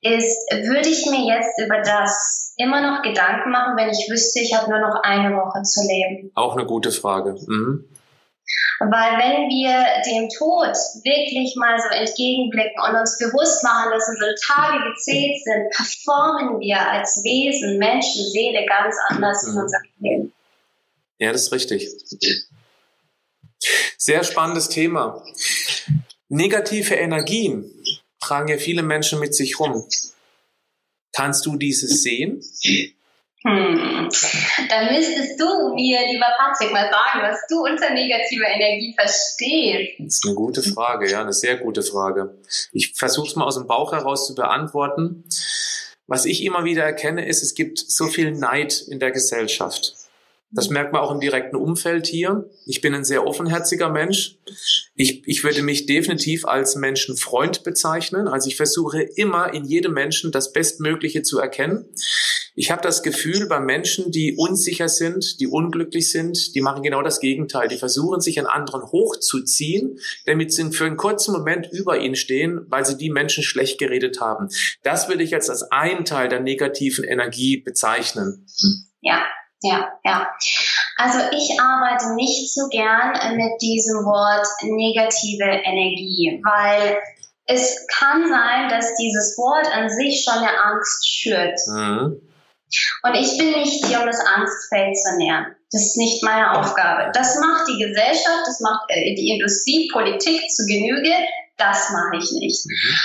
ist, 0.00 0.50
würde 0.52 0.88
ich 0.88 1.04
mir 1.06 1.34
jetzt 1.34 1.60
über 1.60 1.80
das 1.80 2.54
immer 2.56 2.80
noch 2.80 3.02
Gedanken 3.02 3.50
machen, 3.50 3.76
wenn 3.76 3.90
ich 3.90 4.08
wüsste, 4.10 4.40
ich 4.40 4.54
habe 4.54 4.70
nur 4.70 4.80
noch 4.80 5.02
eine 5.02 5.36
Woche 5.36 5.62
zu 5.62 5.80
leben? 5.86 6.30
Auch 6.34 6.56
eine 6.56 6.66
gute 6.66 6.90
Frage. 6.90 7.36
Mhm. 7.46 7.84
Weil 8.80 9.18
wenn 9.18 9.48
wir 9.48 9.72
dem 10.04 10.28
Tod 10.28 10.74
wirklich 11.04 11.54
mal 11.56 11.78
so 11.80 11.88
entgegenblicken 11.88 12.80
und 12.82 12.96
uns 12.96 13.18
bewusst 13.18 13.62
machen, 13.62 13.92
dass 13.92 14.08
unsere 14.08 14.34
Tage 14.34 14.90
gezählt 14.90 15.42
sind, 15.42 15.70
performen 15.70 16.60
wir 16.60 16.78
als 16.78 17.22
Wesen, 17.24 17.78
Menschen, 17.78 18.24
Seele 18.30 18.66
ganz 18.66 18.96
anders 19.08 19.44
in 19.44 19.56
unserem 19.56 19.82
Leben. 20.00 20.32
Ja, 21.18 21.32
das 21.32 21.42
ist 21.42 21.52
richtig. 21.52 21.88
Sehr 23.96 24.24
spannendes 24.24 24.68
Thema. 24.68 25.24
Negative 26.28 26.94
Energien 26.94 27.70
tragen 28.20 28.48
ja 28.48 28.58
viele 28.58 28.82
Menschen 28.82 29.20
mit 29.20 29.34
sich 29.34 29.58
rum. 29.58 29.86
Kannst 31.12 31.46
du 31.46 31.56
dieses 31.56 32.02
sehen? 32.02 32.42
Hm. 33.46 34.08
Dann 34.70 34.94
müsstest 34.94 35.38
du 35.38 35.74
mir, 35.74 36.00
lieber 36.10 36.26
Patrick, 36.38 36.72
mal 36.72 36.90
sagen, 36.90 37.22
was 37.22 37.40
du 37.48 37.62
unter 37.64 37.92
negativer 37.92 38.46
Energie 38.46 38.94
verstehst. 38.94 39.98
Das 39.98 40.14
ist 40.14 40.26
eine 40.26 40.34
gute 40.34 40.62
Frage, 40.62 41.10
ja, 41.10 41.20
eine 41.20 41.34
sehr 41.34 41.58
gute 41.58 41.82
Frage. 41.82 42.38
Ich 42.72 42.94
versuche 42.94 43.26
es 43.26 43.36
mal 43.36 43.44
aus 43.44 43.56
dem 43.56 43.66
Bauch 43.66 43.92
heraus 43.92 44.26
zu 44.26 44.34
beantworten. 44.34 45.24
Was 46.06 46.24
ich 46.24 46.42
immer 46.42 46.64
wieder 46.64 46.84
erkenne, 46.84 47.26
ist, 47.26 47.42
es 47.42 47.54
gibt 47.54 47.78
so 47.78 48.06
viel 48.06 48.32
Neid 48.32 48.82
in 48.88 48.98
der 48.98 49.10
Gesellschaft. 49.10 49.94
Das 50.54 50.70
merkt 50.70 50.92
man 50.92 51.02
auch 51.02 51.10
im 51.10 51.20
direkten 51.20 51.56
Umfeld 51.56 52.06
hier. 52.06 52.48
Ich 52.66 52.80
bin 52.80 52.94
ein 52.94 53.04
sehr 53.04 53.26
offenherziger 53.26 53.90
Mensch. 53.90 54.38
Ich, 54.94 55.26
ich 55.26 55.42
würde 55.42 55.62
mich 55.62 55.86
definitiv 55.86 56.46
als 56.46 56.76
Menschenfreund 56.76 57.64
bezeichnen. 57.64 58.28
Also 58.28 58.48
ich 58.48 58.56
versuche 58.56 59.02
immer 59.02 59.52
in 59.52 59.64
jedem 59.64 59.92
Menschen 59.92 60.30
das 60.30 60.52
Bestmögliche 60.52 61.22
zu 61.22 61.38
erkennen. 61.40 61.86
Ich 62.56 62.70
habe 62.70 62.82
das 62.82 63.02
Gefühl, 63.02 63.48
bei 63.48 63.58
Menschen, 63.58 64.12
die 64.12 64.36
unsicher 64.36 64.88
sind, 64.88 65.40
die 65.40 65.48
unglücklich 65.48 66.12
sind, 66.12 66.54
die 66.54 66.60
machen 66.60 66.84
genau 66.84 67.02
das 67.02 67.18
Gegenteil. 67.18 67.66
Die 67.66 67.78
versuchen, 67.78 68.20
sich 68.20 68.38
an 68.38 68.46
anderen 68.46 68.82
hochzuziehen, 68.92 69.98
damit 70.26 70.52
sie 70.52 70.70
für 70.70 70.84
einen 70.84 70.96
kurzen 70.96 71.32
Moment 71.32 71.68
über 71.72 71.98
ihnen 71.98 72.14
stehen, 72.14 72.60
weil 72.68 72.86
sie 72.86 72.96
die 72.96 73.10
Menschen 73.10 73.42
schlecht 73.42 73.78
geredet 73.78 74.20
haben. 74.20 74.48
Das 74.84 75.08
würde 75.08 75.24
ich 75.24 75.30
jetzt 75.30 75.50
als 75.50 75.64
einen 75.72 76.04
Teil 76.04 76.28
der 76.28 76.40
negativen 76.40 77.04
Energie 77.04 77.56
bezeichnen. 77.56 78.46
Ja, 79.00 79.24
ja, 79.64 79.88
ja. 80.04 80.28
Also 80.96 81.18
ich 81.32 81.58
arbeite 81.58 82.14
nicht 82.14 82.52
so 82.52 82.68
gern 82.68 83.36
mit 83.36 83.60
diesem 83.60 84.04
Wort 84.04 84.46
negative 84.62 85.62
Energie, 85.64 86.40
weil 86.44 86.98
es 87.46 87.86
kann 87.98 88.28
sein, 88.28 88.68
dass 88.68 88.94
dieses 88.94 89.36
Wort 89.38 89.66
an 89.74 89.90
sich 89.90 90.22
schon 90.22 90.38
eine 90.38 90.60
Angst 90.64 91.08
schürt. 91.08 91.58
Mhm. 91.66 92.20
Und 93.02 93.14
ich 93.14 93.38
bin 93.38 93.52
nicht 93.52 93.84
hier, 93.86 94.00
um 94.00 94.06
das 94.06 94.20
Angstfeld 94.20 94.96
zu 94.96 95.16
nähern. 95.16 95.46
Das 95.70 95.82
ist 95.82 95.96
nicht 95.96 96.22
meine 96.22 96.58
Aufgabe. 96.58 97.10
Das 97.12 97.38
macht 97.38 97.68
die 97.68 97.78
Gesellschaft, 97.78 98.46
das 98.46 98.60
macht 98.60 98.84
äh, 98.88 99.14
die 99.14 99.30
Industrie, 99.30 99.88
Politik 99.92 100.50
zu 100.50 100.64
Genüge. 100.66 101.12
Das 101.56 101.90
mache 101.90 102.16
ich 102.16 102.32
nicht. 102.32 102.66
Mhm. 102.66 102.96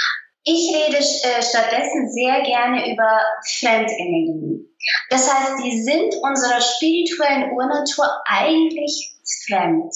Ich 0.43 0.73
rede 0.73 0.97
äh, 0.97 1.41
stattdessen 1.43 2.09
sehr 2.09 2.41
gerne 2.41 2.91
über 2.91 3.21
Fremdenergien. 3.59 4.69
Das 5.09 5.31
heißt, 5.31 5.63
die 5.63 5.81
sind 5.81 6.15
unserer 6.21 6.61
spirituellen 6.61 7.51
Urnatur 7.51 8.07
eigentlich 8.25 9.15
fremd. 9.45 9.93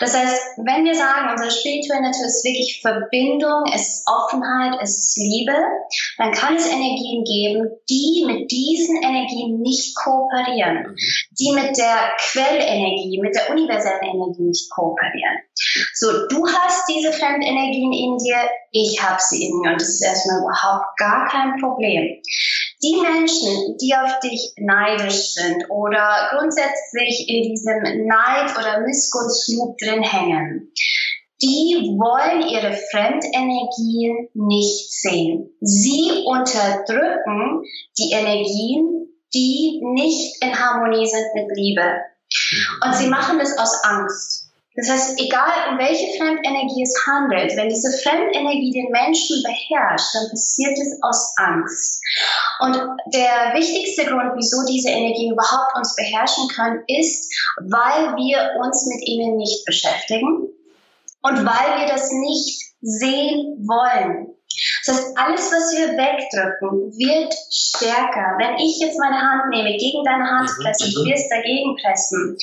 Das 0.00 0.16
heißt, 0.16 0.58
wenn 0.64 0.84
wir 0.84 0.94
sagen, 0.94 1.30
unsere 1.30 1.50
spirituelle 1.50 2.02
Natur 2.02 2.26
ist 2.26 2.44
wirklich 2.44 2.80
Verbindung, 2.82 3.64
es 3.72 3.82
ist 3.82 4.06
Offenheit, 4.06 4.78
es 4.82 4.98
ist 4.98 5.18
Liebe, 5.18 5.56
dann 6.18 6.32
kann 6.32 6.56
es 6.56 6.66
Energien 6.66 7.24
geben, 7.24 7.70
die 7.88 8.24
mit 8.26 8.50
diesen 8.50 9.02
Energien 9.02 9.60
nicht 9.60 9.96
kooperieren, 9.96 10.96
die 11.38 11.52
mit 11.52 11.76
der 11.78 12.12
Quellenergie, 12.18 13.20
mit 13.20 13.34
der 13.34 13.50
universellen 13.50 14.02
Energie 14.02 14.42
nicht 14.42 14.70
kooperieren. 14.70 15.38
So, 15.94 16.26
du 16.28 16.46
hast 16.46 16.88
diese 16.88 17.12
Fremdenergien 17.12 17.92
in 17.92 18.18
dir, 18.18 18.36
ich 18.72 19.02
habe 19.02 19.20
sie 19.20 19.46
in 19.46 19.60
mir 19.60 19.72
und 19.72 19.80
das 19.80 19.88
ist 19.88 20.04
erstmal 20.04 20.40
überhaupt 20.40 20.96
gar 20.96 21.28
kein 21.28 21.60
Problem. 21.60 22.20
Die 22.82 23.00
Menschen, 23.00 23.76
die 23.80 23.94
auf 23.94 24.18
dich 24.20 24.54
neidisch 24.56 25.34
sind 25.34 25.70
oder 25.70 26.30
grundsätzlich 26.32 27.28
in 27.28 27.42
diesem 27.42 28.06
Neid- 28.06 28.58
oder 28.58 28.80
Missgunstflug 28.80 29.78
drin 29.78 30.02
hängen, 30.02 30.72
die 31.40 31.96
wollen 31.98 32.42
ihre 32.48 32.72
Fremdenergien 32.90 34.28
nicht 34.34 34.92
sehen. 34.92 35.50
Sie 35.60 36.24
unterdrücken 36.24 37.62
die 37.98 38.12
Energien, 38.12 39.08
die 39.34 39.80
nicht 39.82 40.42
in 40.42 40.58
Harmonie 40.58 41.06
sind 41.06 41.26
mit 41.34 41.56
Liebe. 41.56 41.82
Und 42.84 42.94
sie 42.94 43.08
machen 43.08 43.38
das 43.38 43.58
aus 43.58 43.82
Angst. 43.84 44.41
Das 44.74 44.88
heißt, 44.88 45.20
egal 45.20 45.70
um 45.70 45.78
welche 45.78 46.16
Fremdenergie 46.16 46.82
es 46.82 47.06
handelt, 47.06 47.54
wenn 47.56 47.68
diese 47.68 47.92
Fremdenergie 48.02 48.70
den 48.72 48.90
Menschen 48.90 49.42
beherrscht, 49.42 50.14
dann 50.14 50.30
passiert 50.30 50.78
es 50.78 50.98
aus 51.02 51.34
Angst. 51.36 52.00
Und 52.60 52.76
der 53.12 53.52
wichtigste 53.54 54.06
Grund, 54.06 54.32
wieso 54.34 54.64
diese 54.66 54.88
Energien 54.88 55.32
überhaupt 55.32 55.76
uns 55.76 55.94
beherrschen 55.94 56.48
können, 56.48 56.82
ist, 56.86 57.30
weil 57.58 58.16
wir 58.16 58.60
uns 58.64 58.86
mit 58.86 59.06
ihnen 59.06 59.36
nicht 59.36 59.64
beschäftigen 59.66 60.48
und 61.22 61.36
weil 61.36 61.80
wir 61.80 61.86
das 61.86 62.10
nicht 62.10 62.72
sehen 62.80 63.68
wollen. 63.68 64.31
Das 64.84 64.96
heißt, 64.96 65.16
alles, 65.16 65.52
was 65.52 65.72
wir 65.76 65.88
wegdrücken, 65.94 66.90
wird 66.98 67.34
stärker. 67.50 68.34
Wenn 68.38 68.58
ich 68.58 68.80
jetzt 68.80 68.98
meine 68.98 69.20
Hand 69.20 69.50
nehme, 69.50 69.76
gegen 69.78 70.02
deine 70.04 70.24
Hand 70.24 70.50
mhm, 70.50 70.62
presse, 70.62 70.90
du 70.90 71.02
mhm. 71.02 71.10
wirst 71.10 71.30
dagegen 71.30 71.76
pressen. 71.76 72.36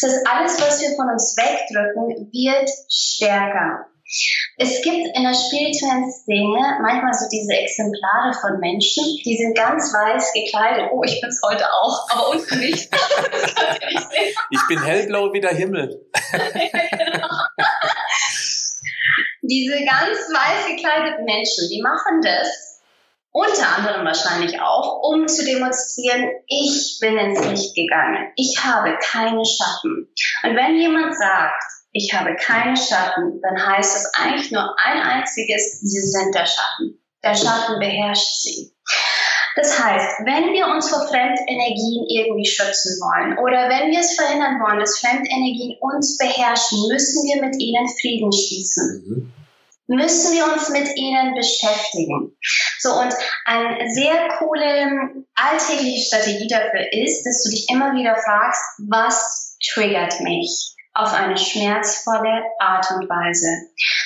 Das 0.00 0.10
heißt, 0.10 0.26
alles, 0.28 0.60
was 0.60 0.80
wir 0.82 0.96
von 0.96 1.08
uns 1.08 1.36
wegdrücken, 1.36 2.28
wird 2.32 2.68
stärker. 2.90 3.86
Es 4.56 4.82
gibt 4.82 5.16
in 5.16 5.22
der 5.24 5.34
spirituellen 5.34 6.10
Szene 6.12 6.78
manchmal 6.80 7.12
so 7.12 7.26
diese 7.28 7.52
Exemplare 7.54 8.32
von 8.40 8.60
Menschen, 8.60 9.04
die 9.24 9.36
sind 9.36 9.56
ganz 9.56 9.92
weiß 9.92 10.32
gekleidet. 10.32 10.90
Oh, 10.92 11.02
ich 11.02 11.20
bin's 11.20 11.40
heute 11.44 11.64
auch, 11.72 12.08
aber 12.10 12.28
unten 12.30 12.60
nicht. 12.60 12.88
ich 14.50 14.60
bin 14.68 14.82
hellblau 14.82 15.32
wie 15.32 15.40
der 15.40 15.54
Himmel. 15.54 16.06
ja, 16.32 16.46
genau 16.90 17.45
diese 19.48 19.84
ganz 19.84 20.18
weiß 20.28 20.66
gekleideten 20.76 21.24
Menschen, 21.24 21.68
die 21.70 21.82
machen 21.82 22.20
das 22.22 22.76
unter 23.36 23.76
anderem 23.76 24.06
wahrscheinlich 24.06 24.58
auch, 24.62 25.02
um 25.02 25.28
zu 25.28 25.44
demonstrieren, 25.44 26.30
ich 26.46 26.96
bin 27.02 27.18
ins 27.18 27.44
Licht 27.44 27.74
gegangen. 27.74 28.32
Ich 28.34 28.64
habe 28.64 28.96
keine 29.02 29.44
Schatten. 29.44 30.08
Und 30.42 30.56
wenn 30.56 30.76
jemand 30.76 31.14
sagt, 31.14 31.62
ich 31.92 32.14
habe 32.14 32.34
keine 32.36 32.76
Schatten, 32.76 33.40
dann 33.42 33.66
heißt 33.66 33.94
das 33.94 34.14
eigentlich 34.14 34.50
nur 34.52 34.74
ein 34.82 35.02
einziges, 35.02 35.80
sie 35.80 36.00
sind 36.00 36.34
der 36.34 36.46
Schatten. 36.46 36.98
Der 37.22 37.34
Schatten 37.34 37.78
beherrscht 37.78 38.42
sie. 38.42 38.75
Das 39.56 39.82
heißt, 39.82 40.20
wenn 40.26 40.52
wir 40.52 40.68
uns 40.68 40.90
vor 40.90 41.08
Fremdenergien 41.08 42.04
irgendwie 42.08 42.46
schützen 42.46 43.00
wollen 43.00 43.38
oder 43.38 43.70
wenn 43.70 43.90
wir 43.90 44.00
es 44.00 44.14
verhindern 44.14 44.60
wollen, 44.60 44.80
dass 44.80 45.00
Fremdenergien 45.00 45.76
uns 45.80 46.18
beherrschen, 46.18 46.88
müssen 46.88 47.24
wir 47.24 47.42
mit 47.42 47.56
ihnen 47.58 47.88
Frieden 48.00 48.30
schließen. 48.32 49.04
Mhm 49.06 49.32
müssen 49.88 50.34
wir 50.34 50.52
uns 50.52 50.68
mit 50.70 50.96
ihnen 50.96 51.34
beschäftigen. 51.34 52.36
So, 52.78 52.92
und 52.92 53.14
eine 53.44 53.88
sehr 53.90 54.28
coole 54.38 55.24
alltägliche 55.34 56.06
Strategie 56.06 56.48
dafür 56.48 56.92
ist, 56.92 57.24
dass 57.24 57.42
du 57.44 57.50
dich 57.50 57.66
immer 57.70 57.94
wieder 57.94 58.16
fragst, 58.16 58.62
was 58.88 59.56
triggert 59.72 60.20
mich? 60.20 60.72
auf 60.96 61.12
eine 61.12 61.36
schmerzvolle 61.36 62.42
Art 62.58 62.90
und 62.90 63.06
Weise. 63.06 63.48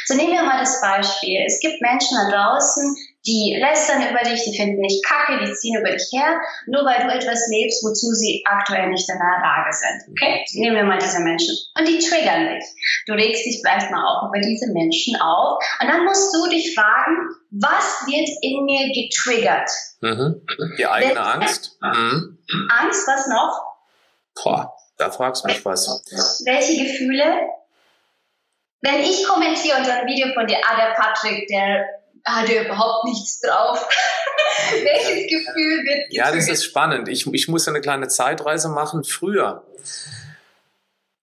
So 0.06 0.14
nehmen 0.14 0.32
wir 0.32 0.42
mal 0.42 0.58
das 0.58 0.80
Beispiel. 0.80 1.40
Es 1.46 1.60
gibt 1.60 1.80
Menschen 1.80 2.16
da 2.16 2.28
draußen, 2.28 2.96
die 3.26 3.58
lästern 3.60 4.02
über 4.08 4.20
dich, 4.20 4.42
die 4.44 4.56
finden 4.56 4.82
dich 4.82 5.02
kacke, 5.06 5.44
die 5.44 5.52
ziehen 5.52 5.78
über 5.78 5.90
dich 5.90 6.08
her, 6.12 6.40
nur 6.66 6.84
weil 6.84 7.06
du 7.06 7.12
etwas 7.12 7.48
lebst, 7.50 7.84
wozu 7.84 8.12
sie 8.14 8.42
aktuell 8.46 8.88
nicht 8.88 9.08
in 9.08 9.18
der 9.18 9.40
Lage 9.42 9.72
sind. 9.72 10.12
Okay? 10.12 10.44
Nehmen 10.54 10.76
wir 10.76 10.84
mal 10.84 10.98
diese 10.98 11.20
Menschen. 11.20 11.54
Und 11.76 11.86
die 11.86 11.98
triggern 11.98 12.48
dich. 12.48 12.64
Du 13.06 13.12
regst 13.12 13.44
dich 13.44 13.60
vielleicht 13.60 13.90
mal 13.90 14.02
auch 14.02 14.28
über 14.28 14.40
diese 14.40 14.72
Menschen 14.72 15.20
auf. 15.20 15.62
Und 15.80 15.88
dann 15.88 16.04
musst 16.04 16.34
du 16.34 16.48
dich 16.48 16.74
fragen, 16.74 17.28
was 17.50 18.06
wird 18.06 18.28
in 18.40 18.64
mir 18.64 18.88
getriggert? 18.88 19.70
Mhm. 20.00 20.40
Die 20.78 20.86
eigene 20.86 21.16
Welche 21.16 21.20
Angst. 21.20 21.78
Mhm. 21.82 22.38
Angst, 22.70 23.06
was 23.06 23.26
noch? 23.26 23.70
Boah, 24.42 24.72
da 24.96 25.10
fragst 25.10 25.44
du 25.44 25.48
mich 25.48 25.62
was. 25.64 25.86
Welche 26.46 26.84
Gefühle? 26.84 27.50
Wenn 28.82 29.00
ich 29.00 29.26
kommentiere 29.28 29.76
unter 29.76 29.92
ein 29.92 30.06
Video 30.06 30.32
von 30.32 30.46
dir, 30.46 30.56
ah, 30.66 30.76
der 30.76 30.94
Patrick, 30.94 31.46
der 31.48 31.99
hatte 32.24 32.64
überhaupt 32.64 33.04
nichts 33.04 33.40
drauf. 33.40 33.86
Welches 34.70 35.30
Gefühl 35.30 35.84
wird 35.84 36.08
gefühlt? 36.08 36.12
Ja, 36.12 36.32
das 36.32 36.48
ist 36.48 36.64
spannend. 36.64 37.08
Ich, 37.08 37.26
ich 37.26 37.48
muss 37.48 37.68
eine 37.68 37.80
kleine 37.80 38.08
Zeitreise 38.08 38.68
machen. 38.68 39.04
Früher 39.04 39.64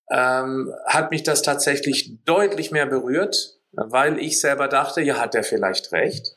ähm, 0.09 0.73
hat 0.85 1.11
mich 1.11 1.23
das 1.23 1.41
tatsächlich 1.41 2.11
deutlich 2.25 2.71
mehr 2.71 2.85
berührt, 2.85 3.55
weil 3.71 4.19
ich 4.19 4.39
selber 4.39 4.67
dachte, 4.67 5.01
ja, 5.01 5.17
hat 5.17 5.33
der 5.33 5.43
vielleicht 5.43 5.91
recht. 5.91 6.35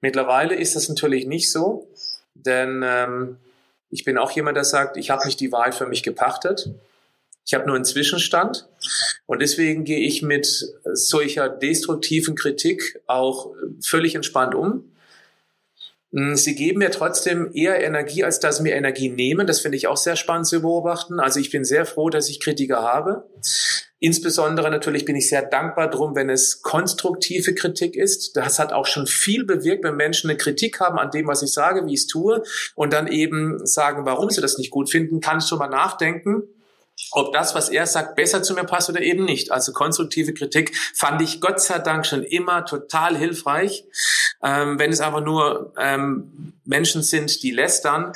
Mittlerweile 0.00 0.54
ist 0.54 0.76
das 0.76 0.88
natürlich 0.88 1.26
nicht 1.26 1.50
so, 1.50 1.88
denn 2.34 2.82
ähm, 2.84 3.38
ich 3.90 4.04
bin 4.04 4.18
auch 4.18 4.30
jemand, 4.30 4.56
der 4.56 4.64
sagt, 4.64 4.96
ich 4.96 5.10
habe 5.10 5.24
nicht 5.24 5.38
die 5.40 5.52
Wahl 5.52 5.72
für 5.72 5.86
mich 5.86 6.02
gepachtet. 6.02 6.70
Ich 7.44 7.54
habe 7.54 7.66
nur 7.66 7.76
einen 7.76 7.84
Zwischenstand 7.84 8.66
und 9.32 9.40
deswegen 9.40 9.84
gehe 9.84 10.00
ich 10.00 10.20
mit 10.20 10.46
solcher 10.92 11.48
destruktiven 11.48 12.34
Kritik 12.34 13.00
auch 13.06 13.54
völlig 13.82 14.14
entspannt 14.14 14.54
um. 14.54 14.92
Hm, 16.12 16.36
sie 16.36 16.54
geben 16.54 16.80
mir 16.80 16.90
trotzdem 16.90 17.50
eher 17.54 17.82
Energie, 17.82 18.24
als 18.24 18.40
dass 18.40 18.58
sie 18.58 18.62
mir 18.62 18.74
Energie 18.74 19.08
nehmen. 19.08 19.46
Das 19.46 19.60
finde 19.60 19.78
ich 19.78 19.86
auch 19.86 19.96
sehr 19.96 20.16
spannend 20.16 20.48
zu 20.48 20.60
beobachten. 20.60 21.18
Also 21.18 21.40
ich 21.40 21.50
bin 21.50 21.64
sehr 21.64 21.86
froh, 21.86 22.10
dass 22.10 22.28
ich 22.28 22.40
Kritiker 22.40 22.82
habe. 22.82 23.26
Insbesondere 24.00 24.70
natürlich 24.70 25.06
bin 25.06 25.16
ich 25.16 25.30
sehr 25.30 25.40
dankbar 25.40 25.88
drum, 25.88 26.14
wenn 26.14 26.28
es 26.28 26.60
konstruktive 26.60 27.54
Kritik 27.54 27.96
ist. 27.96 28.36
Das 28.36 28.58
hat 28.58 28.74
auch 28.74 28.84
schon 28.84 29.06
viel 29.06 29.46
bewirkt, 29.46 29.82
wenn 29.82 29.96
Menschen 29.96 30.28
eine 30.28 30.36
Kritik 30.36 30.78
haben 30.78 30.98
an 30.98 31.10
dem, 31.10 31.26
was 31.26 31.40
ich 31.40 31.54
sage, 31.54 31.86
wie 31.86 31.94
ich 31.94 32.00
es 32.00 32.06
tue 32.06 32.42
und 32.74 32.92
dann 32.92 33.06
eben 33.06 33.64
sagen, 33.64 34.04
warum 34.04 34.28
sie 34.28 34.42
das 34.42 34.58
nicht 34.58 34.70
gut 34.70 34.90
finden, 34.90 35.20
kann 35.20 35.38
ich 35.38 35.46
schon 35.46 35.58
mal 35.58 35.68
nachdenken 35.68 36.42
ob 37.12 37.32
das, 37.32 37.54
was 37.54 37.68
er 37.68 37.86
sagt, 37.86 38.16
besser 38.16 38.42
zu 38.42 38.54
mir 38.54 38.64
passt 38.64 38.88
oder 38.88 39.00
eben 39.00 39.24
nicht. 39.24 39.50
Also 39.50 39.72
konstruktive 39.72 40.32
Kritik 40.32 40.74
fand 40.94 41.20
ich 41.20 41.40
Gott 41.40 41.60
sei 41.60 41.78
Dank 41.78 42.06
schon 42.06 42.22
immer 42.22 42.64
total 42.64 43.16
hilfreich. 43.16 43.84
Ähm, 44.42 44.78
wenn 44.78 44.90
es 44.90 45.00
einfach 45.00 45.20
nur 45.20 45.72
ähm, 45.78 46.52
Menschen 46.64 47.02
sind, 47.02 47.42
die 47.42 47.52
lästern, 47.52 48.12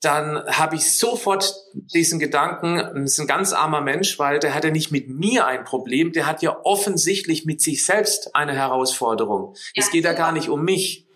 dann 0.00 0.42
habe 0.46 0.76
ich 0.76 0.96
sofort 0.96 1.54
diesen 1.74 2.18
Gedanken, 2.18 2.76
das 2.76 3.12
ist 3.12 3.20
ein 3.20 3.26
ganz 3.26 3.52
armer 3.52 3.82
Mensch, 3.82 4.18
weil 4.18 4.38
der 4.38 4.54
hat 4.54 4.64
ja 4.64 4.70
nicht 4.70 4.90
mit 4.90 5.08
mir 5.08 5.46
ein 5.46 5.64
Problem, 5.64 6.12
der 6.12 6.26
hat 6.26 6.40
ja 6.40 6.56
offensichtlich 6.64 7.44
mit 7.44 7.60
sich 7.60 7.84
selbst 7.84 8.34
eine 8.34 8.54
Herausforderung. 8.54 9.54
Ja. 9.74 9.82
Es 9.82 9.90
geht 9.90 10.04
ja 10.04 10.14
gar 10.14 10.32
nicht 10.32 10.48
um 10.48 10.64
mich. 10.64 11.06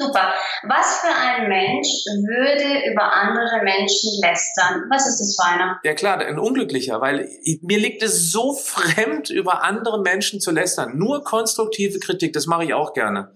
Super. 0.00 0.32
Was 0.62 1.00
für 1.00 1.12
ein 1.12 1.48
Mensch 1.48 1.88
würde 2.06 2.88
über 2.88 3.12
andere 3.12 3.64
Menschen 3.64 4.20
lästern? 4.20 4.84
Was 4.90 5.08
ist 5.08 5.18
das 5.18 5.36
für 5.36 5.52
einer? 5.52 5.80
Ja 5.82 5.92
klar, 5.94 6.18
ein 6.18 6.38
Unglücklicher, 6.38 7.00
weil 7.00 7.28
mir 7.62 7.78
liegt 7.78 8.04
es 8.04 8.30
so 8.30 8.54
fremd, 8.54 9.30
über 9.30 9.64
andere 9.64 10.00
Menschen 10.00 10.40
zu 10.40 10.52
lästern. 10.52 10.96
Nur 10.96 11.24
konstruktive 11.24 11.98
Kritik, 11.98 12.32
das 12.32 12.46
mache 12.46 12.64
ich 12.64 12.74
auch 12.74 12.92
gerne, 12.92 13.32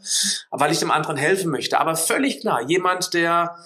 weil 0.51 0.71
ich 0.71 0.79
dem 0.79 0.93
anderen 0.93 1.17
helfen 1.17 1.51
möchte. 1.51 1.81
Aber 1.81 1.97
völlig 1.97 2.41
klar, 2.41 2.63
jemand, 2.63 3.13
der 3.13 3.57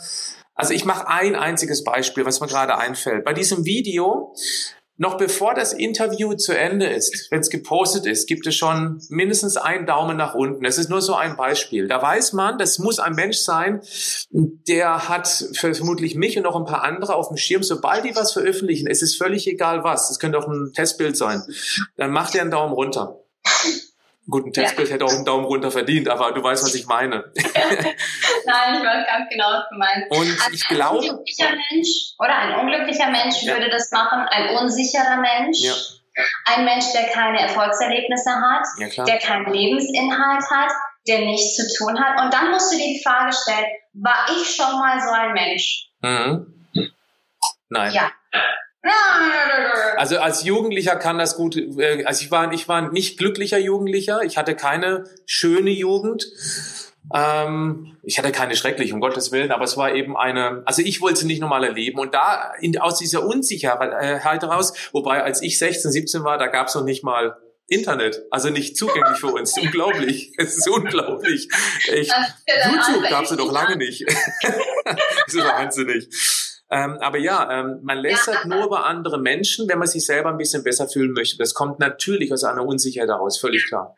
also 0.58 0.72
ich 0.72 0.86
mache 0.86 1.06
ein 1.06 1.36
einziges 1.36 1.84
Beispiel, 1.84 2.24
was 2.24 2.40
mir 2.40 2.46
gerade 2.46 2.78
einfällt. 2.78 3.26
Bei 3.26 3.34
diesem 3.34 3.66
Video 3.66 4.34
noch 4.98 5.18
bevor 5.18 5.54
das 5.54 5.72
Interview 5.72 6.34
zu 6.34 6.56
Ende 6.56 6.86
ist, 6.86 7.30
wenn 7.30 7.40
es 7.40 7.50
gepostet 7.50 8.06
ist, 8.06 8.26
gibt 8.26 8.46
es 8.46 8.54
schon 8.54 9.02
mindestens 9.08 9.56
einen 9.56 9.86
Daumen 9.86 10.16
nach 10.16 10.34
unten. 10.34 10.64
Es 10.64 10.78
ist 10.78 10.88
nur 10.88 11.02
so 11.02 11.14
ein 11.14 11.36
Beispiel. 11.36 11.86
Da 11.88 12.00
weiß 12.00 12.32
man, 12.32 12.58
das 12.58 12.78
muss 12.78 12.98
ein 12.98 13.14
Mensch 13.14 13.38
sein, 13.38 13.80
der 14.30 15.08
hat 15.08 15.28
vermutlich 15.54 16.14
mich 16.14 16.36
und 16.36 16.44
noch 16.44 16.56
ein 16.56 16.64
paar 16.64 16.82
andere 16.82 17.14
auf 17.14 17.28
dem 17.28 17.36
Schirm. 17.36 17.62
Sobald 17.62 18.04
die 18.04 18.16
was 18.16 18.32
veröffentlichen, 18.32 18.86
es 18.86 19.02
ist 19.02 19.16
völlig 19.16 19.46
egal 19.46 19.84
was. 19.84 20.10
Es 20.10 20.18
könnte 20.18 20.38
auch 20.38 20.48
ein 20.48 20.72
Testbild 20.72 21.16
sein. 21.16 21.42
Dann 21.96 22.10
macht 22.10 22.34
er 22.34 22.42
einen 22.42 22.50
Daumen 22.50 22.72
runter. 22.72 23.20
Gut, 24.28 24.44
ein 24.44 24.52
Testbild 24.52 24.88
ja. 24.88 24.94
hätte 24.94 25.04
auch 25.04 25.12
einen 25.12 25.24
Daumen 25.24 25.44
runter 25.44 25.70
verdient, 25.70 26.08
aber 26.08 26.32
du 26.32 26.42
weißt, 26.42 26.64
was 26.64 26.74
ich 26.74 26.86
meine. 26.86 27.30
Nein, 27.36 28.74
ich 28.74 28.82
weiß 28.82 29.06
ganz 29.06 29.30
genau, 29.30 29.46
was 29.46 29.68
du 29.70 29.78
meinst. 29.78 30.10
Und 30.10 30.42
also 30.42 30.52
ich 30.52 30.66
glaube. 30.66 30.98
Ein 30.98 31.10
unglücklicher 31.10 31.50
Mensch 31.50 31.88
oder 32.18 32.36
ein 32.36 32.54
unglücklicher 32.60 33.10
Mensch 33.10 33.42
ja. 33.42 33.54
würde 33.54 33.70
das 33.70 33.90
machen, 33.92 34.26
ein 34.28 34.56
unsicherer 34.56 35.18
Mensch. 35.18 35.58
Ja. 35.60 35.74
Ein 36.46 36.64
Mensch, 36.64 36.86
der 36.92 37.08
keine 37.10 37.40
Erfolgserlebnisse 37.40 38.30
hat, 38.30 38.64
der 39.06 39.18
keinen 39.18 39.52
Lebensinhalt 39.52 40.44
hat, 40.50 40.72
der 41.06 41.20
nichts 41.20 41.54
zu 41.56 41.78
tun 41.78 42.00
hat. 42.00 42.20
Und 42.20 42.32
dann 42.32 42.50
musst 42.50 42.72
du 42.72 42.78
dir 42.78 42.94
die 42.94 43.02
Frage 43.04 43.32
stellen, 43.32 43.66
war 43.92 44.26
ich 44.30 44.56
schon 44.56 44.72
mal 44.78 44.98
so 45.00 45.10
ein 45.10 45.32
Mensch? 45.34 45.88
Mhm. 46.00 46.66
Nein. 47.68 47.92
Ja. 47.92 48.10
Also 49.96 50.18
als 50.18 50.44
Jugendlicher 50.44 50.96
kann 50.96 51.16
das 51.16 51.36
gut, 51.36 51.56
äh, 51.56 52.04
also 52.04 52.22
ich 52.22 52.30
war, 52.30 52.52
ich 52.52 52.68
war 52.68 52.92
nicht 52.92 53.18
glücklicher 53.18 53.58
Jugendlicher, 53.58 54.22
ich 54.24 54.36
hatte 54.36 54.54
keine 54.54 55.04
schöne 55.24 55.70
Jugend. 55.70 56.26
Ähm, 57.14 57.96
ich 58.02 58.18
hatte 58.18 58.32
keine 58.32 58.56
schreckliche, 58.56 58.92
um 58.92 59.00
Gottes 59.00 59.32
Willen, 59.32 59.52
aber 59.52 59.64
es 59.64 59.76
war 59.76 59.94
eben 59.94 60.16
eine, 60.16 60.62
also 60.66 60.82
ich 60.82 61.00
wollte 61.00 61.20
sie 61.20 61.26
nicht 61.26 61.40
nochmal 61.40 61.64
erleben. 61.64 61.98
Und 61.98 62.14
da 62.14 62.52
in, 62.60 62.78
aus 62.78 62.98
dieser 62.98 63.24
Unsicherheit 63.24 64.42
heraus, 64.42 64.74
wobei 64.92 65.22
als 65.22 65.40
ich 65.42 65.58
16, 65.58 65.90
17 65.90 66.24
war, 66.24 66.36
da 66.36 66.48
gab 66.48 66.68
es 66.68 66.74
noch 66.74 66.84
nicht 66.84 67.04
mal 67.04 67.36
Internet, 67.68 68.22
also 68.30 68.50
nicht 68.50 68.76
zugänglich 68.76 69.18
für 69.18 69.28
uns. 69.28 69.56
unglaublich. 69.60 70.32
Es 70.38 70.56
ist 70.58 70.68
unglaublich. 70.68 71.48
Echt. 71.88 72.12
YouTube 72.70 73.08
gab 73.08 73.24
es 73.24 73.30
doch 73.30 73.52
lange 73.52 73.76
nicht. 73.76 74.04
das 74.06 75.34
ist 75.34 75.44
wahnsinnig. 75.44 76.08
Ähm, 76.70 76.98
aber 77.00 77.18
ja, 77.18 77.60
ähm, 77.60 77.80
man 77.82 77.98
lästert 77.98 78.44
ja. 78.44 78.46
nur 78.48 78.66
über 78.66 78.86
andere 78.86 79.20
Menschen, 79.20 79.68
wenn 79.68 79.78
man 79.78 79.86
sich 79.86 80.04
selber 80.04 80.30
ein 80.30 80.36
bisschen 80.36 80.64
besser 80.64 80.88
fühlen 80.88 81.12
möchte. 81.12 81.38
Das 81.38 81.54
kommt 81.54 81.78
natürlich 81.78 82.32
aus 82.32 82.44
einer 82.44 82.64
Unsicherheit 82.64 83.08
heraus, 83.08 83.38
völlig 83.38 83.66
klar. 83.66 83.94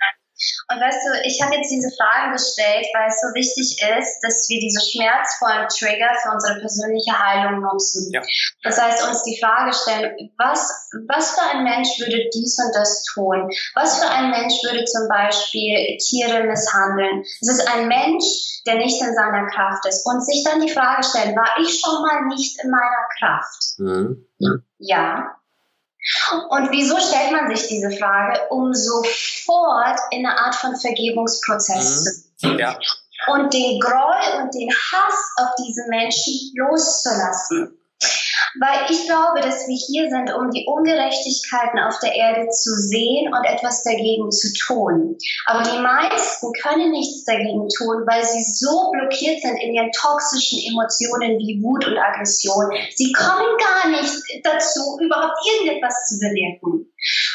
Und 0.71 0.81
weißt 0.81 1.01
du, 1.07 1.11
ich 1.25 1.43
habe 1.43 1.57
jetzt 1.57 1.71
diese 1.71 1.91
Fragen 1.97 2.33
gestellt, 2.33 2.87
weil 2.95 3.09
es 3.09 3.21
so 3.21 3.29
wichtig 3.35 3.79
ist, 3.81 4.21
dass 4.23 4.47
wir 4.49 4.61
diese 4.61 4.81
schmerzvollen 4.81 5.67
Trigger 5.69 6.15
für 6.23 6.31
unsere 6.31 6.61
persönliche 6.61 7.13
Heilung 7.19 7.63
nutzen. 7.63 8.11
Ja. 8.13 8.23
Das 8.63 8.81
heißt, 8.81 9.09
uns 9.09 9.23
die 9.25 9.39
Frage 9.41 9.73
stellen, 9.73 10.33
was, 10.37 10.91
was 11.09 11.35
für 11.35 11.43
ein 11.51 11.65
Mensch 11.65 11.89
würde 11.99 12.29
dies 12.33 12.59
und 12.59 12.75
das 12.75 13.03
tun? 13.15 13.51
Was 13.75 13.99
für 13.99 14.11
ein 14.11 14.31
Mensch 14.31 14.55
würde 14.63 14.85
zum 14.85 15.09
Beispiel 15.09 15.97
Tiere 15.99 16.45
misshandeln? 16.45 17.23
Es 17.41 17.49
ist 17.49 17.67
ein 17.69 17.89
Mensch, 17.89 18.25
der 18.67 18.77
nicht 18.77 19.01
in 19.01 19.15
seiner 19.15 19.47
Kraft 19.51 19.87
ist. 19.87 20.07
Und 20.07 20.25
sich 20.25 20.45
dann 20.45 20.61
die 20.61 20.73
Frage 20.73 21.03
stellen, 21.03 21.35
war 21.35 21.59
ich 21.61 21.81
schon 21.81 22.03
mal 22.03 22.27
nicht 22.29 22.63
in 22.63 22.71
meiner 22.71 23.07
Kraft? 23.19 23.79
Mhm. 23.79 24.27
Ja. 24.79 25.38
Und 26.49 26.71
wieso 26.71 26.99
stellt 26.99 27.33
man 27.33 27.55
sich 27.55 27.69
diese 27.69 27.91
Frage? 27.91 28.41
Um 28.51 28.73
sofort 28.73 29.99
in 30.11 30.27
eine 30.27 30.39
Art 30.39 30.55
von 30.55 30.77
Vergebungsprozess 30.77 32.05
mhm. 32.05 32.37
zu 32.37 32.49
gehen. 32.57 32.59
Ja. 32.59 32.79
Und 33.27 33.53
den 33.53 33.81
Groll 33.81 34.43
und 34.43 34.55
den 34.55 34.71
Hass 34.71 35.33
auf 35.37 35.49
diese 35.59 35.89
Menschen 35.89 36.53
loszulassen. 36.55 37.79
Weil 38.59 38.91
ich 38.91 39.07
glaube, 39.07 39.41
dass 39.41 39.67
wir 39.67 39.77
hier 39.77 40.09
sind, 40.11 40.33
um 40.33 40.51
die 40.51 40.65
Ungerechtigkeiten 40.67 41.79
auf 41.81 41.99
der 42.01 42.15
Erde 42.15 42.49
zu 42.49 42.71
sehen 42.77 43.33
und 43.33 43.45
etwas 43.45 43.83
dagegen 43.83 44.31
zu 44.31 44.53
tun. 44.53 45.17
Aber 45.47 45.63
die 45.63 45.79
meisten 45.79 46.53
können 46.63 46.91
nichts 46.91 47.25
dagegen 47.25 47.69
tun, 47.69 48.05
weil 48.07 48.25
sie 48.25 48.43
so 48.43 48.91
blockiert 48.93 49.41
sind 49.41 49.57
in 49.57 49.75
ihren 49.75 49.93
toxischen 49.93 50.61
Emotionen 50.71 51.39
wie 51.39 51.61
Wut 51.63 51.87
und 51.87 51.99
Aggression. 51.99 52.71
Sie 52.95 53.13
kommen 53.13 53.57
gar 53.59 53.91
nicht 53.91 54.23
dazu, 54.45 54.99
überhaupt 55.01 55.37
irgendetwas 55.45 56.09
zu 56.09 56.19
bewirken. 56.19 56.78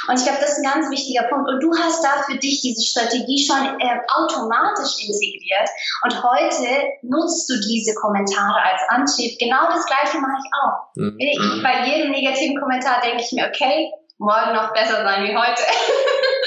Und 0.07 0.19
ich 0.19 0.25
glaube, 0.25 0.39
das 0.41 0.57
ist 0.57 0.63
ein 0.63 0.71
ganz 0.71 0.91
wichtiger 0.91 1.23
Punkt. 1.23 1.49
Und 1.49 1.63
du 1.63 1.71
hast 1.77 2.03
da 2.03 2.23
für 2.23 2.37
dich 2.37 2.61
diese 2.61 2.85
Strategie 2.85 3.45
schon 3.45 3.79
äh, 3.79 3.99
automatisch 4.07 4.99
integriert. 4.99 5.69
Und 6.03 6.23
heute 6.23 6.67
nutzt 7.01 7.49
du 7.49 7.55
diese 7.59 7.95
Kommentare 7.95 8.59
als 8.61 8.81
Antrieb. 8.89 9.39
Genau 9.39 9.67
das 9.67 9.85
Gleiche 9.85 10.19
mache 10.19 10.39
ich 10.39 10.49
auch. 10.61 10.95
Mhm. 10.95 11.15
Ich, 11.17 11.63
bei 11.63 11.87
jedem 11.87 12.11
negativen 12.11 12.59
Kommentar 12.59 13.01
denke 13.01 13.23
ich 13.23 13.31
mir, 13.31 13.47
okay, 13.47 13.91
morgen 14.17 14.53
noch 14.53 14.73
besser 14.73 15.03
sein 15.03 15.23
wie 15.23 15.35
heute. 15.35 15.61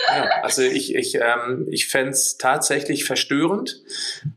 ja, 0.09 0.29
also 0.43 0.63
ich, 0.63 0.95
ich, 0.95 1.15
ähm, 1.17 1.67
ich 1.71 1.89
fände 1.89 2.11
es 2.11 2.37
tatsächlich 2.37 3.05
verstörend, 3.05 3.83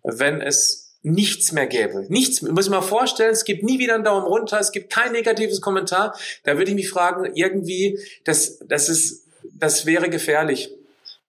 wenn 0.04 0.42
es 0.42 0.89
nichts 1.02 1.52
mehr 1.52 1.68
gäbe. 1.68 2.06
Nichts, 2.10 2.42
muss 2.42 2.66
ich 2.66 2.72
mal 2.72 2.82
vorstellen, 2.82 3.32
es 3.32 3.46
gibt 3.46 3.64
nie 3.64 3.80
wieder 3.80 3.96
einen 3.96 4.04
Daumen 4.04 4.26
runter, 4.26 4.60
es 4.60 4.72
gibt 4.72 4.92
kein 4.92 5.12
negatives 5.12 5.62
Kommentar. 5.62 6.18
Da 6.44 6.58
würde 6.58 6.72
ich 6.72 6.76
mich 6.76 6.90
fragen, 6.90 7.32
irgendwie, 7.36 8.00
das, 8.26 8.60
das 8.68 8.90
ist, 8.90 9.26
das 9.54 9.86
wäre 9.86 10.10
gefährlich. 10.10 10.72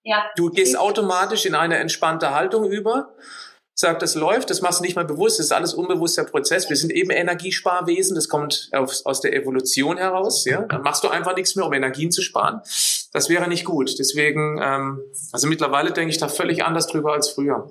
Ja. 0.03 0.25
Du 0.35 0.49
gehst 0.49 0.77
automatisch 0.77 1.45
in 1.45 1.55
eine 1.55 1.77
entspannte 1.77 2.33
Haltung 2.33 2.69
über, 2.69 3.13
sagt, 3.73 4.01
das 4.01 4.15
läuft, 4.15 4.49
das 4.49 4.61
machst 4.61 4.79
du 4.79 4.83
nicht 4.83 4.95
mal 4.95 5.05
bewusst, 5.05 5.39
das 5.39 5.47
ist 5.47 5.51
alles 5.51 5.73
unbewusster 5.73 6.25
Prozess. 6.25 6.69
Wir 6.69 6.75
sind 6.75 6.91
eben 6.91 7.09
Energiesparwesen, 7.09 8.15
das 8.15 8.27
kommt 8.27 8.69
aus, 8.73 9.05
aus 9.05 9.21
der 9.21 9.33
Evolution 9.33 9.97
heraus, 9.97 10.45
ja. 10.45 10.63
Dann 10.63 10.81
machst 10.81 11.03
du 11.03 11.07
einfach 11.07 11.35
nichts 11.35 11.55
mehr, 11.55 11.65
um 11.65 11.73
Energien 11.73 12.11
zu 12.11 12.21
sparen. 12.21 12.61
Das 13.13 13.29
wäre 13.29 13.47
nicht 13.47 13.65
gut. 13.65 13.97
Deswegen, 13.99 14.59
ähm, 14.61 15.01
also 15.31 15.47
mittlerweile 15.47 15.91
denke 15.91 16.11
ich 16.11 16.17
da 16.17 16.27
völlig 16.27 16.63
anders 16.63 16.87
drüber 16.87 17.13
als 17.13 17.29
früher. 17.29 17.69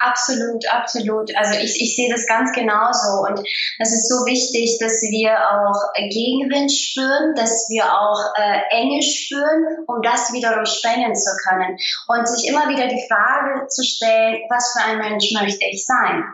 Absolut, 0.00 0.66
absolut. 0.72 1.30
Also 1.36 1.60
ich, 1.60 1.78
ich 1.78 1.94
sehe 1.94 2.10
das 2.10 2.26
ganz 2.26 2.52
genauso. 2.52 3.28
Und 3.28 3.38
es 3.78 3.92
ist 3.92 4.08
so 4.08 4.24
wichtig, 4.24 4.78
dass 4.80 5.02
wir 5.12 5.36
auch 5.36 5.76
Gegenwind 5.94 6.72
spüren, 6.72 7.34
dass 7.34 7.68
wir 7.68 7.84
auch 7.84 8.32
äh, 8.34 8.80
Enge 8.80 9.02
spüren, 9.02 9.84
um 9.86 10.00
das 10.00 10.32
wiederum 10.32 10.64
sprengen 10.64 11.14
zu 11.14 11.30
können. 11.44 11.76
Und 12.08 12.26
sich 12.26 12.48
immer 12.48 12.68
wieder 12.70 12.88
die 12.88 13.04
Frage 13.08 13.68
zu 13.68 13.84
stellen, 13.84 14.40
was 14.48 14.72
für 14.72 14.88
ein 14.88 14.98
Mensch 14.98 15.32
möchte 15.32 15.66
ich 15.66 15.84
sein? 15.84 16.24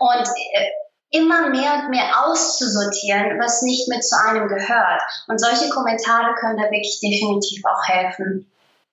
Und 0.00 0.26
äh, 0.54 0.66
immer 1.10 1.48
mehr 1.50 1.84
und 1.84 1.90
mehr 1.90 2.26
auszusortieren, 2.26 3.38
was 3.38 3.62
nicht 3.62 3.86
mit 3.88 4.02
zu 4.02 4.16
einem 4.18 4.48
gehört. 4.48 5.02
Und 5.28 5.40
solche 5.40 5.68
Kommentare 5.70 6.34
können 6.40 6.56
da 6.58 6.64
wirklich 6.64 6.98
definitiv 7.00 7.62
auch 7.64 7.86
helfen. 7.86 8.50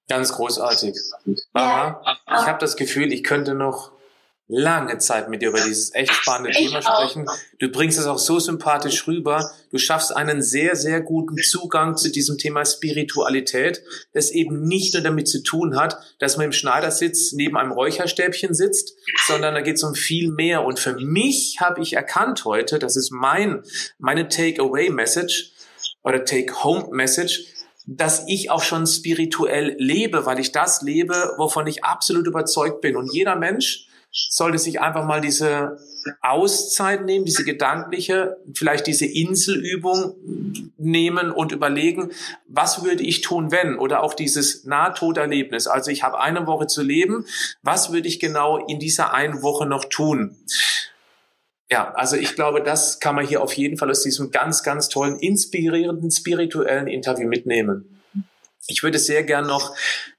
Ganz 0.08 0.34
großartig. 0.34 0.96
Mama, 1.54 2.02
ja. 2.06 2.18
ich 2.28 2.48
habe 2.48 2.60
das 2.60 2.76
Gefühl, 2.76 3.12
ich 3.12 3.24
könnte 3.24 3.56
noch 3.56 3.93
lange 4.48 4.98
Zeit 4.98 5.30
mit 5.30 5.42
dir 5.42 5.50
über 5.50 5.62
dieses 5.62 5.94
echt 5.96 6.14
spannende 6.14 6.52
ich 6.52 6.58
Thema 6.58 6.82
sprechen. 6.82 7.26
Du 7.60 7.70
bringst 7.72 7.98
es 7.98 8.06
auch 8.06 8.20
so 8.20 8.40
sympathisch 8.40 9.08
rüber. 9.08 9.52
Du 9.72 9.78
schaffst 9.78 10.16
einen 10.16 10.42
sehr, 10.42 10.76
sehr 10.76 11.02
guten 11.02 11.38
Zugang 11.38 11.96
zu 11.96 12.12
diesem 12.12 12.38
Thema 12.38 12.66
Spiritualität, 12.66 13.84
das 14.14 14.32
eben 14.32 14.64
nicht 14.68 14.94
nur 14.94 15.04
damit 15.04 15.28
zu 15.28 15.42
tun 15.42 15.78
hat, 15.78 15.98
dass 16.20 16.38
man 16.38 16.48
im 16.48 16.52
Schneidersitz 16.52 17.32
neben 17.32 17.58
einem 17.58 17.72
Räucherstäbchen 17.72 18.54
sitzt, 18.54 18.96
sondern 19.26 19.54
da 19.54 19.62
geht 19.62 19.78
es 19.78 19.84
um 19.84 19.96
viel 19.96 20.32
mehr. 20.32 20.64
Und 20.66 20.80
für 20.80 20.94
mich 20.96 21.58
habe 21.60 21.82
ich 21.82 21.94
erkannt 21.94 22.44
heute, 22.44 22.80
das 22.80 22.98
ist 22.98 23.12
mein, 23.12 23.64
meine 23.98 24.28
Take-Away-Message 24.28 25.52
oder 26.04 26.26
Take-Home-Message, 26.26 27.46
dass 27.86 28.26
ich 28.28 28.50
auch 28.50 28.62
schon 28.62 28.88
spirituell 28.88 29.76
lebe, 29.78 30.26
weil 30.26 30.40
ich 30.40 30.52
das 30.52 30.82
lebe, 30.82 31.34
wovon 31.38 31.68
ich 31.68 31.84
absolut 31.84 32.28
überzeugt 32.28 32.82
bin. 32.82 32.96
Und 32.96 33.14
jeder 33.14 33.36
Mensch, 33.36 33.88
sollte 34.14 34.60
sich 34.60 34.80
einfach 34.80 35.06
mal 35.06 35.22
diese 35.22 35.78
Auszeit 36.22 37.06
nehmen, 37.06 37.26
diese 37.26 37.44
gedankliche, 37.44 38.38
vielleicht 38.54 38.88
diese 38.88 39.06
Inselübung 39.06 40.16
nehmen 40.78 41.32
und 41.32 41.52
überlegen, 41.52 42.12
was 42.48 42.84
würde 42.84 43.04
ich 43.04 43.22
tun, 43.22 43.52
wenn? 43.52 43.78
Oder 43.78 44.04
auch 44.04 44.14
dieses 44.14 44.66
Nahtoderlebnis. 44.66 45.68
Also 45.68 45.92
ich 45.92 46.04
habe 46.04 46.20
eine 46.20 46.46
Woche 46.46 46.68
zu 46.68 46.84
leben, 46.84 47.26
was 47.62 47.92
würde 47.92 48.08
ich 48.08 48.20
genau 48.20 48.66
in 48.68 48.80
dieser 48.80 49.14
einen 49.14 49.42
Woche 49.42 49.66
noch 49.66 49.86
tun? 49.86 50.38
Ja, 51.70 51.92
also 51.94 52.18
ich 52.18 52.36
glaube, 52.36 52.62
das 52.62 53.00
kann 53.00 53.16
man 53.16 53.26
hier 53.26 53.42
auf 53.42 53.54
jeden 53.54 53.78
Fall 53.78 53.90
aus 53.90 54.04
diesem 54.04 54.30
ganz, 54.30 54.62
ganz 54.62 54.90
tollen, 54.90 55.18
inspirierenden, 55.18 56.12
spirituellen 56.12 56.88
Interview 56.88 57.28
mitnehmen. 57.28 58.02
Ich 58.68 58.84
würde 58.84 59.00
sehr 59.00 59.24
gern 59.24 59.48
noch 59.48 59.76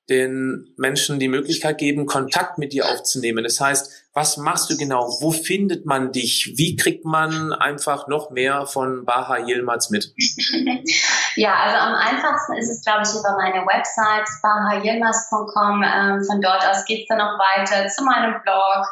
den 0.08 0.74
Menschen 0.76 1.18
die 1.18 1.28
Möglichkeit 1.28 1.78
geben, 1.78 2.06
Kontakt 2.06 2.58
mit 2.58 2.72
dir 2.72 2.86
aufzunehmen. 2.86 3.42
Das 3.42 3.60
heißt, 3.60 4.04
was 4.12 4.36
machst 4.36 4.70
du 4.70 4.76
genau? 4.76 5.08
Wo 5.20 5.32
findet 5.32 5.86
man 5.86 6.12
dich? 6.12 6.52
Wie 6.56 6.76
kriegt 6.76 7.04
man 7.04 7.52
einfach 7.52 8.06
noch 8.06 8.30
mehr 8.30 8.64
von 8.66 9.04
Baha 9.04 9.38
Yilmaz 9.38 9.90
mit? 9.90 10.14
ja, 11.36 11.54
also 11.54 11.76
am 11.78 11.94
einfachsten 11.94 12.54
ist 12.54 12.70
es, 12.70 12.84
glaube 12.84 13.02
ich, 13.02 13.10
über 13.10 13.36
meine 13.36 13.66
Website 13.66 14.28
bahayilmaz.com. 14.40 15.82
Ähm, 15.82 16.24
von 16.24 16.40
dort 16.40 16.64
aus 16.64 16.84
geht 16.84 17.02
es 17.02 17.08
dann 17.08 17.18
noch 17.18 17.38
weiter 17.38 17.88
zu 17.88 18.04
meinem 18.04 18.40
Blog, 18.42 18.86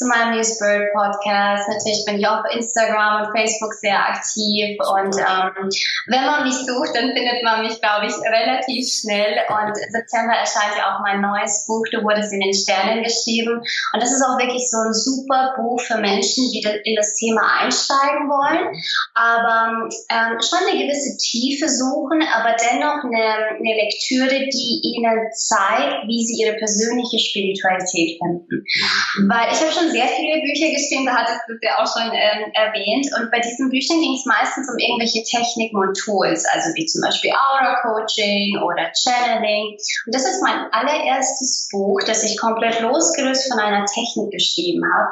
zu 0.00 0.06
meinem 0.06 0.36
New 0.36 0.44
Spirit 0.44 0.92
Podcast. 0.92 1.68
Natürlich 1.68 2.04
bin 2.04 2.20
ich 2.20 2.26
auch 2.28 2.44
auf 2.44 2.52
Instagram 2.52 3.24
und 3.24 3.36
Facebook 3.36 3.72
sehr 3.74 3.98
aktiv. 3.98 4.76
Und 4.80 5.16
ähm, 5.16 5.68
wenn 6.08 6.24
man 6.24 6.44
mich 6.44 6.56
sucht, 6.56 6.92
dann 6.94 7.12
findet 7.16 7.42
man 7.44 7.64
mich, 7.64 7.80
glaube 7.80 8.06
ich, 8.06 8.16
relativ 8.28 8.84
schnell. 8.88 9.40
Und 9.48 9.72
im 9.76 9.90
September 9.90 10.36
erscheint 10.36 10.76
ja 10.76 10.92
auch 10.92 11.00
mein 11.00 11.20
neues 11.20 11.64
Buch, 11.66 11.84
Du 11.90 12.04
wurdest 12.04 12.32
in 12.32 12.40
den 12.40 12.54
Sternen 12.54 13.02
geschrieben. 13.02 13.58
Und 13.92 14.02
das 14.02 14.12
ist 14.12 14.22
auch 14.22 14.38
wirklich 14.38 14.50
wirklich 14.50 14.70
so 14.70 14.78
ein 14.78 14.92
super 14.92 15.54
Buch 15.56 15.80
für 15.80 15.98
Menschen, 15.98 16.50
die 16.50 16.62
in 16.84 16.96
das 16.96 17.14
Thema 17.14 17.42
einsteigen 17.60 18.28
wollen, 18.28 18.74
aber 19.14 19.88
ähm, 20.10 20.38
schon 20.40 20.66
eine 20.66 20.78
gewisse 20.78 21.16
Tiefe 21.16 21.68
suchen, 21.68 22.22
aber 22.22 22.56
dennoch 22.58 23.04
eine, 23.04 23.56
eine 23.56 23.74
Lektüre, 23.74 24.48
die 24.50 24.80
ihnen 24.82 25.30
zeigt, 25.32 26.06
wie 26.06 26.24
sie 26.24 26.42
ihre 26.42 26.56
persönliche 26.56 27.18
Spiritualität 27.18 28.18
finden. 28.18 28.64
Mhm. 28.64 29.28
Weil 29.28 29.52
ich 29.52 29.60
habe 29.60 29.72
schon 29.72 29.89
sehr 29.90 30.08
viele 30.08 30.40
Bücher 30.40 30.70
geschrieben, 30.70 31.06
da 31.06 31.16
hattest 31.16 31.40
du 31.48 31.54
es 31.54 31.60
ja 31.62 31.78
auch 31.78 31.88
schon 31.88 32.10
ähm, 32.12 32.52
erwähnt, 32.54 33.06
und 33.18 33.30
bei 33.30 33.40
diesen 33.40 33.70
Büchern 33.70 34.00
ging 34.00 34.14
es 34.14 34.24
meistens 34.24 34.70
um 34.70 34.78
irgendwelche 34.78 35.22
Techniken 35.22 35.76
und 35.76 35.94
Tools, 35.98 36.44
also 36.52 36.70
wie 36.74 36.86
zum 36.86 37.02
Beispiel 37.02 37.32
Aura 37.32 37.76
Coaching 37.82 38.58
oder 38.62 38.90
Channeling. 38.94 39.76
Und 40.06 40.14
das 40.14 40.24
ist 40.24 40.42
mein 40.42 40.70
allererstes 40.72 41.68
Buch, 41.70 42.00
das 42.06 42.24
ich 42.24 42.38
komplett 42.38 42.80
losgelöst 42.80 43.50
von 43.50 43.60
einer 43.60 43.84
Technik 43.86 44.30
geschrieben 44.30 44.82
habe, 44.84 45.10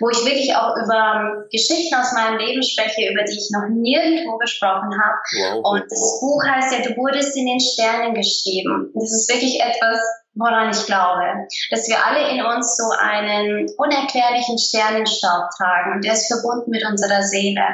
wo 0.00 0.10
ich 0.10 0.24
wirklich 0.24 0.54
auch 0.54 0.76
über 0.76 1.44
Geschichten 1.50 1.94
aus 1.94 2.12
meinem 2.12 2.38
Leben 2.38 2.62
spreche, 2.62 3.10
über 3.10 3.24
die 3.24 3.36
ich 3.36 3.50
noch 3.52 3.68
nirgendwo 3.68 4.38
gesprochen 4.38 4.92
habe. 4.92 5.18
Wow. 5.36 5.72
Und 5.72 5.84
das 5.90 6.20
Buch 6.20 6.42
heißt 6.44 6.72
ja, 6.72 6.84
du 6.84 6.96
wurdest 6.96 7.36
in 7.36 7.46
den 7.46 7.60
Sternen 7.60 8.14
geschrieben. 8.14 8.92
Das 8.94 9.12
ist 9.12 9.30
wirklich 9.32 9.60
etwas, 9.60 10.00
woran 10.38 10.70
ich 10.70 10.86
glaube, 10.86 11.48
dass 11.70 11.88
wir 11.88 11.98
alle 12.04 12.30
in 12.30 12.44
uns 12.44 12.76
so 12.76 12.90
einen 12.98 13.66
unerklärlichen 13.76 14.58
Sternenstaub 14.58 15.50
tragen 15.56 15.94
und 15.94 16.04
der 16.04 16.12
ist 16.14 16.28
verbunden 16.28 16.70
mit 16.70 16.84
unserer 16.86 17.22
Seele. 17.22 17.64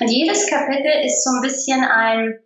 Und 0.00 0.08
jedes 0.08 0.48
Kapitel 0.48 1.04
ist 1.04 1.24
so 1.24 1.30
ein 1.30 1.40
bisschen 1.40 1.84
ein 1.84 2.38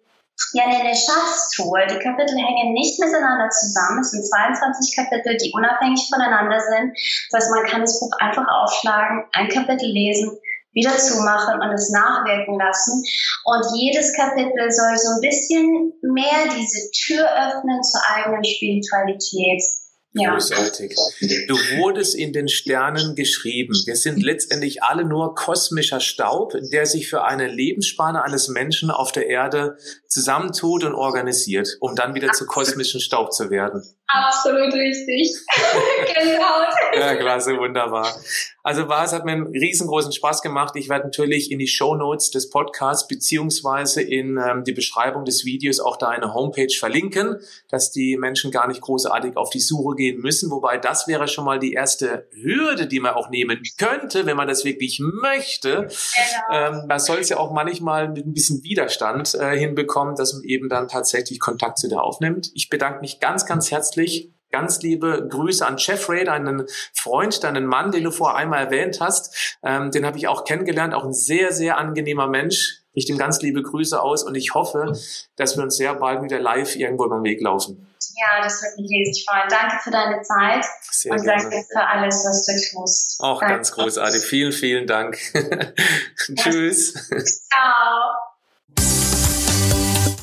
ja, 0.53 0.65
eine 0.65 0.95
Schatztruhe. 0.95 1.87
Die 1.87 1.99
Kapitel 1.99 2.37
hängen 2.37 2.73
nicht 2.73 2.99
miteinander 2.99 3.49
zusammen. 3.51 4.01
Es 4.01 4.11
sind 4.11 4.27
22 4.27 4.97
Kapitel, 4.97 5.37
die 5.37 5.53
unabhängig 5.55 6.09
voneinander 6.13 6.61
sind. 6.61 6.97
Das 7.31 7.45
heißt, 7.45 7.55
man 7.55 7.65
kann 7.67 7.81
das 7.83 8.01
Buch 8.01 8.11
einfach 8.19 8.47
aufschlagen, 8.49 9.25
ein 9.33 9.49
Kapitel 9.49 9.87
lesen, 9.87 10.37
wieder 10.75 10.97
zumachen 10.99 11.61
und 11.61 11.73
es 11.73 11.91
nachwirken 11.91 12.59
lassen. 12.59 13.03
Und 13.45 13.65
jedes 13.79 14.15
Kapitel 14.17 14.71
soll 14.71 14.97
so 14.97 15.09
ein 15.15 15.21
bisschen 15.21 15.93
mehr 16.03 16.51
diese 16.55 16.91
Tür 16.91 17.25
öffnen 17.25 17.83
zur 17.83 18.01
eigenen 18.15 18.45
Spiritualität. 18.45 19.63
Großartig. 20.15 20.95
Du 21.49 21.55
wurdest 21.79 22.15
in 22.15 22.33
den 22.33 22.47
Sternen 22.47 23.17
geschrieben. 23.17 23.75
Wir 23.85 23.97
sind 23.97 24.23
letztendlich 24.23 24.83
alle 24.83 25.05
nur 25.05 25.35
kosmischer 25.35 25.99
Staub, 25.99 26.53
der 26.73 26.87
sich 26.87 27.09
für 27.09 27.25
eine 27.25 27.49
Lebensspanne 27.49 28.23
eines 28.23 28.47
Menschen 28.49 28.91
auf 28.91 29.11
der 29.11 29.27
Erde 29.27 29.77
zusammentut 30.09 30.85
und 30.85 30.95
organisiert, 30.95 31.77
um 31.81 31.97
dann 31.97 32.15
wieder 32.15 32.31
zu 32.33 32.47
kosmischen 32.47 33.01
Staub 33.01 33.33
zu 33.33 33.51
werden. 33.51 33.83
Absolut 34.07 34.73
richtig. 34.75 35.35
genau. 36.15 37.01
Ja, 37.01 37.15
klasse, 37.17 37.57
wunderbar. 37.57 38.15
Also 38.63 38.89
war 38.89 39.05
es 39.05 39.13
hat 39.13 39.25
mir 39.25 39.33
einen 39.33 39.47
riesengroßen 39.47 40.13
Spaß 40.13 40.41
gemacht. 40.41 40.75
Ich 40.77 40.89
werde 40.89 41.05
natürlich 41.05 41.51
in 41.51 41.59
die 41.59 41.67
Show 41.67 41.95
Notes 41.97 42.31
des 42.31 42.49
Podcasts 42.49 43.09
beziehungsweise 43.09 44.01
in 44.01 44.39
ähm, 44.39 44.65
die 44.65 44.73
Beschreibung 44.73 45.25
des 45.25 45.45
Videos 45.45 45.81
auch 45.81 45.97
da 45.97 46.09
eine 46.09 46.33
Homepage 46.33 46.73
verlinken, 46.79 47.41
dass 47.69 47.91
die 47.91 48.17
Menschen 48.17 48.51
gar 48.51 48.69
nicht 48.69 48.81
großartig 48.81 49.37
auf 49.37 49.51
die 49.51 49.61
Suche 49.61 49.97
gehen 49.97 50.21
müssen. 50.21 50.51
Wobei 50.51 50.79
das 50.79 51.09
wäre 51.09 51.27
schon 51.29 51.45
mal 51.45 51.59
die 51.59 51.73
erste 51.73 52.29
Hürde, 52.33 52.87
die 52.87 53.01
man 53.01 53.15
auch 53.15 53.29
nehmen 53.31 53.63
könnte, 53.77 54.25
wenn 54.25 54.37
man 54.37 54.49
das 54.49 54.65
wirklich 54.65 55.01
möchte. 55.01 55.89
Genau. 55.89 56.79
Ähm, 56.79 56.87
man 56.87 57.01
soll 57.01 57.19
es 57.19 57.31
ja 57.31 57.39
auch 57.39 57.53
manchmal 57.53 58.09
mit 58.09 58.27
ein 58.27 58.33
bisschen 58.33 58.63
Widerstand 58.63 59.35
äh, 59.35 59.59
hinbekommen, 59.59 60.15
dass 60.15 60.35
man 60.35 60.45
eben 60.45 60.69
dann 60.69 60.89
tatsächlich 60.89 61.41
Kontakt 61.41 61.79
zu 61.79 61.89
dir 61.89 62.03
aufnimmt. 62.03 62.51
Ich 62.55 62.71
bedanke 62.71 63.01
mich 63.01 63.21
ganz, 63.21 63.45
ganz 63.45 63.71
herzlich 63.71 64.04
Ganz 64.51 64.83
liebe 64.83 65.27
Grüße 65.29 65.67
an 65.67 65.79
Jeffrey, 65.79 66.25
deinen 66.25 66.67
Freund, 66.93 67.43
deinen 67.43 67.67
Mann, 67.67 67.91
den 67.91 68.05
du 68.05 68.13
vorher 68.13 68.37
einmal 68.37 68.67
erwähnt 68.67 69.01
hast. 69.01 69.57
Ähm, 69.65 69.91
den 69.91 70.07
habe 70.07 70.17
ich 70.17 70.29
auch 70.29 70.45
kennengelernt, 70.45 70.95
auch 70.95 71.05
ein 71.05 71.13
sehr, 71.13 71.51
sehr 71.53 71.77
angenehmer 71.77 72.29
Mensch. 72.29 72.85
Ich 72.93 73.09
ihm 73.09 73.19
ganz 73.19 73.43
liebe 73.43 73.63
Grüße 73.63 74.01
aus 74.01 74.23
und 74.23 74.37
ich 74.37 74.55
hoffe, 74.55 74.93
dass 75.35 75.57
wir 75.57 75.65
uns 75.65 75.77
sehr 75.77 75.95
bald 75.97 76.23
wieder 76.23 76.39
live 76.39 76.77
irgendwo 76.77 77.07
über 77.07 77.17
den 77.17 77.25
Weg 77.25 77.41
laufen. 77.41 77.89
Ja, 78.15 78.45
das 78.45 78.63
wird 78.63 78.79
mich 78.79 78.89
riesig 78.89 79.27
freuen. 79.29 79.49
Danke 79.49 79.77
für 79.83 79.91
deine 79.91 80.23
Zeit 80.23 80.65
sehr 80.91 81.13
und 81.13 81.25
gerne. 81.25 81.43
danke 81.43 81.67
für 81.73 81.87
alles, 81.87 82.25
was 82.25 82.47
du 82.47 82.79
tust. 82.79 83.21
Auch 83.21 83.41
danke. 83.41 83.57
ganz 83.57 83.73
großartig. 83.73 84.23
Vielen, 84.23 84.53
vielen 84.53 84.87
Dank. 84.87 85.19
Tschüss. 86.37 86.93
Ciao. 87.51 88.34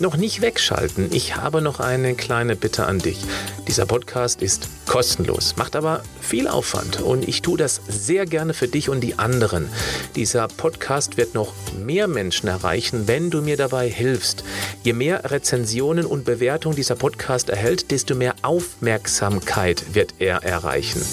Noch 0.02 0.18
nicht 0.18 0.42
wegschalten. 0.42 1.10
Ich 1.12 1.36
habe 1.36 1.62
noch 1.62 1.80
eine 1.80 2.16
kleine 2.16 2.56
Bitte 2.56 2.88
an 2.88 2.98
dich. 2.98 3.20
Dieser 3.68 3.86
Podcast 3.86 4.42
ist 4.42 4.68
kostenlos, 4.88 5.58
macht 5.58 5.76
aber 5.76 6.02
viel 6.20 6.48
Aufwand 6.48 7.00
und 7.02 7.28
ich 7.28 7.44
tue 7.44 7.56
das 7.56 7.82
sehr 7.88 8.26
gerne 8.26 8.56
für 8.56 8.68
dich 8.68 8.90
und 8.90 9.02
die 9.02 9.20
anderen. 9.20 9.70
Dieser 10.16 10.48
Podcast 10.48 11.18
wird 11.18 11.36
noch 11.36 11.54
mehr 11.78 12.08
Menschen 12.08 12.48
erreichen, 12.48 13.08
wenn 13.08 13.30
du 13.30 13.44
mir 13.44 13.58
dabei 13.58 13.92
hilfst. 13.92 14.44
Je 14.82 14.94
mehr 14.94 15.30
Rezensionen 15.30 16.08
und 16.08 16.26
Bewertungen 16.26 16.76
dieser 16.76 16.96
Podcast 16.96 17.50
erhält, 17.50 17.92
desto 17.92 18.16
mehr 18.16 18.34
Aufmerksamkeit 18.42 19.94
wird 19.94 20.16
er 20.18 20.44
erreichen. 20.44 21.04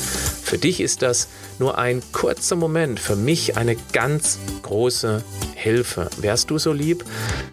Für 0.48 0.56
dich 0.56 0.80
ist 0.80 1.02
das 1.02 1.28
nur 1.58 1.76
ein 1.76 2.02
kurzer 2.12 2.56
Moment, 2.56 2.98
für 3.00 3.16
mich 3.16 3.58
eine 3.58 3.76
ganz 3.92 4.38
große 4.62 5.22
Hilfe. 5.54 6.08
Wärst 6.16 6.48
du 6.48 6.56
so 6.56 6.72
lieb, 6.72 7.04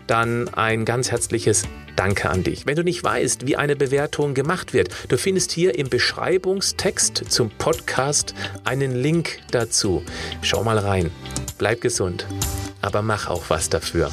dann 0.07 0.47
ein 0.53 0.85
ganz 0.85 1.11
herzliches 1.11 1.63
Danke 1.97 2.29
an 2.29 2.43
dich. 2.43 2.65
Wenn 2.65 2.77
du 2.77 2.85
nicht 2.85 3.03
weißt, 3.03 3.47
wie 3.47 3.57
eine 3.57 3.75
Bewertung 3.75 4.33
gemacht 4.33 4.71
wird, 4.71 4.95
du 5.09 5.17
findest 5.17 5.51
hier 5.51 5.77
im 5.77 5.89
Beschreibungstext 5.89 7.25
zum 7.27 7.49
Podcast 7.49 8.33
einen 8.63 8.95
Link 8.95 9.39
dazu. 9.51 10.01
Schau 10.41 10.63
mal 10.63 10.77
rein. 10.77 11.11
Bleib 11.57 11.81
gesund, 11.81 12.25
aber 12.81 13.01
mach 13.01 13.27
auch 13.27 13.43
was 13.49 13.69
dafür. 13.69 14.09